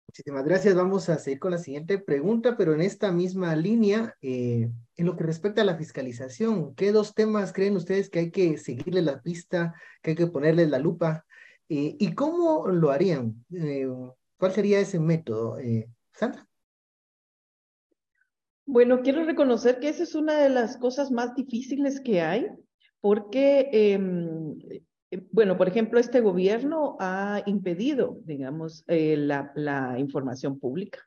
Muchísimas 0.10 0.44
gracias. 0.44 0.74
Vamos 0.74 1.08
a 1.08 1.20
seguir 1.20 1.38
con 1.38 1.52
la 1.52 1.60
siguiente 1.60 2.00
pregunta, 2.00 2.58
pero 2.58 2.74
en 2.74 2.82
esta 2.82 3.12
misma 3.12 3.56
línea, 3.56 4.16
eh, 4.24 4.68
en 4.96 5.06
lo 5.06 5.16
que 5.16 5.24
respecta 5.24 5.62
a 5.62 5.66
la 5.66 5.78
fiscalización, 5.78 6.74
¿qué 6.74 6.92
dos 6.92 7.14
temas 7.14 7.54
creen 7.54 7.76
ustedes 7.76 8.10
que 8.10 8.18
hay 8.18 8.32
que 8.32 8.58
seguirle 8.58 9.04
la 9.04 9.22
pista, 9.22 9.76
que 10.02 10.10
hay 10.10 10.16
que 10.16 10.26
ponerle 10.26 10.66
la 10.66 10.80
lupa? 10.80 11.28
Eh, 11.70 11.96
¿Y 12.00 12.16
cómo 12.16 12.70
lo 12.70 12.90
harían? 12.90 13.46
Eh, 13.54 13.88
¿Cuál 14.40 14.52
sería 14.52 14.80
ese 14.80 15.00
método? 15.00 15.58
Sandra. 16.12 16.50
Bueno, 18.66 19.02
quiero 19.04 19.24
reconocer 19.26 19.80
que 19.80 19.90
esa 19.90 20.02
es 20.02 20.16
una 20.16 20.40
de 20.40 20.50
las 20.50 20.78
cosas 20.78 21.12
más 21.12 21.36
difíciles 21.36 22.02
que 22.02 22.22
hay, 22.22 22.48
porque 23.00 23.70
em, 23.72 24.58
bueno, 25.32 25.58
por 25.58 25.68
ejemplo, 25.68 26.00
este 26.00 26.22
gobierno 26.22 26.98
ha 27.00 27.42
impedido, 27.46 28.20
digamos, 28.26 28.84
eh, 28.88 29.18
la, 29.18 29.96
información 29.98 30.60
pública 30.60 31.00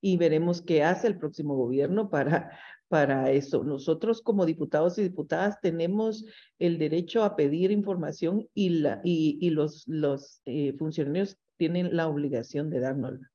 y 0.00 0.16
veremos 0.16 0.62
qué 0.62 0.84
hace 0.84 1.06
el 1.06 1.18
próximo 1.18 1.56
gobierno 1.56 2.10
para, 2.10 2.58
para 2.88 3.30
eso. 3.30 3.64
Nosotros 3.64 4.20
como 4.20 4.46
diputados 4.46 4.98
y 4.98 5.02
diputadas 5.02 5.60
tenemos 5.60 6.24
el 6.58 6.78
derecho 6.78 7.24
a 7.24 7.36
pedir 7.36 7.70
información 7.70 8.46
y, 8.54 8.68
la, 8.70 9.00
y 9.02 9.50
los, 9.50 9.86
los 9.88 10.42
eh, 10.44 10.74
funcionarios 10.78 11.36
tienen 11.56 11.96
la 11.96 12.08
obligación 12.08 12.68
de 12.70 12.80
dárnosla. 12.80 13.30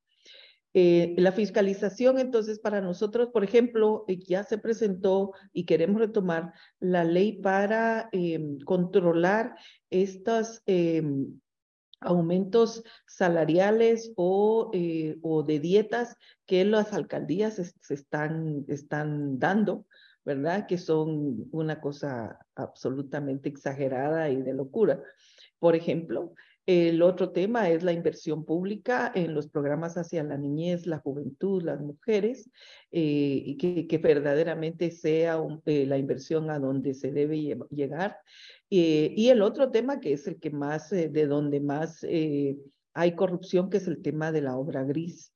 Eh, 0.73 1.15
la 1.17 1.33
fiscalización, 1.33 2.17
entonces, 2.17 2.59
para 2.59 2.79
nosotros, 2.79 3.29
por 3.33 3.43
ejemplo, 3.43 4.05
eh, 4.07 4.17
ya 4.17 4.43
se 4.43 4.57
presentó 4.57 5.33
y 5.51 5.65
queremos 5.65 5.99
retomar 5.99 6.53
la 6.79 7.03
ley 7.03 7.41
para 7.41 8.07
em, 8.13 8.57
controlar 8.59 9.55
estos 9.89 10.61
em, 10.65 11.39
aumentos 11.99 12.83
salariales 13.05 14.13
o, 14.15 14.71
eh, 14.73 15.17
o 15.21 15.43
de 15.43 15.59
dietas 15.59 16.15
que 16.45 16.63
las 16.63 16.93
alcaldías 16.93 17.55
se 17.79 17.93
están, 17.93 18.63
están 18.69 19.39
dando, 19.39 19.85
¿verdad? 20.23 20.67
Que 20.67 20.77
son 20.77 21.47
una 21.51 21.81
cosa 21.81 22.39
absolutamente 22.55 23.49
exagerada 23.49 24.29
y 24.29 24.41
de 24.41 24.53
locura. 24.53 25.03
Por 25.59 25.75
ejemplo, 25.75 26.33
el 26.67 27.01
otro 27.01 27.31
tema 27.31 27.69
es 27.69 27.83
la 27.83 27.91
inversión 27.91 28.45
pública 28.45 29.11
en 29.15 29.33
los 29.33 29.47
programas 29.47 29.97
hacia 29.97 30.23
la 30.23 30.37
niñez, 30.37 30.85
la 30.85 30.99
juventud, 30.99 31.63
las 31.63 31.81
mujeres, 31.81 32.49
eh, 32.91 33.57
que, 33.57 33.97
verdaderamente 33.97 34.91
sea 34.91 35.39
eh, 35.65 35.85
la 35.87 35.97
inversión 35.97 36.51
a 36.51 36.59
donde 36.59 36.93
se 36.93 37.11
debe 37.11 37.57
llegar. 37.71 38.17
Eh, 38.69 39.11
y 39.15 39.29
el 39.29 39.41
otro 39.41 39.71
tema 39.71 39.99
que 39.99 40.13
es 40.13 40.27
el 40.27 40.39
que 40.39 40.51
más, 40.51 40.91
de 40.91 41.27
donde 41.27 41.59
más 41.59 42.05
hay 42.93 43.15
corrupción, 43.15 43.69
que 43.69 43.77
es 43.77 43.87
el 43.87 44.01
tema 44.01 44.31
de 44.31 44.41
la 44.41 44.55
obra 44.57 44.83
gris. 44.83 45.33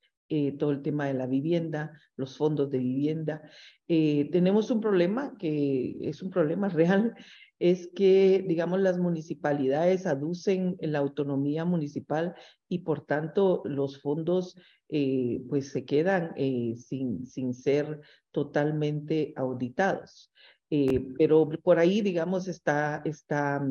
todo 0.58 0.72
el 0.72 0.82
tema 0.82 1.06
de 1.06 1.14
la 1.14 1.28
vivienda, 1.28 1.92
los 2.18 2.38
fondos 2.38 2.70
de 2.70 2.80
vivienda. 2.80 3.42
tenemos 3.88 4.72
un 4.72 4.80
problema 4.80 5.36
que 5.38 5.98
es 6.02 6.22
un 6.22 6.30
problema 6.30 6.70
real 6.82 7.16
es 7.60 7.90
que, 7.96 8.44
digamos, 8.48 8.80
las 8.82 8.98
municipalidades 8.98 10.06
aducen 10.06 10.78
la 10.80 11.00
autonomía 11.00 11.66
municipal 11.66 12.36
y 12.68 12.80
por 12.80 13.06
tanto 13.06 13.62
los 13.66 14.02
fondos 14.02 14.58
eh, 14.90 15.42
pues 15.50 15.72
se 15.72 15.86
quedan 15.86 16.34
eh, 16.36 16.76
sin, 16.78 17.26
sin 17.26 17.54
ser 17.54 18.02
totalmente 18.32 19.34
auditados. 19.36 20.32
Eh, 20.70 21.08
pero 21.18 21.48
por 21.64 21.80
ahí, 21.80 22.02
digamos, 22.02 22.48
está, 22.48 23.02
está 23.06 23.62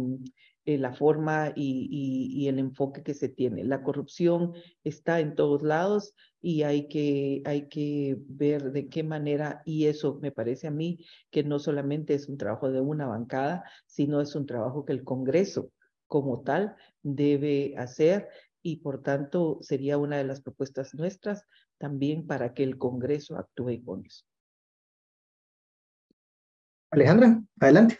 mm, 0.67 0.81
la 0.81 0.93
forma 0.93 1.53
y, 1.55 1.89
y, 1.91 2.49
el 2.49 2.59
enfoque 2.59 3.03
que 3.03 3.15
se 3.15 3.29
tiene. 3.29 3.65
La 3.65 3.83
corrupción 3.83 4.55
está 4.85 5.21
en 5.21 5.35
todos 5.35 5.63
lados 5.63 6.15
y 6.41 6.63
hay 6.63 6.89
que, 6.89 7.43
hay 7.45 7.69
que 7.69 8.17
ver 8.29 8.73
de 8.73 8.89
qué 8.89 9.03
manera, 9.03 9.63
y 9.65 9.87
eso 9.87 10.19
me 10.21 10.33
parece 10.33 10.67
a 10.67 10.71
mí 10.71 11.05
que 11.31 11.43
no 11.45 11.59
solamente 11.59 12.15
es 12.15 12.29
un 12.29 12.37
trabajo 12.37 12.71
de 12.71 12.81
una 12.81 13.07
bancada, 13.07 13.65
sino 13.87 14.21
es 14.21 14.35
un 14.35 14.47
trabajo 14.47 14.85
que 14.85 14.93
el 14.93 15.05
Congreso 15.05 15.71
como 16.07 16.43
tal 16.43 16.77
debe 17.03 17.75
hacer 17.77 18.29
y 18.63 18.77
por 18.77 19.03
tanto 19.03 19.59
sería 19.61 19.99
una 19.99 20.17
de 20.17 20.25
las 20.25 20.41
propuestas 20.41 20.95
nuestras 20.95 21.47
también 21.79 22.27
para 22.27 22.55
que 22.55 22.63
el 22.63 22.79
Congreso 22.79 23.37
actúe 23.37 23.83
con 23.85 24.05
eso. 24.07 24.25
Alejandra, 26.91 27.43
adelante. 27.61 27.99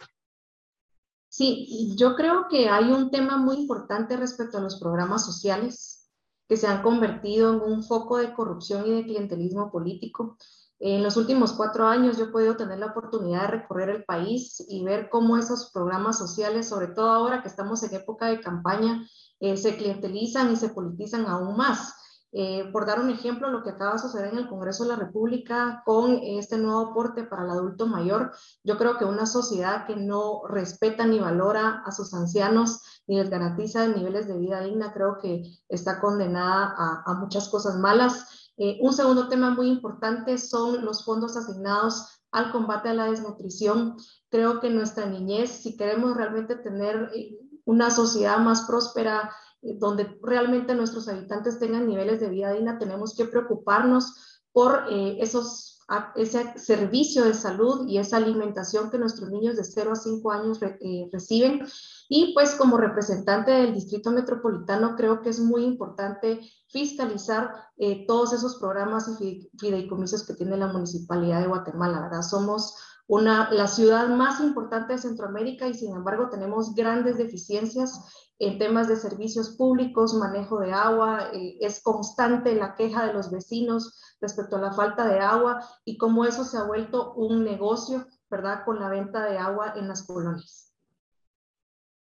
Sí, 1.37 1.93
yo 1.97 2.15
creo 2.15 2.47
que 2.49 2.69
hay 2.69 2.93
un 2.93 3.11
tema 3.11 3.35
muy 3.35 3.57
importante 3.57 4.15
respecto 4.15 4.57
a 4.57 4.61
los 4.61 4.79
programas 4.79 5.25
sociales 5.25 6.09
que 6.47 6.55
se 6.55 6.65
han 6.65 6.81
convertido 6.81 7.53
en 7.53 7.73
un 7.73 7.83
foco 7.83 8.15
de 8.19 8.33
corrupción 8.33 8.87
y 8.87 8.91
de 8.91 9.03
clientelismo 9.03 9.69
político. 9.69 10.37
En 10.79 11.03
los 11.03 11.17
últimos 11.17 11.51
cuatro 11.51 11.87
años 11.87 12.17
yo 12.17 12.23
he 12.23 12.31
podido 12.31 12.55
tener 12.55 12.79
la 12.79 12.85
oportunidad 12.85 13.41
de 13.41 13.47
recorrer 13.47 13.89
el 13.89 14.05
país 14.05 14.63
y 14.69 14.85
ver 14.85 15.09
cómo 15.09 15.35
esos 15.35 15.71
programas 15.73 16.17
sociales, 16.17 16.69
sobre 16.69 16.87
todo 16.87 17.09
ahora 17.09 17.41
que 17.41 17.49
estamos 17.49 17.83
en 17.83 17.95
época 17.95 18.27
de 18.27 18.39
campaña, 18.39 19.05
eh, 19.41 19.57
se 19.57 19.75
clientelizan 19.75 20.53
y 20.53 20.55
se 20.55 20.69
politizan 20.69 21.25
aún 21.25 21.57
más. 21.57 21.95
Eh, 22.31 22.69
por 22.73 22.85
dar 22.85 22.99
un 22.99 23.09
ejemplo, 23.09 23.49
lo 23.49 23.63
que 23.63 23.69
acaba 23.69 23.93
de 23.93 23.99
suceder 23.99 24.33
en 24.33 24.39
el 24.39 24.49
Congreso 24.49 24.83
de 24.83 24.89
la 24.89 24.95
República 24.97 25.83
con 25.85 26.19
este 26.21 26.57
nuevo 26.57 26.91
aporte 26.91 27.23
para 27.23 27.43
el 27.43 27.49
adulto 27.49 27.87
mayor, 27.87 28.33
yo 28.63 28.77
creo 28.77 28.97
que 28.97 29.05
una 29.05 29.25
sociedad 29.25 29.85
que 29.85 29.95
no 29.95 30.41
respeta 30.47 31.05
ni 31.05 31.19
valora 31.19 31.81
a 31.85 31.91
sus 31.91 32.13
ancianos 32.13 32.81
ni 33.07 33.17
les 33.17 33.29
garantiza 33.29 33.87
niveles 33.87 34.27
de 34.27 34.37
vida 34.37 34.61
digna, 34.61 34.91
creo 34.93 35.17
que 35.21 35.43
está 35.69 36.01
condenada 36.01 36.75
a, 37.05 37.13
muchas 37.13 37.47
cosas 37.49 37.77
malas. 37.77 38.51
Eh, 38.57 38.79
un 38.81 38.93
segundo 38.93 39.29
tema 39.29 39.51
muy 39.51 39.67
importante 39.67 40.37
son 40.37 40.83
los 40.83 41.05
fondos 41.05 41.37
asignados 41.37 42.21
al 42.31 42.51
combate 42.51 42.89
a 42.89 42.93
la 42.93 43.05
desnutrición. 43.05 43.95
Creo 44.29 44.59
que 44.59 44.69
nuestra 44.69 45.05
niñez, 45.05 45.51
si 45.51 45.77
queremos 45.77 46.17
realmente 46.17 46.55
tener 46.55 47.11
eh, 47.15 47.39
una 47.63 47.89
sociedad 47.91 48.39
más 48.39 48.63
próspera, 48.63 49.31
donde 49.73 50.17
realmente 50.21 50.75
nuestros 50.75 51.07
habitantes 51.07 51.59
tengan 51.59 51.87
niveles 51.87 52.19
de 52.19 52.29
vida 52.29 52.51
digna, 52.51 52.77
tenemos 52.77 53.15
que 53.15 53.25
preocuparnos 53.25 54.41
por 54.51 54.85
eh, 54.89 55.17
esos, 55.19 55.79
ese 56.15 56.57
servicio 56.57 57.25
de 57.25 57.33
salud 57.33 57.87
y 57.87 57.97
esa 57.97 58.17
alimentación 58.17 58.89
que 58.89 58.97
nuestros 58.97 59.29
niños 59.29 59.57
de 59.57 59.65
0 59.65 59.91
a 59.91 59.95
5 59.95 60.31
años 60.31 60.59
eh, 60.61 61.09
reciben. 61.11 61.67
Y 62.07 62.33
pues 62.33 62.55
como 62.55 62.77
representante 62.77 63.51
del 63.51 63.73
Distrito 63.73 64.11
Metropolitano, 64.11 64.95
creo 64.95 65.21
que 65.21 65.29
es 65.29 65.39
muy 65.39 65.65
importante 65.65 66.39
fiscalizar 66.69 67.51
eh, 67.77 68.05
todos 68.07 68.31
esos 68.31 68.57
programas 68.59 69.09
y 69.19 69.49
fideicomisos 69.59 70.25
que 70.25 70.35
tiene 70.35 70.55
la 70.55 70.67
Municipalidad 70.67 71.41
de 71.41 71.47
Guatemala, 71.47 72.01
¿verdad? 72.01 72.21
Somos 72.21 72.75
una, 73.07 73.51
la 73.51 73.67
ciudad 73.67 74.07
más 74.07 74.39
importante 74.39 74.93
de 74.93 74.99
Centroamérica 74.99 75.67
y 75.67 75.73
sin 75.73 75.93
embargo 75.95 76.29
tenemos 76.29 76.73
grandes 76.73 77.17
deficiencias 77.17 77.99
en 78.39 78.59
temas 78.59 78.87
de 78.87 78.97
servicios 78.97 79.55
públicos, 79.55 80.13
manejo 80.13 80.59
de 80.59 80.73
agua, 80.73 81.29
eh, 81.33 81.57
es 81.61 81.81
constante 81.81 82.55
la 82.55 82.75
queja 82.75 83.05
de 83.05 83.13
los 83.13 83.31
vecinos 83.31 84.01
respecto 84.19 84.57
a 84.57 84.61
la 84.61 84.73
falta 84.73 85.07
de 85.07 85.19
agua 85.19 85.65
y 85.85 85.97
cómo 85.97 86.25
eso 86.25 86.43
se 86.43 86.57
ha 86.57 86.63
vuelto 86.63 87.13
un 87.13 87.43
negocio, 87.43 88.07
¿verdad?, 88.29 88.63
con 88.65 88.79
la 88.79 88.89
venta 88.89 89.25
de 89.25 89.37
agua 89.37 89.73
en 89.75 89.87
las 89.87 90.03
colonias. 90.05 90.65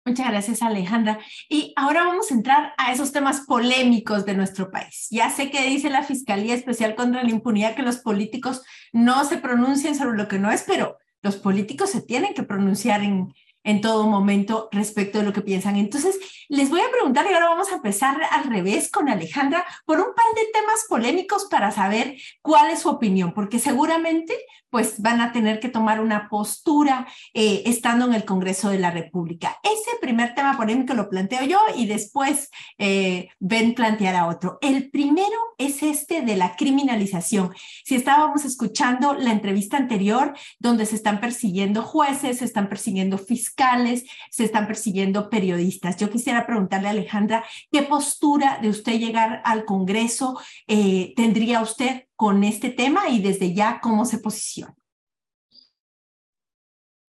Muchas 0.08 0.30
gracias, 0.30 0.62
Alejandra. 0.62 1.20
Y 1.50 1.74
ahora 1.76 2.04
vamos 2.04 2.30
a 2.30 2.36
entrar 2.36 2.74
a 2.78 2.94
esos 2.94 3.12
temas 3.12 3.42
polémicos 3.48 4.24
de 4.24 4.36
nuestro 4.36 4.70
país. 4.70 5.08
Ya 5.10 5.32
sé 5.32 5.50
que 5.50 5.68
dice 5.68 5.90
la 5.90 6.04
Fiscalía 6.04 6.54
Especial 6.54 6.94
contra 6.96 7.24
la 7.24 7.32
Impunidad 7.32 7.76
que 7.76 7.82
los 7.82 7.98
políticos 7.98 8.62
no 8.94 9.26
se 9.26 9.38
pronuncien 9.38 9.96
sobre 9.96 10.16
lo 10.16 10.28
que 10.28 10.38
no 10.38 10.52
es, 10.52 10.64
pero 10.68 11.00
los 11.24 11.38
políticos 11.38 11.90
se 11.90 12.04
tienen 12.04 12.36
que 12.36 12.44
pronunciar 12.44 13.02
en, 13.02 13.34
en 13.66 13.82
todo 13.82 14.08
momento 14.08 14.70
respecto 14.72 15.18
de 15.18 15.26
lo 15.26 15.34
que 15.34 15.42
piensan. 15.42 15.76
Entonces, 15.76 16.18
les 16.50 16.70
voy 16.70 16.82
a 16.82 16.92
preguntar 16.92 17.26
y 17.30 17.34
ahora 17.34 17.50
vamos 17.50 17.72
a 17.72 17.76
empezar 17.76 18.22
al 18.32 18.46
revés 18.46 18.90
con 18.92 19.10
Alejandra 19.10 19.66
por 19.86 20.00
un 20.00 20.14
par 20.16 20.26
de 20.36 20.52
temas 20.54 20.86
polémicos 20.88 21.46
para 21.46 21.72
saber 21.72 22.18
cuál 22.42 22.70
es 22.72 22.80
su 22.80 22.90
opinión, 22.90 23.34
porque 23.34 23.60
seguramente 23.60 24.36
pues 24.76 25.02
van 25.02 25.22
a 25.22 25.32
tener 25.32 25.62
que 25.62 25.70
tomar 25.70 26.02
una 26.02 26.28
postura 26.28 27.08
eh, 27.34 27.64
estando 27.66 28.08
en 28.08 28.14
el 28.14 28.26
Congreso 28.26 28.70
de 28.70 28.78
la 28.78 28.92
República. 28.92 29.58
Ese 29.64 29.98
primer 30.02 30.36
tema 30.36 30.58
polémico 30.58 30.94
lo 30.94 31.10
planteo 31.10 31.46
yo 31.46 31.60
y 31.78 31.86
después 31.86 32.50
eh, 32.78 33.30
ven 33.40 33.74
plantear 33.74 34.18
a 34.18 34.28
otro. 34.28 34.58
El 34.62 34.90
primero 34.92 35.38
es 35.58 35.82
este 35.82 36.24
de 36.24 36.36
la 36.36 36.58
criminalización. 36.58 37.54
Si 37.86 37.96
estábamos 37.96 38.44
escuchando 38.44 39.14
la 39.14 39.32
entrevista 39.32 39.78
anterior 39.78 40.34
donde 40.60 40.86
se 40.86 40.98
están 40.98 41.22
persiguiendo 41.22 41.82
jueces, 41.82 42.40
se 42.40 42.46
están 42.46 42.68
persiguiendo 42.68 43.18
fiscales, 43.18 44.04
se 44.30 44.44
están 44.44 44.68
persiguiendo 44.68 45.30
periodistas. 45.30 45.96
Yo 45.96 46.10
quisiera 46.10 46.35
preguntarle 46.44 46.88
a 46.88 46.92
Alejandra, 46.92 47.44
¿qué 47.72 47.84
postura 47.84 48.60
de 48.62 48.70
usted 48.70 49.00
llegar 49.00 49.42
al 49.46 49.66
Congreso 49.66 50.40
eh, 50.68 51.14
tendría 51.16 51.62
usted 51.62 52.08
con 52.16 52.44
este 52.44 52.70
tema 52.70 53.10
y 53.10 53.22
desde 53.22 53.54
ya 53.54 53.80
cómo 53.82 54.06
se 54.06 54.20
posiciona? 54.20 54.76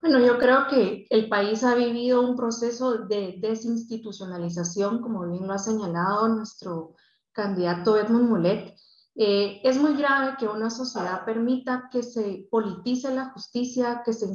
Bueno, 0.01 0.25
yo 0.25 0.37
creo 0.37 0.67
que 0.67 1.05
el 1.09 1.27
país 1.27 1.63
ha 1.63 1.75
vivido 1.75 2.21
un 2.21 2.35
proceso 2.35 2.99
de 3.07 3.35
desinstitucionalización, 3.39 5.01
como 5.01 5.27
bien 5.27 5.47
lo 5.47 5.53
ha 5.53 5.57
señalado 5.57 6.29
nuestro 6.29 6.95
candidato 7.31 7.97
Edmund 7.97 8.29
Mulet. 8.29 8.75
Eh, 9.19 9.61
es 9.63 9.81
muy 9.81 9.95
grave 9.95 10.35
que 10.37 10.47
una 10.47 10.69
sociedad 10.69 11.25
permita 11.25 11.89
que 11.91 12.03
se 12.03 12.47
politice 12.51 13.11
la 13.15 13.31
justicia, 13.31 14.03
que 14.05 14.13
se 14.13 14.27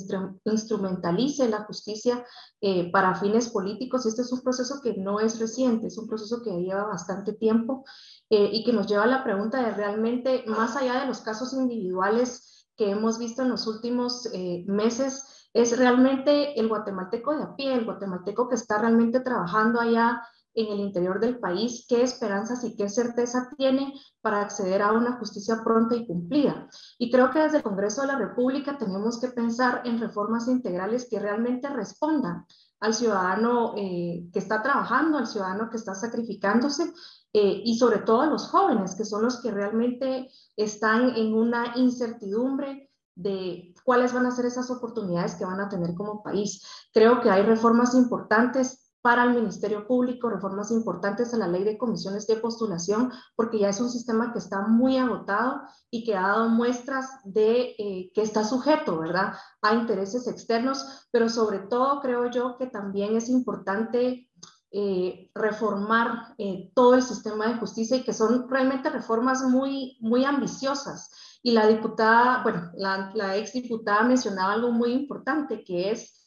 instrumentalice 0.44 1.48
la 1.48 1.62
justicia 1.62 2.24
eh, 2.60 2.90
para 2.90 3.14
fines 3.14 3.48
políticos. 3.50 4.06
Este 4.06 4.22
es 4.22 4.32
un 4.32 4.40
proceso 4.40 4.80
que 4.82 4.94
no 4.94 5.20
es 5.20 5.38
reciente, 5.38 5.86
es 5.86 5.96
un 5.98 6.08
proceso 6.08 6.42
que 6.42 6.50
lleva 6.50 6.82
bastante 6.82 7.32
tiempo 7.32 7.84
eh, 8.28 8.50
y 8.52 8.64
que 8.64 8.72
nos 8.72 8.88
lleva 8.88 9.04
a 9.04 9.06
la 9.06 9.22
pregunta 9.22 9.62
de 9.62 9.70
realmente, 9.70 10.42
más 10.48 10.74
allá 10.74 11.00
de 11.00 11.06
los 11.06 11.20
casos 11.20 11.52
individuales 11.52 12.66
que 12.76 12.90
hemos 12.90 13.20
visto 13.20 13.42
en 13.42 13.50
los 13.50 13.68
últimos 13.68 14.28
meses, 14.66 15.48
es 15.52 15.78
realmente 15.78 16.58
el 16.58 16.68
guatemalteco 16.68 17.36
de 17.36 17.42
a 17.42 17.54
pie, 17.54 17.74
el 17.74 17.84
guatemalteco 17.84 18.48
que 18.48 18.56
está 18.56 18.78
realmente 18.78 19.20
trabajando 19.20 19.78
allá 19.78 20.22
en 20.54 20.72
el 20.72 20.80
interior 20.80 21.20
del 21.20 21.38
país, 21.38 21.86
qué 21.88 22.02
esperanzas 22.02 22.64
y 22.64 22.76
qué 22.76 22.88
certeza 22.88 23.48
tiene 23.56 23.94
para 24.20 24.42
acceder 24.42 24.82
a 24.82 24.92
una 24.92 25.18
justicia 25.18 25.62
pronta 25.64 25.96
y 25.96 26.06
cumplida. 26.06 26.68
Y 26.98 27.10
creo 27.10 27.30
que 27.30 27.40
desde 27.40 27.58
el 27.58 27.62
Congreso 27.62 28.02
de 28.02 28.08
la 28.08 28.18
República 28.18 28.76
tenemos 28.78 29.18
que 29.20 29.28
pensar 29.28 29.82
en 29.84 30.00
reformas 30.00 30.48
integrales 30.48 31.08
que 31.08 31.18
realmente 31.18 31.68
respondan 31.68 32.46
al 32.80 32.94
ciudadano 32.94 33.74
eh, 33.76 34.28
que 34.32 34.38
está 34.38 34.62
trabajando, 34.62 35.18
al 35.18 35.26
ciudadano 35.26 35.70
que 35.70 35.76
está 35.76 35.94
sacrificándose 35.94 36.92
eh, 37.32 37.62
y 37.64 37.78
sobre 37.78 37.98
todo 37.98 38.22
a 38.22 38.26
los 38.26 38.48
jóvenes, 38.48 38.94
que 38.94 39.04
son 39.04 39.22
los 39.22 39.40
que 39.40 39.50
realmente 39.50 40.28
están 40.56 41.16
en 41.16 41.32
una 41.32 41.76
incertidumbre 41.76 42.90
de 43.14 43.74
cuáles 43.84 44.12
van 44.12 44.26
a 44.26 44.30
ser 44.30 44.46
esas 44.46 44.70
oportunidades 44.70 45.34
que 45.34 45.44
van 45.44 45.60
a 45.60 45.68
tener 45.68 45.94
como 45.94 46.22
país. 46.22 46.62
Creo 46.92 47.20
que 47.20 47.30
hay 47.30 47.42
reformas 47.42 47.94
importantes 47.94 48.81
para 49.02 49.24
el 49.24 49.34
Ministerio 49.34 49.86
Público, 49.86 50.30
reformas 50.30 50.70
importantes 50.70 51.32
en 51.32 51.40
la 51.40 51.48
ley 51.48 51.64
de 51.64 51.76
comisiones 51.76 52.26
de 52.28 52.36
postulación, 52.36 53.10
porque 53.34 53.58
ya 53.58 53.68
es 53.68 53.80
un 53.80 53.90
sistema 53.90 54.32
que 54.32 54.38
está 54.38 54.68
muy 54.68 54.96
agotado 54.96 55.62
y 55.90 56.04
que 56.04 56.16
ha 56.16 56.22
dado 56.22 56.48
muestras 56.48 57.10
de 57.24 57.74
eh, 57.78 58.12
que 58.14 58.22
está 58.22 58.44
sujeto, 58.44 59.00
¿verdad?, 59.00 59.34
a 59.60 59.74
intereses 59.74 60.28
externos, 60.28 61.08
pero 61.10 61.28
sobre 61.28 61.58
todo 61.58 62.00
creo 62.00 62.30
yo 62.30 62.56
que 62.56 62.68
también 62.68 63.16
es 63.16 63.28
importante 63.28 64.30
eh, 64.70 65.30
reformar 65.34 66.34
eh, 66.38 66.70
todo 66.72 66.94
el 66.94 67.02
sistema 67.02 67.48
de 67.48 67.56
justicia 67.56 67.96
y 67.96 68.04
que 68.04 68.14
son 68.14 68.48
realmente 68.48 68.88
reformas 68.88 69.42
muy, 69.42 69.98
muy 70.00 70.24
ambiciosas. 70.24 71.10
Y 71.42 71.50
la 71.50 71.66
diputada, 71.66 72.44
bueno, 72.44 72.70
la, 72.76 73.10
la 73.14 73.36
ex 73.36 73.52
diputada 73.52 74.04
mencionaba 74.04 74.52
algo 74.52 74.70
muy 74.70 74.92
importante, 74.92 75.64
que 75.64 75.90
es 75.90 76.20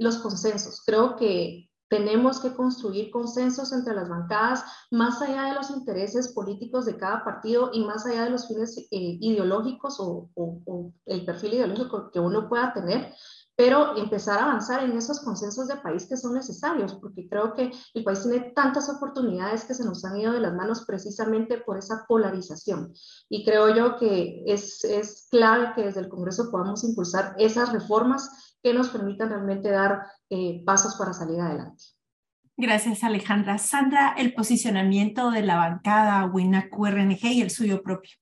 los 0.00 0.18
consensos. 0.18 0.82
Creo 0.84 1.14
que 1.14 1.70
tenemos 1.92 2.40
que 2.40 2.54
construir 2.54 3.10
consensos 3.10 3.70
entre 3.70 3.94
las 3.94 4.08
bancadas, 4.08 4.64
más 4.90 5.20
allá 5.20 5.42
de 5.42 5.54
los 5.56 5.68
intereses 5.68 6.32
políticos 6.32 6.86
de 6.86 6.96
cada 6.96 7.22
partido 7.22 7.68
y 7.70 7.84
más 7.84 8.06
allá 8.06 8.24
de 8.24 8.30
los 8.30 8.48
fines 8.48 8.78
eh, 8.78 8.86
ideológicos 8.90 9.98
o, 10.00 10.30
el 11.04 11.26
perfil 11.26 11.52
ideológico 11.52 12.10
que 12.10 12.18
uno 12.18 12.48
pueda 12.48 12.72
tener, 12.72 13.12
pero 13.54 13.94
empezar 13.98 14.38
a 14.38 14.44
avanzar 14.44 14.82
en 14.82 14.96
esos 14.96 15.20
consensos 15.20 15.68
de 15.68 15.76
país 15.76 16.06
que 16.06 16.16
son 16.16 16.32
necesarios, 16.32 16.94
porque 16.94 17.28
creo 17.28 17.52
que 17.52 17.70
el 17.92 18.04
país 18.04 18.22
tiene 18.22 18.52
tantas 18.56 18.88
oportunidades 18.88 19.66
que 19.66 19.74
se 19.74 19.84
nos 19.84 20.02
han 20.06 20.18
ido 20.18 20.32
de 20.32 20.40
las 20.40 20.54
manos 20.54 20.86
precisamente 20.86 21.58
por 21.58 21.76
esa 21.76 22.06
polarización. 22.08 22.94
Y 23.28 23.44
creo 23.44 23.76
yo 23.76 23.98
que 23.98 24.44
es, 24.46 24.82
es 24.84 25.28
clave 25.30 25.74
que 25.74 25.82
desde 25.82 26.00
el 26.00 26.08
Congreso 26.08 26.50
podamos 26.50 26.84
impulsar 26.84 27.34
esas 27.36 27.70
reformas 27.70 28.30
que 28.62 28.72
nos 28.72 28.90
permitan 28.90 29.28
realmente 29.28 29.70
dar 29.70 30.04
eh, 30.30 30.62
pasos 30.64 30.96
para 30.96 31.12
salir 31.12 31.40
adelante. 31.40 31.84
Gracias, 32.56 33.02
Alejandra. 33.02 33.58
Sandra, 33.58 34.14
el 34.16 34.34
posicionamiento 34.34 35.30
de 35.30 35.42
la 35.42 35.56
bancada 35.56 36.26
WINAC-URNG 36.26 37.24
y 37.32 37.42
el 37.42 37.50
suyo 37.50 37.82
propio. 37.82 38.16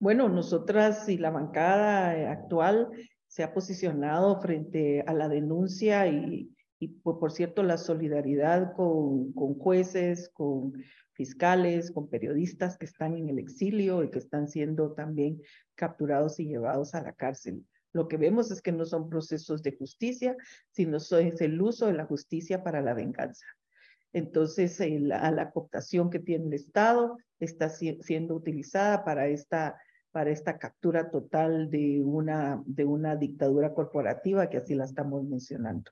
Bueno, 0.00 0.28
nosotras 0.28 1.08
y 1.08 1.16
la 1.16 1.30
bancada 1.30 2.16
eh, 2.16 2.26
actual 2.26 2.88
se 3.26 3.42
ha 3.42 3.52
posicionado 3.52 4.40
frente 4.40 5.02
a 5.06 5.14
la 5.14 5.28
denuncia 5.28 6.06
y, 6.06 6.50
y 6.78 6.88
por, 6.88 7.32
cierto, 7.32 7.62
la 7.62 7.78
solidaridad 7.78 8.74
con, 8.74 9.32
con 9.32 9.54
jueces, 9.54 10.30
con 10.32 10.72
fiscales, 11.12 11.90
con 11.90 12.08
periodistas 12.08 12.78
que 12.78 12.86
están 12.86 13.16
en 13.16 13.28
el 13.28 13.38
exilio 13.38 14.04
y 14.04 14.10
que 14.10 14.18
están 14.18 14.48
siendo 14.48 14.92
también 14.92 15.40
capturados 15.74 16.38
y 16.38 16.46
llevados 16.46 16.94
a 16.94 17.02
la 17.02 17.12
cárcel. 17.12 17.64
Lo 17.98 18.06
que 18.06 18.16
vemos 18.16 18.52
es 18.52 18.62
que 18.62 18.70
no 18.70 18.84
son 18.84 19.08
procesos 19.08 19.60
de 19.64 19.76
justicia, 19.76 20.36
sino 20.70 20.98
es 20.98 21.40
el 21.40 21.60
uso 21.60 21.86
de 21.86 21.94
la 21.94 22.04
justicia 22.04 22.62
para 22.62 22.80
la 22.80 22.94
venganza. 22.94 23.44
Entonces, 24.12 24.78
la 25.00 25.50
cooptación 25.50 26.08
que 26.08 26.20
tiene 26.20 26.46
el 26.46 26.52
Estado 26.52 27.16
está 27.40 27.68
siendo 27.68 28.36
utilizada 28.36 29.04
para 29.04 29.26
esta, 29.26 29.80
para 30.12 30.30
esta 30.30 30.58
captura 30.58 31.10
total 31.10 31.70
de 31.70 32.00
una, 32.00 32.62
de 32.66 32.84
una 32.84 33.16
dictadura 33.16 33.74
corporativa, 33.74 34.48
que 34.48 34.58
así 34.58 34.76
la 34.76 34.84
estamos 34.84 35.24
mencionando. 35.24 35.90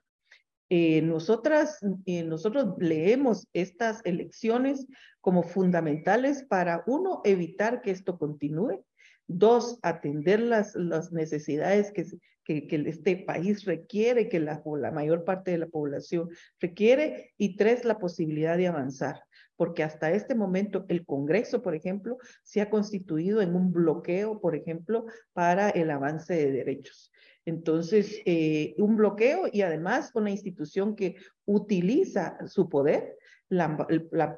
Eh, 0.69 1.01
nosotras, 1.01 1.79
eh, 2.05 2.23
nosotros 2.23 2.73
leemos 2.77 3.49
estas 3.51 3.99
elecciones 4.05 4.87
como 5.19 5.43
fundamentales 5.43 6.45
para, 6.45 6.85
uno, 6.87 7.19
evitar 7.25 7.81
que 7.81 7.91
esto 7.91 8.17
continúe, 8.17 8.81
Dos, 9.27 9.79
atender 9.81 10.39
las, 10.39 10.75
las 10.75 11.11
necesidades 11.11 11.91
que, 11.91 12.05
que, 12.43 12.83
este 12.87 13.17
país 13.17 13.65
requiere, 13.65 14.29
que 14.29 14.39
la, 14.39 14.61
la 14.79 14.91
mayor 14.91 15.23
parte 15.25 15.51
de 15.51 15.57
la 15.57 15.67
población 15.67 16.29
requiere. 16.59 17.33
Y 17.37 17.57
tres, 17.57 17.83
la 17.85 17.99
posibilidad 17.99 18.57
de 18.57 18.67
avanzar, 18.67 19.21
porque 19.55 19.83
hasta 19.83 20.11
este 20.11 20.33
momento 20.33 20.85
el 20.87 21.05
Congreso, 21.05 21.61
por 21.61 21.75
ejemplo, 21.75 22.17
se 22.43 22.61
ha 22.61 22.69
constituido 22.69 23.41
en 23.41 23.55
un 23.55 23.71
bloqueo, 23.71 24.39
por 24.39 24.55
ejemplo, 24.55 25.05
para 25.33 25.69
el 25.69 25.91
avance 25.91 26.33
de 26.33 26.51
derechos. 26.51 27.11
Entonces, 27.47 28.21
eh, 28.25 28.75
un 28.77 28.97
bloqueo 28.97 29.47
y 29.51 29.61
además 29.61 30.11
una 30.13 30.31
institución 30.31 30.95
que 30.95 31.15
utiliza 31.45 32.37
su 32.45 32.67
poder 32.67 33.17
la, 33.49 33.87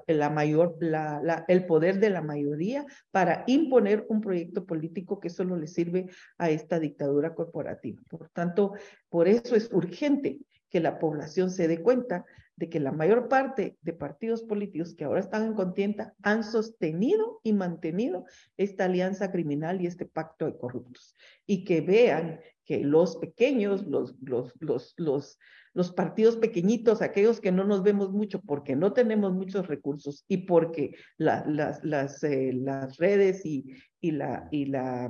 la, 0.07 0.29
mayor, 0.29 0.77
la, 0.79 1.45
el 1.47 1.65
poder 1.65 1.99
de 1.99 2.09
la 2.09 2.21
mayoría 2.21 2.85
para 3.11 3.43
imponer 3.47 4.05
un 4.09 4.21
proyecto 4.21 4.65
político 4.65 5.19
que 5.19 5.29
solo 5.29 5.55
le 5.55 5.67
sirve 5.67 6.07
a 6.37 6.49
esta 6.49 6.79
dictadura 6.79 7.33
corporativa. 7.33 8.01
Por 8.09 8.29
tanto, 8.29 8.73
por 9.09 9.27
eso 9.27 9.55
es 9.55 9.69
urgente 9.71 10.39
que 10.69 10.79
la 10.79 10.99
población 10.99 11.49
se 11.49 11.67
dé 11.67 11.81
cuenta 11.81 12.25
de 12.59 12.69
que 12.69 12.81
la 12.81 12.91
mayor 12.91 13.29
parte 13.29 13.77
de 13.81 13.93
partidos 13.93 14.43
políticos 14.43 14.93
que 14.93 15.05
ahora 15.05 15.21
están 15.21 15.45
en 15.45 15.53
contienda 15.53 16.13
han 16.21 16.43
sostenido 16.43 17.39
y 17.41 17.53
mantenido 17.53 18.25
esta 18.57 18.85
alianza 18.85 19.31
criminal 19.31 19.81
y 19.81 19.87
este 19.87 20.05
pacto 20.05 20.45
de 20.45 20.57
corruptos. 20.57 21.15
Y 21.45 21.63
que 21.63 21.79
vean 21.79 22.41
que 22.65 22.83
los 22.83 23.15
pequeños, 23.15 23.87
los, 23.87 24.13
los, 24.19 24.53
los, 24.97 25.39
los 25.73 25.91
partidos 25.93 26.35
pequeñitos, 26.35 27.01
aquellos 27.01 27.39
que 27.39 27.53
no 27.53 27.63
nos 27.63 27.81
vemos 27.81 28.11
mucho 28.11 28.41
porque 28.41 28.75
no 28.75 28.91
tenemos 28.91 29.31
muchos 29.31 29.67
recursos 29.67 30.25
y 30.27 30.39
porque 30.39 30.95
las, 31.17 31.47
las, 31.81 32.23
eh, 32.25 32.51
las 32.53 32.97
redes 32.97 33.45
y, 33.45 33.73
y, 34.01 34.11
la, 34.11 34.49
y 34.51 34.65
la, 34.65 35.09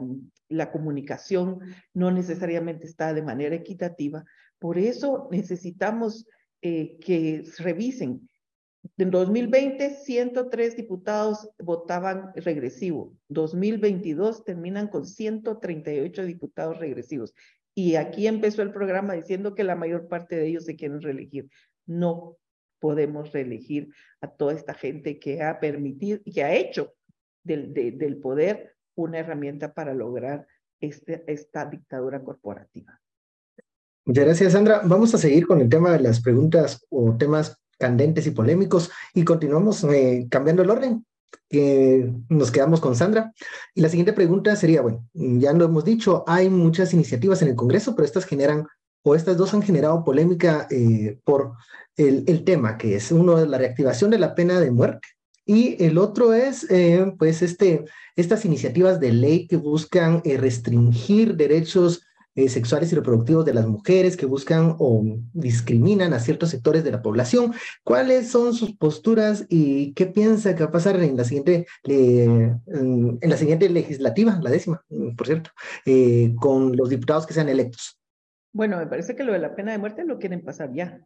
la 0.50 0.72
comunicación 0.72 1.62
no 1.96 2.12
necesariamente 2.12 2.86
está 2.86 3.12
de 3.16 3.24
manera 3.24 3.56
equitativa. 3.56 4.24
Por 4.60 4.78
eso 4.78 5.30
necesitamos 5.32 6.28
eh, 6.62 6.98
que 7.00 7.44
revisen. 7.58 8.30
En 8.98 9.12
2020, 9.12 9.96
103 9.96 10.76
diputados 10.76 11.50
votaban 11.60 12.32
regresivo. 12.36 13.14
2022 13.30 14.46
terminan 14.46 14.88
con 14.88 15.06
138 15.06 16.26
diputados 16.26 16.80
regresivos. 16.80 17.34
Y 17.76 17.96
aquí 17.96 18.28
empezó 18.28 18.62
el 18.62 18.72
programa 18.72 19.14
diciendo 19.14 19.56
que 19.56 19.64
la 19.64 19.76
mayor 19.76 20.08
parte 20.08 20.36
de 20.36 20.48
ellos 20.48 20.66
se 20.66 20.76
quieren 20.76 21.02
reelegir. 21.02 21.50
No 21.86 22.38
podemos 22.80 23.32
reelegir 23.32 23.90
a 24.22 24.28
toda 24.30 24.54
esta 24.54 24.74
gente 24.74 25.20
que 25.20 25.44
ha 25.44 25.60
permitido 25.60 26.20
que 26.24 26.44
ha 26.44 26.54
hecho 26.54 26.94
del, 27.44 27.74
del 27.74 28.18
poder 28.18 28.76
una 28.96 29.20
herramienta 29.20 29.74
para 29.74 29.94
lograr 29.94 30.48
este, 30.80 31.24
esta 31.28 31.66
dictadura 31.66 32.24
corporativa. 32.24 33.00
Muchas 34.10 34.26
gracias, 34.26 34.54
Sandra. 34.54 34.82
Vamos 34.86 35.14
a 35.14 35.20
seguir 35.20 35.46
con 35.46 35.62
el 35.62 35.70
tema 35.70 35.92
de 35.92 36.00
las 36.00 36.20
preguntas 36.20 36.84
o 36.90 37.16
temas 37.16 37.60
candentes 37.78 38.26
y 38.26 38.32
polémicos 38.32 38.90
y 39.14 39.24
continuamos 39.24 39.84
eh, 39.84 40.26
cambiando 40.32 40.64
el 40.64 40.72
orden 40.72 41.06
que 41.48 42.12
nos 42.28 42.50
quedamos 42.50 42.82
con 42.82 42.96
Sandra. 42.96 43.32
Y 43.76 43.82
la 43.82 43.90
siguiente 43.90 44.14
pregunta 44.14 44.56
sería, 44.56 44.82
bueno, 44.82 45.08
ya 45.14 45.54
lo 45.54 45.66
hemos 45.66 45.86
dicho, 45.86 46.24
hay 46.26 46.50
muchas 46.50 46.92
iniciativas 46.92 47.44
en 47.44 47.50
el 47.50 47.56
Congreso, 47.56 47.96
pero 47.96 48.04
estas 48.04 48.26
generan, 48.26 48.66
o 49.04 49.14
estas 49.14 49.38
dos 49.38 49.54
han 49.54 49.62
generado 49.62 50.04
polémica 50.04 50.68
eh, 50.72 51.20
por 51.24 51.52
el, 51.96 52.24
el, 52.26 52.44
tema, 52.44 52.80
que 52.80 52.96
es 52.96 53.12
uno 53.12 53.36
de 53.36 53.46
la 53.46 53.60
reactivación 53.60 54.10
de 54.10 54.18
la 54.18 54.34
pena 54.34 54.60
de 54.60 54.72
muerte 54.72 55.08
y 55.50 55.84
el 55.84 55.98
otro 55.98 56.36
es, 56.36 56.70
eh, 56.70 57.12
pues, 57.18 57.42
este, 57.42 57.84
estas 58.16 58.46
iniciativas 58.46 59.00
de 59.00 59.12
ley 59.12 59.48
que 59.48 59.56
buscan 59.56 60.22
eh, 60.24 60.38
restringir 60.38 61.38
derechos 61.38 62.06
eh, 62.36 62.48
sexuales 62.48 62.92
y 62.92 62.96
reproductivos 62.96 63.44
de 63.44 63.54
las 63.54 63.68
mujeres 63.68 64.16
que 64.16 64.26
buscan 64.26 64.76
o 64.80 65.04
discriminan 65.34 66.14
a 66.14 66.20
ciertos 66.20 66.50
sectores 66.50 66.84
de 66.84 66.92
la 66.92 67.02
población. 67.02 67.54
¿Cuáles 67.84 68.30
son 68.30 68.54
sus 68.54 68.76
posturas 68.78 69.46
y 69.50 69.94
qué 69.94 70.06
piensa 70.06 70.56
que 70.56 70.64
va 70.64 70.70
a 70.70 70.72
pasar 70.72 71.02
en 71.02 71.18
la 71.18 71.24
siguiente, 71.24 71.66
en 71.84 73.20
la 73.22 73.38
siguiente 73.38 73.68
legislativa, 73.70 74.40
la 74.42 74.52
décima, 74.52 74.86
por 75.18 75.28
cierto, 75.28 75.50
eh, 75.86 76.34
con 76.40 76.76
los 76.78 76.90
diputados 76.90 77.26
que 77.26 77.34
sean 77.34 77.50
electos? 77.50 78.00
Bueno, 78.54 78.78
me 78.78 78.88
parece 78.88 79.16
que 79.16 79.24
lo 79.24 79.34
de 79.34 79.40
la 79.40 79.56
pena 79.56 79.72
de 79.72 79.78
muerte 79.78 80.06
lo 80.06 80.20
quieren 80.20 80.44
pasar 80.44 80.72
ya. 80.74 81.02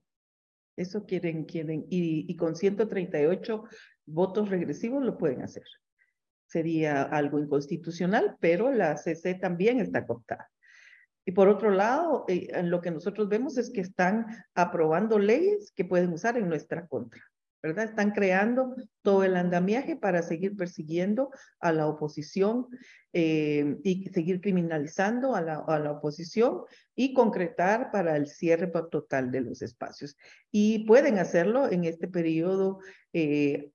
Eso 0.76 1.06
quieren, 1.06 1.46
quieren, 1.46 1.86
y, 1.90 2.26
y 2.32 2.36
con 2.36 2.56
138 2.56 3.64
votos 4.06 4.50
regresivos 4.50 5.04
lo 5.04 5.18
pueden 5.18 5.42
hacer. 5.42 5.64
Sería 6.48 7.04
algo 7.04 7.40
inconstitucional, 7.40 8.38
pero 8.40 8.72
la 8.72 8.98
CC 8.98 9.36
también 9.36 9.80
está 9.80 10.06
cooptada. 10.06 10.50
Y 11.26 11.32
por 11.32 11.48
otro 11.48 11.72
lado, 11.72 12.26
eh, 12.28 12.50
lo 12.64 12.82
que 12.82 12.92
nosotros 12.92 13.30
vemos 13.30 13.58
es 13.58 13.70
que 13.70 13.82
están 13.82 14.26
aprobando 14.56 15.20
leyes 15.20 15.72
que 15.76 15.86
pueden 15.86 16.12
usar 16.12 16.38
en 16.38 16.50
nuestra 16.50 16.88
contra. 16.88 17.22
¿verdad? 17.64 17.86
Están 17.86 18.12
creando 18.12 18.76
todo 19.02 19.24
el 19.24 19.38
andamiaje 19.38 19.96
para 19.96 20.22
seguir 20.22 20.58
persiguiendo 20.58 21.32
a 21.62 21.72
la 21.72 21.88
oposición 21.88 22.68
eh, 23.14 23.78
y 23.84 24.10
seguir 24.10 24.42
criminalizando 24.42 25.34
a 25.34 25.42
la, 25.42 25.64
a 25.66 25.80
la, 25.80 25.92
oposición 25.92 26.64
y 26.94 27.14
concretar 27.14 27.90
para 27.90 28.18
el 28.18 28.28
cierre 28.28 28.68
total 28.92 29.32
de 29.32 29.42
los 29.42 29.62
espacios. 29.62 30.18
Y 30.52 30.86
pueden 30.86 31.20
hacerlo 31.20 31.72
en 31.72 31.86
este 31.86 32.10
periodo 32.10 32.80
eh, 33.14 33.72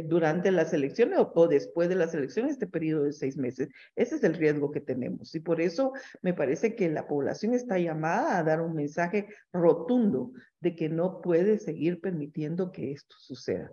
durante 0.00 0.50
las 0.50 0.72
elecciones 0.72 1.18
o, 1.18 1.48
después 1.48 1.88
de 1.88 1.96
las 1.96 2.14
elecciones, 2.14 2.52
este 2.52 2.66
periodo 2.66 3.04
de 3.04 3.12
seis 3.12 3.36
meses. 3.36 3.68
Ese 3.94 4.16
es 4.16 4.24
el 4.24 4.34
riesgo 4.34 4.70
que 4.70 4.80
tenemos. 4.80 5.34
Y 5.34 5.40
por 5.40 5.60
eso 5.60 5.92
me 6.22 6.34
parece 6.34 6.74
que 6.74 6.88
la 6.88 7.06
población 7.06 7.54
está 7.54 7.78
llamada 7.78 8.38
a 8.38 8.42
dar 8.42 8.62
un 8.62 8.74
mensaje 8.74 9.28
rotundo 9.52 10.32
de 10.60 10.74
que 10.74 10.88
no 10.88 11.20
puede 11.20 11.58
seguir 11.58 12.00
permitiendo 12.00 12.72
que 12.72 12.92
esto 12.92 13.16
suceda. 13.18 13.70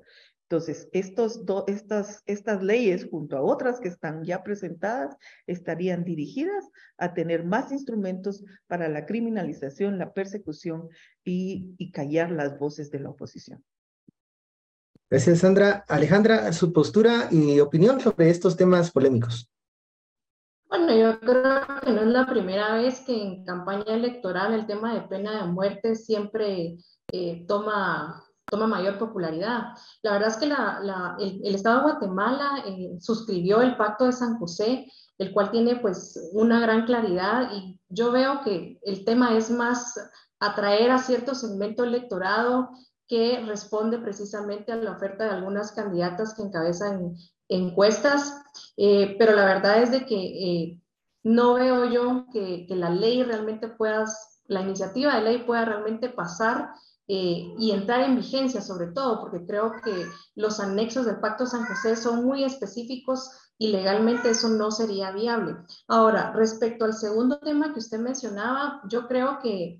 Entonces, 0.50 0.90
estos 0.94 1.44
estas, 1.68 2.24
estas 2.26 2.64
leyes, 2.64 3.08
junto 3.10 3.38
a 3.38 3.44
otras 3.44 3.80
que 3.80 3.88
están 3.88 4.24
ya 4.24 4.44
presentadas, 4.44 5.16
estarían 5.46 6.04
dirigidas 6.04 6.68
a 6.98 7.14
tener 7.14 7.46
más 7.46 7.72
instrumentos 7.72 8.44
para 8.66 8.90
la 8.90 9.06
criminalización, 9.06 10.00
la 10.00 10.12
persecución 10.12 10.90
y, 11.24 11.76
y 11.78 11.92
callar 11.92 12.32
las 12.32 12.58
voces 12.58 12.90
de 12.90 13.00
la 13.00 13.12
oposición. 13.12 13.64
Gracias, 15.10 15.40
Sandra. 15.40 15.84
Alejandra, 15.88 16.54
su 16.54 16.72
postura 16.72 17.30
y 17.32 17.60
opinión 17.60 18.00
sobre 18.00 18.30
estos 18.30 18.56
temas 18.56 18.92
polémicos. 18.92 19.50
Bueno, 20.68 20.94
yo 20.94 21.20
creo 21.20 21.66
que 21.84 21.92
no 21.92 22.02
es 22.02 22.08
la 22.08 22.28
primera 22.28 22.76
vez 22.76 23.00
que 23.00 23.20
en 23.20 23.44
campaña 23.44 23.96
electoral 23.96 24.54
el 24.54 24.68
tema 24.68 24.94
de 24.94 25.02
pena 25.02 25.42
de 25.42 25.52
muerte 25.52 25.96
siempre 25.96 26.78
eh, 27.12 27.44
toma, 27.48 28.24
toma 28.46 28.68
mayor 28.68 29.00
popularidad. 29.00 29.70
La 30.04 30.12
verdad 30.12 30.30
es 30.30 30.38
que 30.38 30.46
el, 30.46 31.56
Estado 31.56 31.78
de 31.78 31.92
Guatemala 31.92 32.64
eh, 32.68 32.96
suscribió 33.00 33.62
el 33.62 33.78
Pacto 33.78 34.06
de 34.06 34.12
San 34.12 34.38
José, 34.38 34.86
el 35.18 35.34
cual 35.34 35.50
tiene 35.50 35.78
pues 35.78 36.30
una 36.34 36.60
gran 36.60 36.86
claridad 36.86 37.50
y 37.52 37.80
yo 37.90 38.12
veo 38.12 38.42
que 38.44 38.78
el 38.84 39.04
tema 39.06 39.36
es 39.36 39.50
más 39.50 39.96
atraer 40.40 40.92
a 40.92 41.00
cierto 41.00 41.34
segmento 41.34 41.84
electorado 41.84 42.70
que 43.10 43.44
responde 43.46 43.98
precisamente 43.98 44.72
a 44.72 44.76
la 44.76 44.92
oferta 44.92 45.26
de 45.26 45.32
algunas 45.32 45.72
candidatas 45.74 46.36
que 46.36 46.44
encabezan 46.44 47.16
encuestas, 47.50 48.36
eh, 48.78 49.16
pero 49.18 49.34
la 49.34 49.46
verdad 49.46 49.82
es 49.82 49.92
de 49.92 50.06
que 50.06 50.16
eh, 50.16 50.82
no 51.24 51.56
veo 51.56 51.86
yo 51.90 52.28
que, 52.32 52.68
que, 52.68 52.76
la 52.76 52.92
ley 52.92 53.24
realmente 53.24 53.68
pueda, 53.68 54.06
la 54.46 54.62
iniciativa 54.62 55.16
de 55.16 55.22
ley 55.22 55.38
pueda 55.40 55.66
realmente 55.66 56.10
pasar 56.10 56.70
eh, 57.12 57.56
y 57.58 57.72
entrar 57.72 58.02
en 58.02 58.18
vigencia 58.18 58.62
sobre 58.62 58.92
todo, 58.92 59.20
porque 59.20 59.44
creo 59.44 59.74
que 59.84 60.06
los 60.36 60.60
anexos 60.60 61.08
del 61.08 61.20
Pacto 61.20 61.48
San 61.48 61.66
José 61.66 61.96
son 61.96 62.24
muy 62.24 62.44
específicos 62.44 63.32
y 63.58 63.70
legalmente 63.70 64.30
eso 64.30 64.50
no 64.50 64.70
sería 64.70 65.10
viable. 65.12 65.56
Ahora, 65.88 66.32
respecto 66.34 66.86
al 66.86 66.94
segundo 66.94 67.40
tema 67.40 67.74
que 67.74 67.80
usted 67.80 67.98
mencionaba, 67.98 68.84
yo 68.88 69.08
creo 69.08 69.40
que 69.40 69.80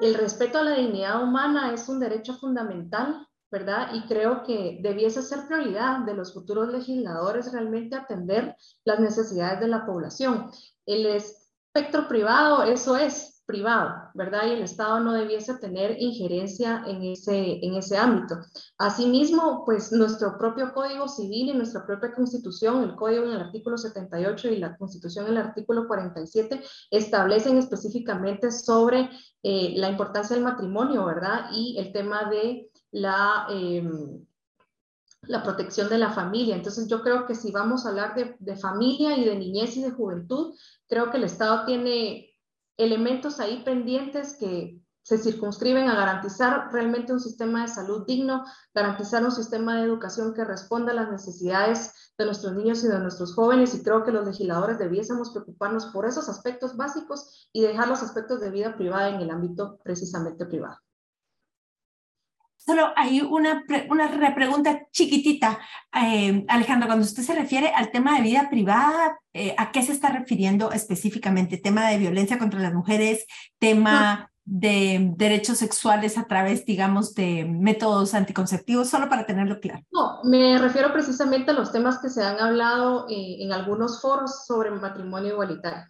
el 0.00 0.14
respeto 0.14 0.58
a 0.58 0.62
la 0.62 0.76
dignidad 0.76 1.22
humana 1.22 1.72
es 1.72 1.88
un 1.88 2.00
derecho 2.00 2.34
fundamental, 2.34 3.26
¿verdad? 3.50 3.94
Y 3.94 4.06
creo 4.06 4.42
que 4.42 4.78
debiese 4.82 5.22
ser 5.22 5.46
prioridad 5.46 6.00
de 6.00 6.14
los 6.14 6.34
futuros 6.34 6.68
legisladores 6.72 7.52
realmente 7.52 7.96
atender 7.96 8.56
las 8.84 8.98
necesidades 8.98 9.60
de 9.60 9.68
la 9.68 9.86
población. 9.86 10.50
El 10.86 11.06
espectro 11.06 12.08
privado, 12.08 12.64
eso 12.64 12.96
es, 12.96 13.33
privado, 13.46 14.10
¿verdad? 14.14 14.46
Y 14.46 14.52
el 14.52 14.62
Estado 14.62 15.00
no 15.00 15.12
debiese 15.12 15.54
tener 15.58 16.00
injerencia 16.00 16.82
en 16.86 17.02
ese, 17.02 17.64
en 17.64 17.74
ese 17.74 17.96
ámbito. 17.96 18.36
Asimismo, 18.78 19.64
pues 19.64 19.92
nuestro 19.92 20.38
propio 20.38 20.72
Código 20.72 21.08
Civil 21.08 21.50
y 21.50 21.54
nuestra 21.54 21.84
propia 21.84 22.12
Constitución, 22.12 22.82
el 22.82 22.94
Código 22.94 23.24
en 23.24 23.32
el 23.32 23.40
artículo 23.40 23.76
78 23.76 24.48
y 24.48 24.56
la 24.56 24.76
Constitución 24.76 25.26
en 25.26 25.32
el 25.32 25.38
artículo 25.38 25.86
47, 25.86 26.62
establecen 26.90 27.58
específicamente 27.58 28.50
sobre 28.50 29.10
eh, 29.42 29.74
la 29.76 29.90
importancia 29.90 30.34
del 30.34 30.44
matrimonio, 30.44 31.04
¿verdad? 31.04 31.50
Y 31.52 31.76
el 31.78 31.92
tema 31.92 32.28
de 32.30 32.70
la... 32.92 33.46
Eh, 33.50 33.88
la 35.26 35.42
protección 35.42 35.88
de 35.88 35.96
la 35.96 36.10
familia. 36.10 36.54
Entonces 36.54 36.86
yo 36.86 37.00
creo 37.00 37.24
que 37.24 37.34
si 37.34 37.50
vamos 37.50 37.86
a 37.86 37.88
hablar 37.88 38.14
de 38.14 38.56
familia 38.56 39.16
y 39.16 39.24
de 39.24 39.34
niñez 39.34 39.74
y 39.78 39.82
de 39.82 39.90
juventud, 39.90 40.54
creo 40.86 41.10
que 41.10 41.16
el 41.16 41.24
Estado 41.24 41.64
tiene 41.64 42.33
elementos 42.76 43.40
ahí 43.40 43.62
pendientes 43.64 44.36
que 44.38 44.80
se 45.02 45.18
circunscriben 45.18 45.88
a 45.88 45.96
garantizar 45.96 46.72
realmente 46.72 47.12
un 47.12 47.20
sistema 47.20 47.62
de 47.62 47.68
salud 47.68 48.06
digno, 48.06 48.42
garantizar 48.74 49.22
un 49.22 49.32
sistema 49.32 49.76
de 49.76 49.84
educación 49.84 50.32
que 50.32 50.44
responda 50.44 50.92
a 50.92 50.94
las 50.94 51.10
necesidades 51.10 52.12
de 52.16 52.24
nuestros 52.24 52.54
niños 52.54 52.82
y 52.84 52.88
de 52.88 52.98
nuestros 52.98 53.34
jóvenes 53.34 53.74
y 53.74 53.82
creo 53.82 54.02
que 54.02 54.12
los 54.12 54.26
legisladores 54.26 54.78
debiésemos 54.78 55.30
preocuparnos 55.30 55.86
por 55.86 56.06
esos 56.06 56.28
aspectos 56.30 56.76
básicos 56.76 57.50
y 57.52 57.60
dejar 57.60 57.88
los 57.88 58.02
aspectos 58.02 58.40
de 58.40 58.50
vida 58.50 58.76
privada 58.76 59.10
en 59.10 59.20
el 59.20 59.30
ámbito 59.30 59.78
precisamente 59.84 60.46
privado. 60.46 60.78
Solo 62.66 62.92
hay 62.96 63.20
una, 63.20 63.62
una 63.90 64.08
repregunta 64.08 64.86
chiquitita, 64.90 65.58
eh, 65.92 66.44
Alejandro, 66.48 66.88
cuando 66.88 67.04
usted 67.04 67.22
se 67.22 67.34
refiere 67.34 67.68
al 67.68 67.90
tema 67.90 68.16
de 68.16 68.22
vida 68.22 68.48
privada, 68.48 69.18
eh, 69.34 69.54
¿a 69.58 69.70
qué 69.70 69.82
se 69.82 69.92
está 69.92 70.08
refiriendo 70.08 70.72
específicamente? 70.72 71.58
¿Tema 71.58 71.90
de 71.90 71.98
violencia 71.98 72.38
contra 72.38 72.60
las 72.60 72.72
mujeres? 72.72 73.26
¿Tema 73.58 74.30
de 74.46 75.12
derechos 75.16 75.58
sexuales 75.58 76.16
a 76.16 76.24
través, 76.24 76.64
digamos, 76.64 77.14
de 77.14 77.44
métodos 77.44 78.14
anticonceptivos? 78.14 78.88
Solo 78.88 79.10
para 79.10 79.26
tenerlo 79.26 79.60
claro. 79.60 79.84
No, 79.90 80.20
me 80.24 80.58
refiero 80.58 80.90
precisamente 80.90 81.50
a 81.50 81.54
los 81.54 81.70
temas 81.70 81.98
que 81.98 82.08
se 82.08 82.22
han 82.22 82.40
hablado 82.40 83.06
eh, 83.10 83.36
en 83.40 83.52
algunos 83.52 84.00
foros 84.00 84.46
sobre 84.46 84.70
matrimonio 84.70 85.32
igualitario. 85.32 85.84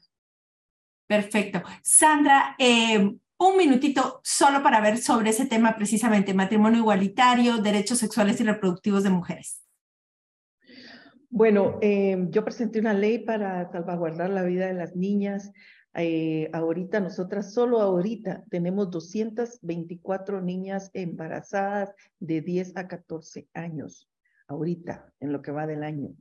Perfecto. 1.07 1.62
Sandra, 1.83 2.57
eh, 2.59 3.14
un 3.49 3.57
minutito 3.57 4.20
solo 4.22 4.62
para 4.62 4.80
ver 4.80 4.99
sobre 4.99 5.30
ese 5.30 5.47
tema 5.47 5.76
precisamente, 5.76 6.34
matrimonio 6.34 6.80
igualitario, 6.80 7.59
derechos 7.59 7.99
sexuales 7.99 8.40
y 8.40 8.45
reproductivos 8.45 9.03
de 9.03 9.11
mujeres. 9.11 9.62
Bueno, 11.30 11.78
eh, 11.82 12.26
yo 12.30 12.45
presenté 12.45 12.78
una 12.78 12.95
ley 12.95 13.18
para 13.18 13.70
salvaguardar 13.70 14.30
la 14.30 14.45
vida 14.45 14.66
de 14.66 14.74
las 14.74 14.95
niñas. 14.95 15.53
Eh, 15.95 16.49
ahorita, 16.53 17.01
nosotras 17.01 17.53
solo 17.53 17.80
ahorita 17.80 18.45
tenemos 18.51 18.90
224 18.90 20.40
niñas 20.40 20.90
embarazadas 20.92 21.92
de 22.20 22.40
10 22.40 22.76
a 22.76 22.86
14 22.86 23.49
años, 23.53 24.09
ahorita, 24.49 25.12
en 25.20 25.32
lo 25.32 25.42
que 25.42 25.53
va 25.53 25.66
del 25.66 25.82
año 25.82 26.14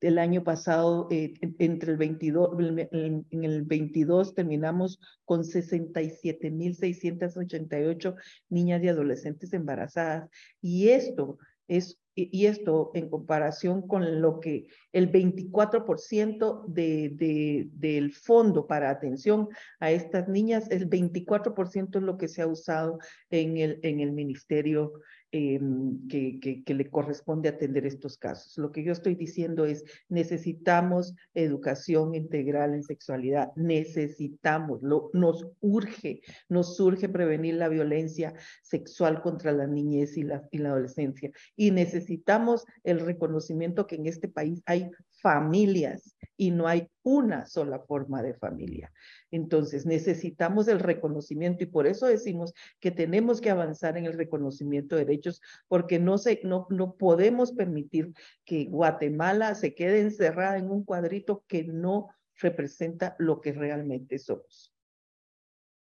el 0.00 0.18
año 0.18 0.42
pasado, 0.44 1.08
eh, 1.10 1.34
entre 1.58 1.90
el 1.92 1.98
22, 1.98 2.50
en, 2.90 3.26
el 3.30 3.62
22 3.62 4.34
terminamos 4.34 4.98
con 5.24 5.42
67.688 5.42 8.16
niñas 8.48 8.82
y 8.82 8.88
adolescentes 8.88 9.52
embarazadas. 9.52 10.28
Y 10.60 10.88
esto 10.88 11.38
es 11.68 12.00
y 12.16 12.46
esto 12.46 12.90
en 12.94 13.08
comparación 13.08 13.86
con 13.86 14.20
lo 14.20 14.40
que 14.40 14.66
el 14.92 15.10
24% 15.10 16.64
de, 16.66 17.10
de, 17.14 17.68
del 17.72 18.12
fondo 18.12 18.66
para 18.66 18.90
atención 18.90 19.48
a 19.78 19.90
estas 19.90 20.28
niñas, 20.28 20.70
el 20.70 20.90
24% 20.90 21.96
es 21.96 22.02
lo 22.02 22.18
que 22.18 22.28
se 22.28 22.42
ha 22.42 22.46
usado 22.46 22.98
en 23.30 23.56
el, 23.56 23.78
en 23.82 24.00
el 24.00 24.12
Ministerio 24.12 24.92
eh, 25.32 25.60
que, 26.08 26.74
le 26.74 26.90
corresponde 26.90 27.48
atender 27.48 27.86
estos 27.86 28.16
casos. 28.18 28.58
Lo 28.58 28.72
que 28.72 28.82
yo 28.82 28.92
estoy 28.92 29.14
diciendo 29.14 29.64
es, 29.64 29.84
necesitamos 30.08 31.14
educación 31.34 32.14
integral 32.14 32.74
en 32.74 32.82
sexualidad, 32.82 33.52
necesitamos, 33.54 34.82
nos 34.82 35.46
urge, 35.60 36.22
nos 36.48 36.78
urge 36.80 37.08
prevenir 37.08 37.54
la 37.54 37.68
violencia 37.68 38.34
sexual 38.62 39.22
contra 39.22 39.52
la 39.52 39.66
niñez 39.66 40.16
y 40.16 40.22
la 40.22 40.68
adolescencia. 40.68 41.30
Y 41.56 41.70
necesitamos 41.70 42.64
el 42.82 43.00
reconocimiento 43.00 43.86
que 43.86 43.96
en 43.96 44.06
este 44.06 44.28
país 44.28 44.62
hay 44.66 44.90
familias 45.22 46.16
y 46.40 46.52
no 46.52 46.66
hay 46.66 46.88
una 47.02 47.44
sola 47.44 47.80
forma 47.80 48.22
de 48.22 48.32
familia. 48.32 48.90
Entonces 49.30 49.84
necesitamos 49.84 50.68
el 50.68 50.80
reconocimiento 50.80 51.64
y 51.64 51.66
por 51.66 51.86
eso 51.86 52.06
decimos 52.06 52.54
que 52.80 52.90
tenemos 52.90 53.42
que 53.42 53.50
avanzar 53.50 53.98
en 53.98 54.06
el 54.06 54.14
reconocimiento 54.14 54.96
de 54.96 55.04
derechos 55.04 55.42
porque 55.68 55.98
no, 55.98 56.16
se, 56.16 56.40
no, 56.42 56.66
no 56.70 56.94
podemos 56.94 57.52
permitir 57.52 58.14
que 58.46 58.64
Guatemala 58.64 59.54
se 59.54 59.74
quede 59.74 60.00
encerrada 60.00 60.56
en 60.56 60.70
un 60.70 60.82
cuadrito 60.82 61.44
que 61.46 61.64
no 61.64 62.08
representa 62.36 63.16
lo 63.18 63.42
que 63.42 63.52
realmente 63.52 64.18
somos. 64.18 64.69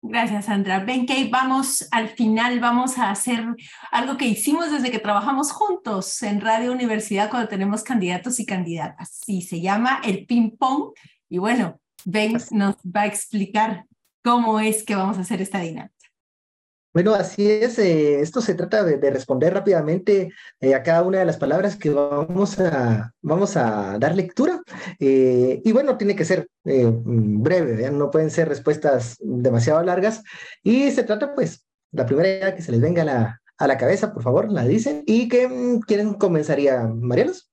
Gracias, 0.09 0.45
Sandra. 0.45 0.79
Ven 0.81 1.05
que 1.05 1.29
vamos 1.29 1.89
al 1.91 2.09
final, 2.09 2.61
vamos 2.61 2.97
a 2.97 3.11
hacer 3.11 3.45
algo 3.91 4.17
que 4.17 4.27
hicimos 4.27 4.71
desde 4.71 4.91
que 4.91 5.01
trabajamos 5.01 5.51
juntos 5.51 6.23
en 6.23 6.41
Radio 6.41 6.71
Universidad 6.71 7.29
cuando 7.29 7.49
tenemos 7.49 7.83
candidatos 7.83 8.39
y 8.39 8.47
candidatas. 8.47 9.21
Sí, 9.25 9.43
se 9.43 9.61
llama 9.61 10.01
el 10.05 10.25
ping 10.25 10.51
pong. 10.57 10.93
Y 11.29 11.39
bueno, 11.39 11.81
Ben 12.05 12.39
nos 12.53 12.77
va 12.77 13.03
a 13.03 13.07
explicar 13.07 13.85
cómo 14.23 14.61
es 14.61 14.85
que 14.85 14.95
vamos 14.95 15.19
a 15.19 15.23
hacer 15.23 15.43
esta 15.43 15.59
dinámica. 15.59 15.96
Bueno, 16.97 17.15
así 17.15 17.51
es. 17.51 17.79
Eh, 17.79 18.21
esto 18.23 18.41
se 18.41 18.55
trata 18.55 18.83
de, 18.83 19.11
responder 19.11 19.53
rápidamente 19.53 20.33
eh, 20.61 20.75
a 20.75 20.83
cada 20.83 21.03
una 21.03 21.19
de 21.19 21.27
las 21.27 21.37
palabras 21.37 21.77
que 21.77 21.91
vamos 21.91 22.59
a, 22.59 23.13
vamos 23.21 23.55
a 23.59 23.99
dar 23.99 24.17
lectura. 24.17 24.63
Eh, 24.99 25.61
y 25.63 25.73
bueno, 25.73 25.99
tiene 25.99 26.17
que 26.17 26.25
ser 26.25 26.49
breve, 26.65 27.91
no 27.91 28.11
pueden 28.11 28.31
ser 28.31 28.49
respuestas 28.49 29.19
demasiado 29.21 29.83
largas. 29.83 30.23
Y 30.63 30.91
se 30.91 31.03
trata, 31.03 31.35
pues, 31.35 31.67
la 31.93 32.07
primera 32.07 32.55
que 32.55 32.63
se 32.63 32.73
les 32.73 32.81
venga 32.81 33.03
a 33.03 33.05
la, 33.05 33.43
a 33.59 33.67
la 33.67 33.77
cabeza, 33.77 34.15
por 34.15 34.23
favor, 34.23 34.51
la 34.51 34.65
dicen. 34.65 35.03
¿Y 35.05 35.29
que, 35.29 35.49
mm, 35.49 35.81
quién 35.81 36.15
comenzaría, 36.15 36.81
Marielos? 36.87 37.51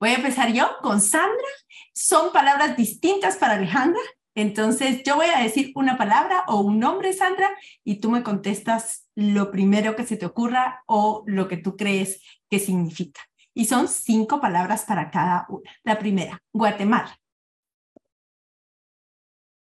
Voy 0.00 0.08
a 0.08 0.14
empezar 0.14 0.54
yo 0.54 0.66
con 0.80 1.02
Sandra. 1.02 1.50
Son 1.92 2.32
palabras 2.32 2.78
distintas 2.78 3.36
para 3.36 3.56
Alejandra. 3.56 4.00
Entonces, 4.34 5.02
yo 5.04 5.16
voy 5.16 5.26
a 5.26 5.42
decir 5.42 5.72
una 5.74 5.96
palabra 5.96 6.44
o 6.46 6.60
un 6.60 6.78
nombre, 6.78 7.12
Sandra, 7.12 7.50
y 7.84 8.00
tú 8.00 8.10
me 8.10 8.22
contestas 8.22 9.08
lo 9.14 9.50
primero 9.50 9.96
que 9.96 10.06
se 10.06 10.16
te 10.16 10.26
ocurra 10.26 10.82
o 10.86 11.24
lo 11.26 11.48
que 11.48 11.56
tú 11.56 11.76
crees 11.76 12.22
que 12.48 12.58
significa. 12.58 13.20
Y 13.54 13.64
son 13.64 13.88
cinco 13.88 14.40
palabras 14.40 14.84
para 14.84 15.10
cada 15.10 15.46
una. 15.48 15.70
La 15.82 15.98
primera, 15.98 16.40
Guatemala. 16.52 17.18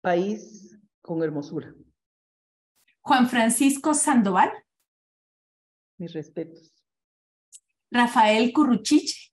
País 0.01 0.77
con 1.01 1.23
hermosura. 1.23 1.73
Juan 3.01 3.29
Francisco 3.29 3.93
Sandoval. 3.93 4.51
Mis 5.97 6.13
respetos. 6.13 6.73
Rafael 7.89 8.51
Curruchiche. 8.51 9.31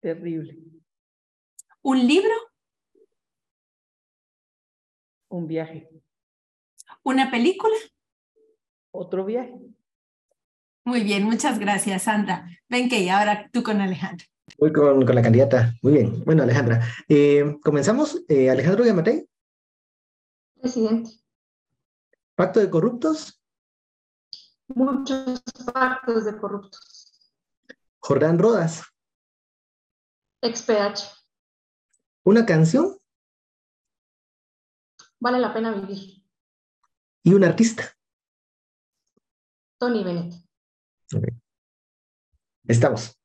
Terrible. 0.00 0.79
¿Un 1.82 2.06
libro? 2.06 2.34
Un 5.28 5.46
viaje. 5.46 5.88
¿Una 7.02 7.30
película? 7.30 7.74
Otro 8.90 9.24
viaje. 9.24 9.54
Muy 10.84 11.02
bien, 11.02 11.24
muchas 11.24 11.58
gracias, 11.58 12.02
Sandra. 12.02 12.48
Ven 12.68 12.88
que 12.88 13.10
ahora 13.10 13.48
tú 13.52 13.62
con 13.62 13.80
Alejandra. 13.80 14.26
Voy 14.58 14.72
con, 14.72 15.06
con 15.06 15.14
la 15.14 15.22
candidata. 15.22 15.74
Muy 15.82 15.92
bien. 15.94 16.24
Bueno, 16.24 16.42
Alejandra, 16.42 16.84
eh, 17.08 17.58
comenzamos. 17.62 18.22
Eh, 18.28 18.50
Alejandro 18.50 18.84
Yamatei. 18.84 19.26
Presidente. 20.60 21.10
¿Pacto 22.34 22.60
de 22.60 22.68
corruptos? 22.68 23.40
Muchos 24.68 25.42
pactos 25.72 26.24
de 26.24 26.36
corruptos. 26.38 27.12
Jordán 28.00 28.38
Rodas. 28.38 28.82
XPH. 30.42 31.19
¿Una 32.24 32.44
canción? 32.44 32.96
Vale 35.18 35.38
la 35.38 35.52
pena 35.52 35.72
vivir. 35.72 36.22
¿Y 37.22 37.34
un 37.34 37.44
artista? 37.44 37.96
Tony 39.78 40.04
Bennett. 40.04 40.34
Estamos. 42.66 43.18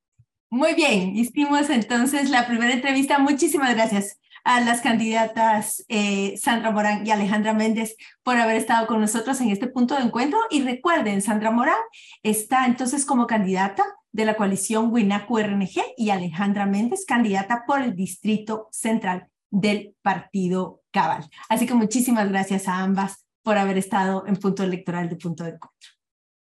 Muy 0.49 0.73
bien, 0.73 1.15
hicimos 1.15 1.69
entonces 1.69 2.29
la 2.29 2.47
primera 2.47 2.73
entrevista. 2.73 3.19
Muchísimas 3.19 3.73
gracias 3.75 4.19
a 4.45 4.61
las 4.61 4.81
candidatas 4.81 5.83
eh, 5.89 6.37
Sandra 6.37 6.71
Morán 6.71 7.05
y 7.05 7.11
Alejandra 7.11 7.53
Méndez 7.53 7.97
por 8.23 8.37
haber 8.37 8.55
estado 8.55 8.85
con 8.87 9.01
nosotros 9.01 9.41
en 9.41 9.49
este 9.49 9.67
punto 9.67 9.95
de 9.95 10.03
encuentro. 10.03 10.39
Y 10.51 10.61
recuerden, 10.61 11.21
Sandra 11.21 11.51
Morán 11.51 11.75
está 12.23 12.65
entonces 12.67 13.05
como 13.05 13.27
candidata 13.27 13.83
de 14.11 14.23
la 14.23 14.35
coalición 14.35 14.93
Winacu 14.93 15.39
RNG 15.39 15.81
y 15.97 16.11
Alejandra 16.11 16.67
Méndez, 16.67 17.05
candidata 17.05 17.63
por 17.67 17.81
el 17.81 17.95
Distrito 17.95 18.69
Central 18.71 19.27
del 19.49 19.95
Partido 20.01 20.83
Cabal. 20.91 21.27
Así 21.49 21.65
que 21.65 21.73
muchísimas 21.73 22.29
gracias 22.29 22.67
a 22.67 22.79
ambas 22.79 23.25
por 23.41 23.57
haber 23.57 23.77
estado 23.77 24.25
en 24.27 24.37
punto 24.37 24.63
electoral 24.63 25.09
de 25.09 25.15
punto 25.15 25.43
de 25.43 25.51
encuentro. 25.51 25.89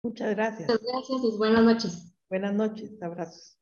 Muchas 0.02 0.30
gracias. 0.30 0.68
Muchas 0.68 0.82
gracias 0.82 1.20
y 1.22 1.38
buenas 1.38 1.62
noches. 1.62 2.14
Buenas 2.28 2.52
noches, 2.52 3.00
abrazos. 3.00 3.61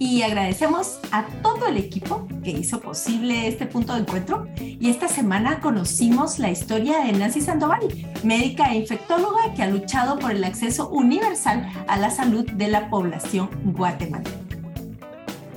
Y 0.00 0.22
agradecemos 0.22 1.00
a 1.10 1.26
todo 1.42 1.66
el 1.66 1.76
equipo 1.76 2.28
que 2.44 2.50
hizo 2.50 2.80
posible 2.80 3.48
este 3.48 3.66
punto 3.66 3.94
de 3.94 4.00
encuentro. 4.00 4.46
Y 4.60 4.90
esta 4.90 5.08
semana 5.08 5.60
conocimos 5.60 6.38
la 6.38 6.50
historia 6.50 7.04
de 7.04 7.12
Nancy 7.12 7.40
Sandoval, 7.40 7.80
médica 8.22 8.72
e 8.72 8.76
infectóloga 8.76 9.52
que 9.56 9.62
ha 9.64 9.66
luchado 9.68 10.18
por 10.20 10.30
el 10.30 10.44
acceso 10.44 10.88
universal 10.90 11.68
a 11.88 11.96
la 11.96 12.10
salud 12.10 12.48
de 12.48 12.68
la 12.68 12.88
población 12.90 13.50
guatemalteca. 13.64 14.36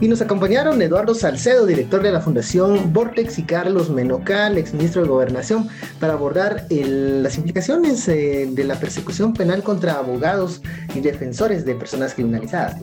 Y 0.01 0.07
nos 0.07 0.19
acompañaron 0.19 0.81
Eduardo 0.81 1.13
Salcedo, 1.13 1.67
director 1.67 2.01
de 2.01 2.11
la 2.11 2.21
Fundación 2.21 2.91
Vortex, 2.91 3.37
y 3.37 3.43
Carlos 3.43 3.91
Menocal, 3.91 4.57
exministro 4.57 5.03
de 5.03 5.07
Gobernación, 5.07 5.69
para 5.99 6.13
abordar 6.13 6.65
las 6.71 7.37
implicaciones 7.37 8.07
eh, 8.07 8.49
de 8.49 8.63
la 8.63 8.79
persecución 8.79 9.33
penal 9.33 9.61
contra 9.61 9.99
abogados 9.99 10.63
y 10.95 11.01
defensores 11.01 11.65
de 11.65 11.75
personas 11.75 12.15
criminalizadas. 12.15 12.77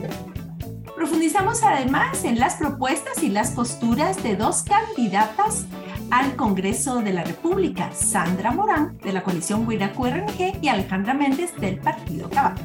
Profundizamos 0.99 1.62
además 1.62 2.24
en 2.24 2.40
las 2.40 2.57
propuestas 2.57 3.22
y 3.22 3.28
las 3.28 3.53
posturas 3.53 4.20
de 4.24 4.34
dos 4.34 4.64
candidatas 4.64 5.64
al 6.11 6.34
Congreso 6.34 7.03
de 7.03 7.12
la 7.12 7.22
República, 7.22 7.92
Sandra 7.92 8.51
Morán, 8.51 8.99
de 9.05 9.12
la 9.12 9.22
coalición 9.22 9.64
Huira 9.64 9.92
RNG, 9.96 10.59
y 10.61 10.66
Alejandra 10.66 11.14
Méndez, 11.14 11.55
del 11.61 11.78
Partido 11.78 12.28
Cabal. 12.28 12.57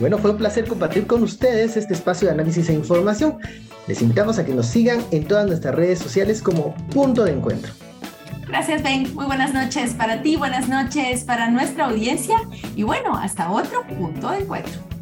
Bueno, 0.00 0.18
fue 0.18 0.32
un 0.32 0.36
placer 0.36 0.66
compartir 0.66 1.06
con 1.06 1.22
ustedes 1.22 1.76
este 1.76 1.94
espacio 1.94 2.26
de 2.26 2.34
análisis 2.34 2.68
e 2.70 2.72
información. 2.72 3.38
Les 3.86 4.02
invitamos 4.02 4.36
a 4.40 4.44
que 4.44 4.52
nos 4.52 4.66
sigan 4.66 4.98
en 5.12 5.24
todas 5.24 5.46
nuestras 5.46 5.76
redes 5.76 6.00
sociales 6.00 6.42
como 6.42 6.74
punto 6.92 7.22
de 7.22 7.34
encuentro. 7.34 7.72
Gracias, 8.48 8.82
Ben. 8.82 9.14
Muy 9.14 9.26
buenas 9.26 9.54
noches 9.54 9.92
para 9.92 10.22
ti, 10.22 10.34
buenas 10.34 10.68
noches 10.68 11.22
para 11.22 11.48
nuestra 11.50 11.84
audiencia 11.84 12.36
y 12.74 12.82
bueno, 12.82 13.16
hasta 13.16 13.48
otro 13.52 13.86
punto 13.86 14.32
de 14.32 14.38
encuentro. 14.38 14.93